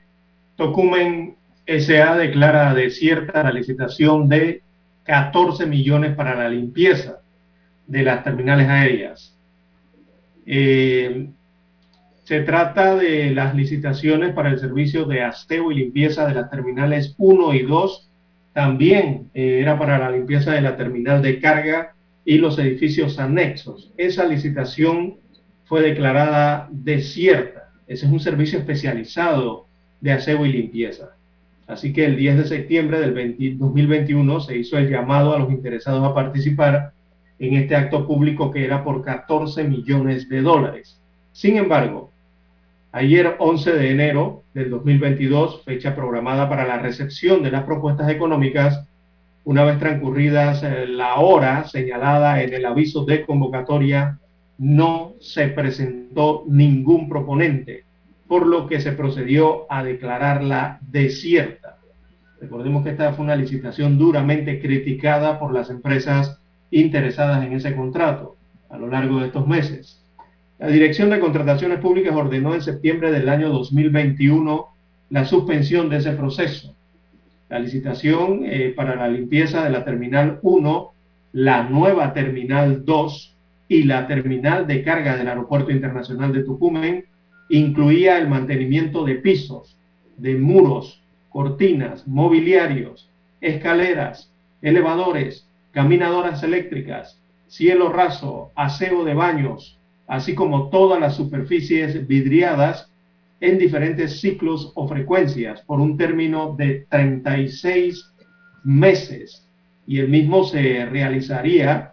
[0.56, 1.36] Tocumen
[1.68, 4.62] SA declara desierta la licitación de
[5.04, 7.20] 14 millones para la limpieza
[7.88, 9.36] de las terminales aéreas.
[10.46, 11.28] Eh,
[12.24, 17.16] se trata de las licitaciones para el servicio de asteo y limpieza de las terminales
[17.18, 18.10] 1 y 2.
[18.54, 21.96] También eh, era para la limpieza de la terminal de carga
[22.26, 23.94] y los edificios anexos.
[23.98, 25.18] Esa licitación
[25.66, 27.72] fue declarada desierta.
[27.88, 29.68] Ese es un servicio especializado
[30.02, 31.17] de aseo y limpieza.
[31.68, 35.52] Así que el 10 de septiembre del 20 2021 se hizo el llamado a los
[35.52, 36.94] interesados a participar
[37.40, 41.00] en este acto público que era por 14 millones de dólares.
[41.34, 42.12] Sin embargo,
[42.94, 48.88] ayer 11 de enero del 2022, fecha programada para la recepción de las propuestas económicas,
[49.44, 54.20] una vez transcurridas eh, la hora señalada en el aviso de convocatoria,
[54.58, 57.87] no se presentó ningún proponente
[58.28, 61.78] por lo que se procedió a declararla desierta.
[62.40, 66.40] Recordemos que esta fue una licitación duramente criticada por las empresas
[66.70, 68.36] interesadas en ese contrato
[68.70, 70.04] a lo largo de estos meses.
[70.60, 74.68] La Dirección de Contrataciones Públicas ordenó en septiembre del año 2021
[75.10, 76.76] la suspensión de ese proceso.
[77.50, 80.92] La licitación eh, para la limpieza de la Terminal 1,
[81.34, 83.36] la nueva Terminal 2
[83.70, 87.04] y la terminal de carga del Aeropuerto Internacional de Tucumán
[87.50, 89.78] incluía el mantenimiento de pisos,
[90.18, 93.10] de muros, cortinas, mobiliarios,
[93.42, 102.92] escaleras, elevadores, caminadoras eléctricas, cielo raso, aseo de baños, así como todas las superficies vidriadas
[103.40, 108.12] en diferentes ciclos o frecuencias por un término de 36
[108.64, 109.48] meses.
[109.86, 111.92] Y el mismo se realizaría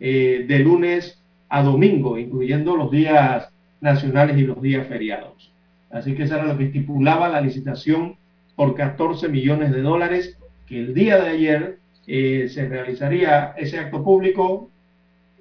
[0.00, 3.53] eh, de lunes a domingo, incluyendo los días
[3.84, 5.52] nacionales y los días feriados.
[5.90, 8.16] Así que eso era lo que estipulaba la licitación
[8.56, 14.02] por 14 millones de dólares, que el día de ayer eh, se realizaría ese acto
[14.02, 14.70] público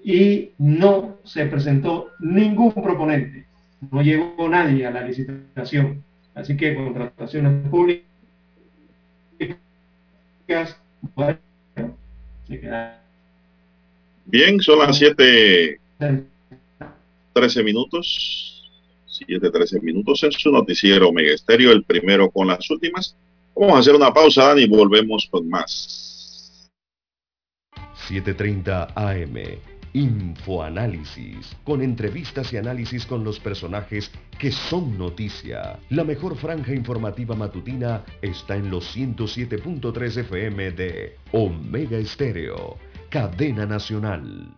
[0.04, 3.46] y no se presentó ningún proponente.
[3.90, 6.04] No llegó nadie a la licitación.
[6.36, 8.04] Así que contrataciones públicas
[11.16, 11.40] bueno,
[12.48, 12.62] se
[14.26, 15.80] Bien, son las 7
[17.34, 18.70] 13 minutos,
[19.08, 23.18] 7, 13 minutos en su noticiero Omega Estéreo, el primero con las últimas.
[23.56, 26.70] Vamos a hacer una pausa, Dani, y volvemos con más.
[28.10, 29.60] 7.30 AM,
[29.94, 35.80] Infoanálisis, con entrevistas y análisis con los personajes que son noticia.
[35.90, 42.78] La mejor franja informativa matutina está en los 107.3 FM de Omega Estéreo,
[43.10, 44.58] cadena nacional.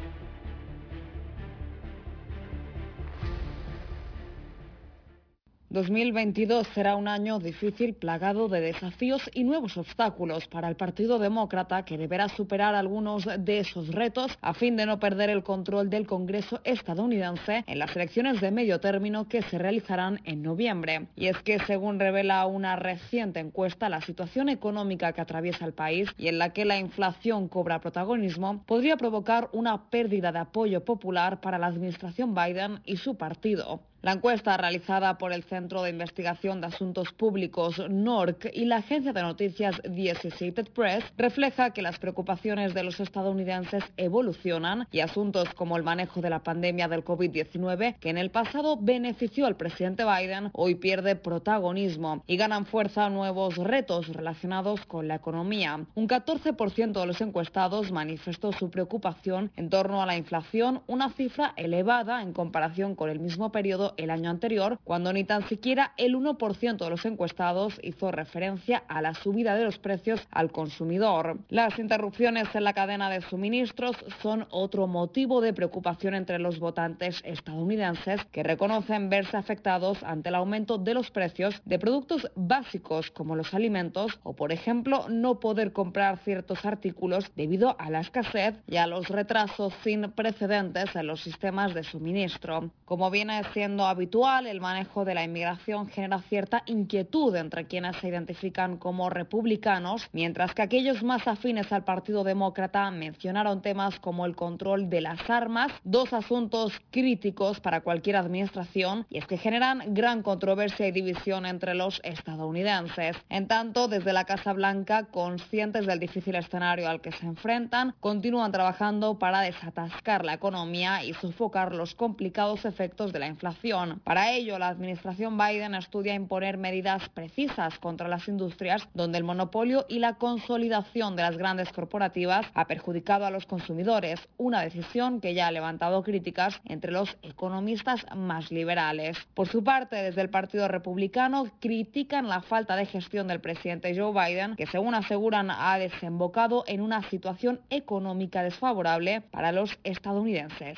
[5.71, 11.85] 2022 será un año difícil plagado de desafíos y nuevos obstáculos para el Partido Demócrata
[11.85, 16.07] que deberá superar algunos de esos retos a fin de no perder el control del
[16.07, 21.07] Congreso estadounidense en las elecciones de medio término que se realizarán en noviembre.
[21.15, 26.09] Y es que según revela una reciente encuesta, la situación económica que atraviesa el país
[26.17, 31.39] y en la que la inflación cobra protagonismo podría provocar una pérdida de apoyo popular
[31.39, 33.79] para la administración Biden y su partido.
[34.03, 39.13] La encuesta realizada por el Centro de Investigación de Asuntos Públicos NORC y la agencia
[39.13, 45.53] de noticias The Associated Press refleja que las preocupaciones de los estadounidenses evolucionan y asuntos
[45.53, 50.03] como el manejo de la pandemia del COVID-19, que en el pasado benefició al presidente
[50.03, 55.79] Biden, hoy pierde protagonismo y ganan fuerza nuevos retos relacionados con la economía.
[55.93, 61.53] Un 14% de los encuestados manifestó su preocupación en torno a la inflación, una cifra
[61.55, 66.15] elevada en comparación con el mismo periodo el año anterior, cuando ni tan siquiera el
[66.15, 71.39] 1% de los encuestados hizo referencia a la subida de los precios al consumidor.
[71.49, 77.21] Las interrupciones en la cadena de suministros son otro motivo de preocupación entre los votantes
[77.23, 83.35] estadounidenses que reconocen verse afectados ante el aumento de los precios de productos básicos como
[83.35, 88.77] los alimentos o, por ejemplo, no poder comprar ciertos artículos debido a la escasez y
[88.77, 92.71] a los retrasos sin precedentes en los sistemas de suministro.
[92.85, 98.07] Como viene siendo habitual, el manejo de la inmigración genera cierta inquietud entre quienes se
[98.07, 104.35] identifican como republicanos, mientras que aquellos más afines al Partido Demócrata mencionaron temas como el
[104.35, 110.23] control de las armas, dos asuntos críticos para cualquier administración, y es que generan gran
[110.23, 113.15] controversia y división entre los estadounidenses.
[113.29, 118.51] En tanto, desde la Casa Blanca, conscientes del difícil escenario al que se enfrentan, continúan
[118.51, 123.70] trabajando para desatascar la economía y sofocar los complicados efectos de la inflación.
[124.03, 129.85] Para ello, la administración Biden estudia imponer medidas precisas contra las industrias donde el monopolio
[129.87, 135.33] y la consolidación de las grandes corporativas ha perjudicado a los consumidores, una decisión que
[135.33, 139.17] ya ha levantado críticas entre los economistas más liberales.
[139.33, 144.11] Por su parte, desde el Partido Republicano critican la falta de gestión del presidente Joe
[144.11, 150.77] Biden, que según aseguran ha desembocado en una situación económica desfavorable para los estadounidenses.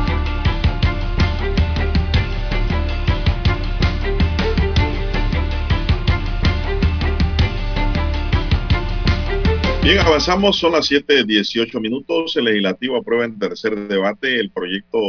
[9.83, 12.37] Bien, avanzamos, son las 7.18 minutos.
[12.37, 14.99] El legislativo aprueba en tercer debate el proyecto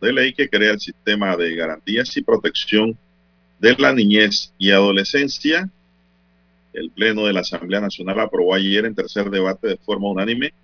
[0.00, 2.96] de ley que crea el sistema de garantías y protección
[3.58, 5.68] de la niñez y adolescencia.
[6.72, 10.54] El Pleno de la Asamblea Nacional aprobó ayer en tercer debate de forma unánime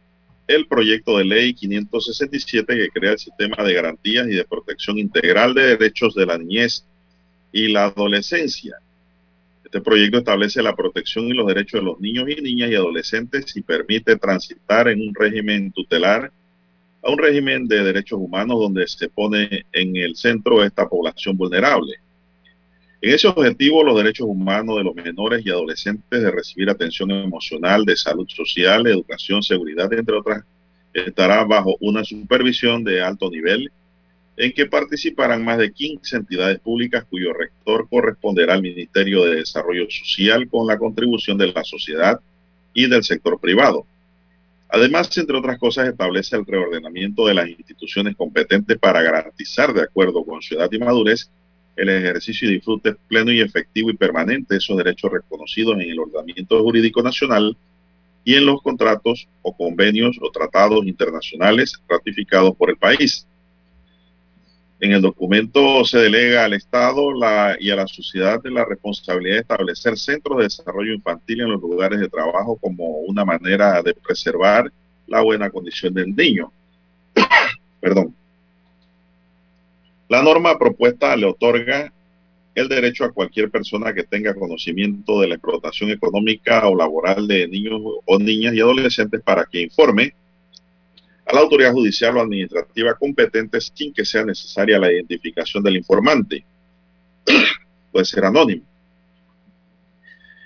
[0.46, 5.52] el proyecto de ley 567 que crea el sistema de garantías y de protección integral
[5.52, 6.86] de derechos de la niñez
[7.52, 8.76] y la adolescencia.
[9.73, 13.57] Este proyecto establece la protección y los derechos de los niños y niñas y adolescentes
[13.57, 16.31] y permite transitar en un régimen tutelar
[17.03, 21.94] a un régimen de derechos humanos donde se pone en el centro esta población vulnerable.
[23.01, 27.86] En ese objetivo, los derechos humanos de los menores y adolescentes de recibir atención emocional,
[27.86, 30.44] de salud social, educación, seguridad, entre otras,
[30.93, 33.73] estará bajo una supervisión de alto nivel
[34.36, 39.86] en que participarán más de 15 entidades públicas cuyo rector corresponderá al Ministerio de Desarrollo
[39.90, 42.20] Social con la contribución de la sociedad
[42.72, 43.86] y del sector privado.
[44.70, 50.24] Además, entre otras cosas, establece el reordenamiento de las instituciones competentes para garantizar, de acuerdo
[50.24, 51.30] con ciudad y madurez,
[51.76, 55.98] el ejercicio y disfrute pleno y efectivo y permanente de esos derechos reconocidos en el
[55.98, 57.56] ordenamiento jurídico nacional
[58.24, 63.26] y en los contratos o convenios o tratados internacionales ratificados por el país.
[64.82, 67.12] En el documento se delega al Estado
[67.60, 71.60] y a la sociedad de la responsabilidad de establecer centros de desarrollo infantil en los
[71.60, 74.72] lugares de trabajo como una manera de preservar
[75.06, 76.50] la buena condición del niño.
[77.80, 78.12] Perdón.
[80.09, 81.92] La norma propuesta le otorga
[82.56, 87.46] el derecho a cualquier persona que tenga conocimiento de la explotación económica o laboral de
[87.46, 90.12] niños o niñas y adolescentes para que informe
[91.32, 96.44] la autoridad judicial o administrativa competente sin que sea necesaria la identificación del informante.
[97.92, 98.62] Puede ser anónimo.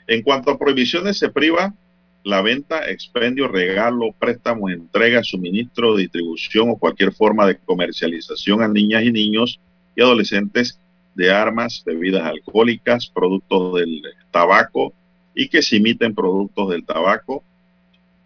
[0.07, 1.75] En cuanto a prohibiciones, se priva
[2.23, 9.05] la venta, expendio, regalo, préstamo, entrega, suministro, distribución o cualquier forma de comercialización a niñas
[9.05, 9.61] y niños
[9.95, 10.79] y adolescentes
[11.15, 14.93] de armas, bebidas alcohólicas, productos del tabaco
[15.35, 17.45] y que se imiten productos del tabaco,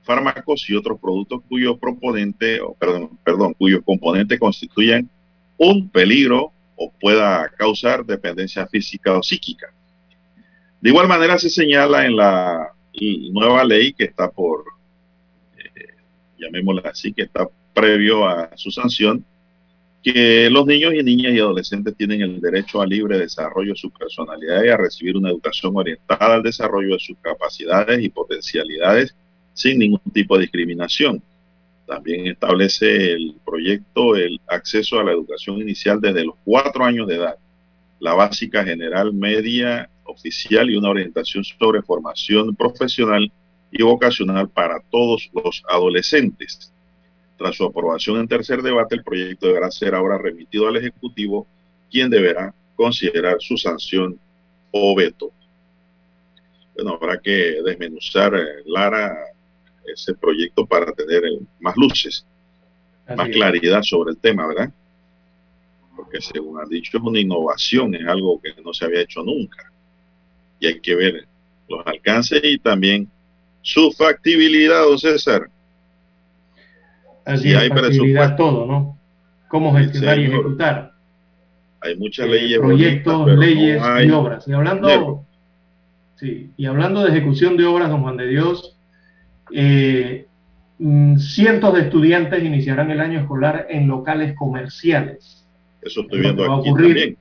[0.02, 5.08] fármacos y otros productos cuyo proponente, o perdón, perdón, cuyos componentes constituyan
[5.56, 9.72] un peligro o pueda causar dependencia física o psíquica.
[10.80, 12.72] De igual manera se señala en la
[13.32, 14.64] nueva ley que está por,
[15.58, 15.94] eh,
[16.38, 19.24] llamémosla así, que está previo a su sanción,
[20.02, 23.90] que los niños y niñas y adolescentes tienen el derecho a libre desarrollo de su
[23.90, 29.14] personalidad y a recibir una educación orientada al desarrollo de sus capacidades y potencialidades
[29.54, 31.22] sin ningún tipo de discriminación.
[31.86, 37.16] También establece el proyecto el acceso a la educación inicial desde los cuatro años de
[37.16, 37.36] edad,
[37.98, 43.30] la básica general, media, oficial y una orientación sobre formación profesional
[43.72, 46.72] y vocacional para todos los adolescentes.
[47.38, 51.46] Tras su aprobación en tercer debate, el proyecto deberá ser ahora remitido al Ejecutivo,
[51.90, 54.18] quien deberá considerar su sanción
[54.70, 55.32] o veto.
[56.74, 59.16] Bueno, habrá que desmenuzar, eh, Lara,
[59.84, 62.24] ese proyecto para tener eh, más luces,
[63.16, 64.70] más claridad sobre el tema, ¿verdad?
[65.96, 69.70] Porque según han dicho es una innovación, es algo que no se había hecho nunca.
[70.58, 71.26] Y hay que ver
[71.68, 73.10] los alcances y también
[73.62, 75.48] su factibilidad, don César.
[77.24, 78.98] Así hay facilidad todo, ¿no?
[79.48, 80.92] Cómo gestionar y ejecutar.
[81.80, 82.58] Hay muchas eh, leyes.
[82.58, 84.46] Proyectos, leyes y obras.
[84.46, 85.24] Y hablando,
[86.16, 88.76] sí, y hablando de ejecución de obras, don Juan de Dios,
[89.52, 90.26] eh,
[90.78, 95.46] mm, cientos de estudiantes iniciarán el año escolar en locales comerciales.
[95.82, 97.16] Eso estoy viendo va a ocurrir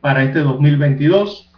[0.00, 1.50] para este 2022.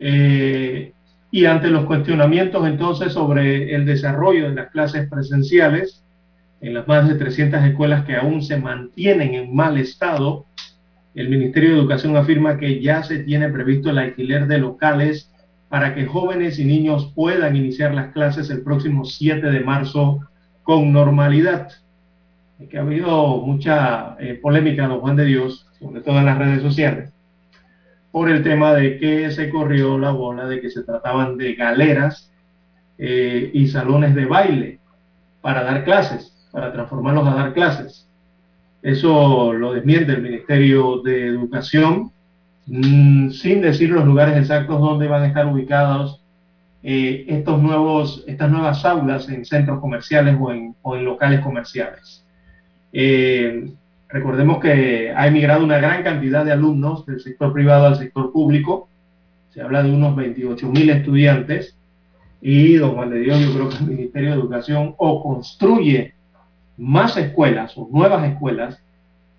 [0.00, 0.92] Eh,
[1.30, 6.02] y ante los cuestionamientos entonces sobre el desarrollo de las clases presenciales,
[6.60, 10.46] en las más de 300 escuelas que aún se mantienen en mal estado,
[11.14, 15.30] el Ministerio de Educación afirma que ya se tiene previsto el alquiler de locales
[15.68, 20.20] para que jóvenes y niños puedan iniciar las clases el próximo 7 de marzo
[20.62, 21.70] con normalidad.
[22.70, 26.62] Que ha habido mucha eh, polémica, don Juan de Dios, sobre todo en las redes
[26.62, 27.12] sociales,
[28.10, 32.32] por el tema de que se corrió la bola de que se trataban de galeras
[32.98, 34.78] eh, y salones de baile
[35.40, 38.08] para dar clases para transformarlos a dar clases.
[38.82, 42.12] Eso lo desmiente el Ministerio de Educación,
[42.68, 46.22] mm, sin decir los lugares exactos donde van a estar ubicados
[46.82, 52.24] eh, estos nuevos, estas nuevas aulas en centros comerciales o en, locales comerciales.
[52.92, 53.72] Eh,
[54.08, 58.88] recordemos que ha emigrado una gran cantidad de alumnos del sector privado al sector público.
[59.50, 61.74] Se habla de unos 28 mil estudiantes.
[62.40, 66.14] Y, don Juan de Dios, yo creo que el Ministerio de Educación o construye
[66.78, 68.80] más escuelas o nuevas escuelas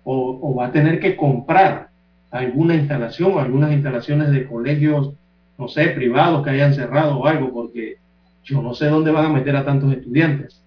[0.04, 1.89] o, va a tener que comprar
[2.30, 5.12] alguna instalación o algunas instalaciones de colegios,
[5.58, 7.96] no sé, privados que hayan cerrado o algo, porque
[8.44, 10.62] yo no sé dónde van a meter a tantos estudiantes.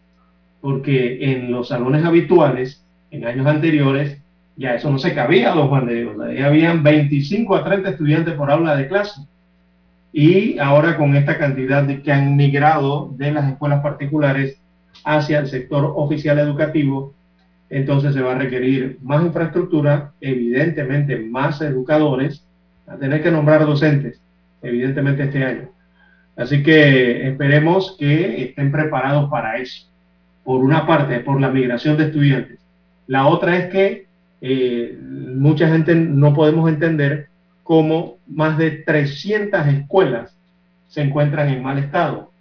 [0.62, 4.18] Porque en los salones habituales, en años anteriores,
[4.56, 6.20] ya eso no se cabía, los Juan de Dios.
[6.22, 9.22] Ahí habían 25 a 30 estudiantes por aula de clase.
[10.12, 14.60] Y ahora con esta cantidad de, que han migrado de las escuelas particulares
[15.04, 17.14] hacia el sector oficial educativo,
[17.74, 22.46] entonces se va a requerir más infraestructura, evidentemente más educadores
[22.86, 24.22] a tener que nombrar docentes,
[24.62, 25.70] evidentemente este año.
[26.36, 29.88] Así que esperemos que estén preparados para eso.
[30.44, 32.60] Por una parte, por la migración de estudiantes.
[33.08, 34.06] La otra es que
[34.42, 37.30] eh, mucha gente no podemos entender
[37.64, 40.38] cómo más de 300 escuelas
[40.90, 42.32] se encuentran en mal estado.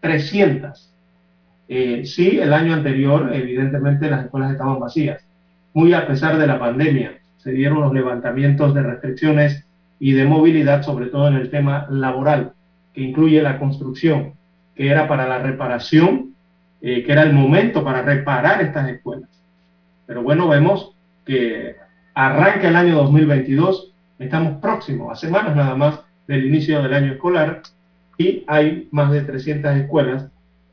[0.00, 0.91] 300.
[1.74, 5.24] Eh, sí, el año anterior, evidentemente, las escuelas estaban vacías.
[5.72, 9.64] Muy a pesar de la pandemia, se dieron los levantamientos de restricciones
[9.98, 12.52] y de movilidad, sobre todo en el tema laboral,
[12.92, 14.34] que incluye la construcción,
[14.74, 16.34] que era para la reparación,
[16.82, 19.30] eh, que era el momento para reparar estas escuelas.
[20.04, 20.94] Pero bueno, vemos
[21.24, 21.76] que
[22.12, 27.62] arranca el año 2022, estamos próximos, a semanas nada más del inicio del año escolar,
[28.18, 30.26] y hay más de 300 escuelas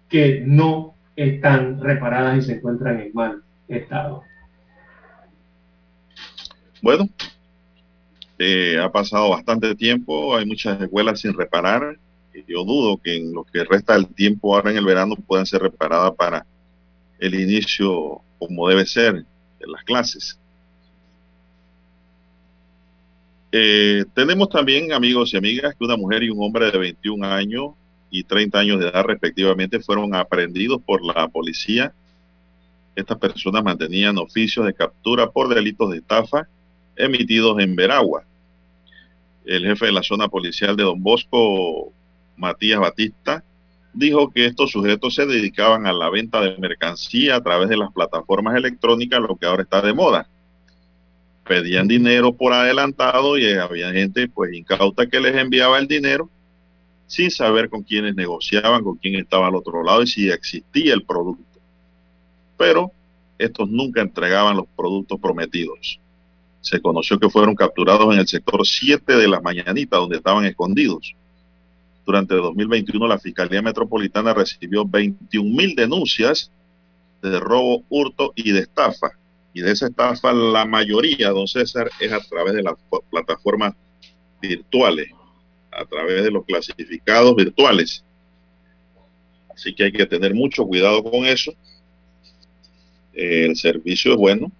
[0.09, 4.23] que no están reparadas y se encuentran en mal estado.
[6.81, 7.09] Bueno,
[8.37, 11.97] eh, ha pasado bastante tiempo, hay muchas escuelas sin reparar.
[12.47, 15.61] Yo dudo que en lo que resta del tiempo ahora en el verano puedan ser
[15.61, 16.45] reparadas para
[17.19, 19.25] el inicio como debe ser
[19.59, 20.39] de las clases.
[23.51, 27.71] Eh, tenemos también, amigos y amigas, que una mujer y un hombre de 21 años
[28.09, 31.93] y 30 años de edad respectivamente fueron aprendidos por la policía.
[32.95, 36.47] Estas personas mantenían oficios de captura por delitos de estafa
[36.95, 38.23] emitidos en Veragua.
[39.45, 41.93] El jefe de la zona policial de Don Bosco,
[42.35, 43.43] Matías Batista,
[43.93, 47.91] dijo que estos sujetos se dedicaban a la venta de mercancía a través de las
[47.91, 50.27] plataformas electrónicas, lo que ahora está de moda.
[51.47, 56.29] Pedían dinero por adelantado y había gente pues incauta que les enviaba el dinero
[57.09, 61.03] sin saber con quiénes negociaban, con quién estaba al otro lado y si existía el
[61.03, 61.59] producto.
[62.55, 62.91] Pero
[63.39, 65.99] estos nunca entregaban los productos prometidos.
[66.61, 71.15] Se conoció que fueron capturados en el sector 7 de la Mañanita, donde estaban escondidos.
[72.05, 76.51] Durante 2021, la Fiscalía Metropolitana recibió 21 mil denuncias
[77.23, 79.09] de robo, hurto y de estafa.
[79.51, 82.75] Y de esa estafa, la mayoría, don César, es a través de las
[83.09, 83.73] plataformas
[84.39, 85.09] virtuales,
[85.71, 88.03] a través de los clasificados virtuales.
[89.53, 91.53] Así que hay que tener mucho cuidado con eso.
[93.13, 94.51] El servicio es bueno,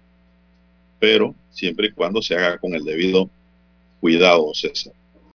[0.98, 3.30] pero siempre y cuando se haga con el debido
[4.00, 4.92] cuidado, César.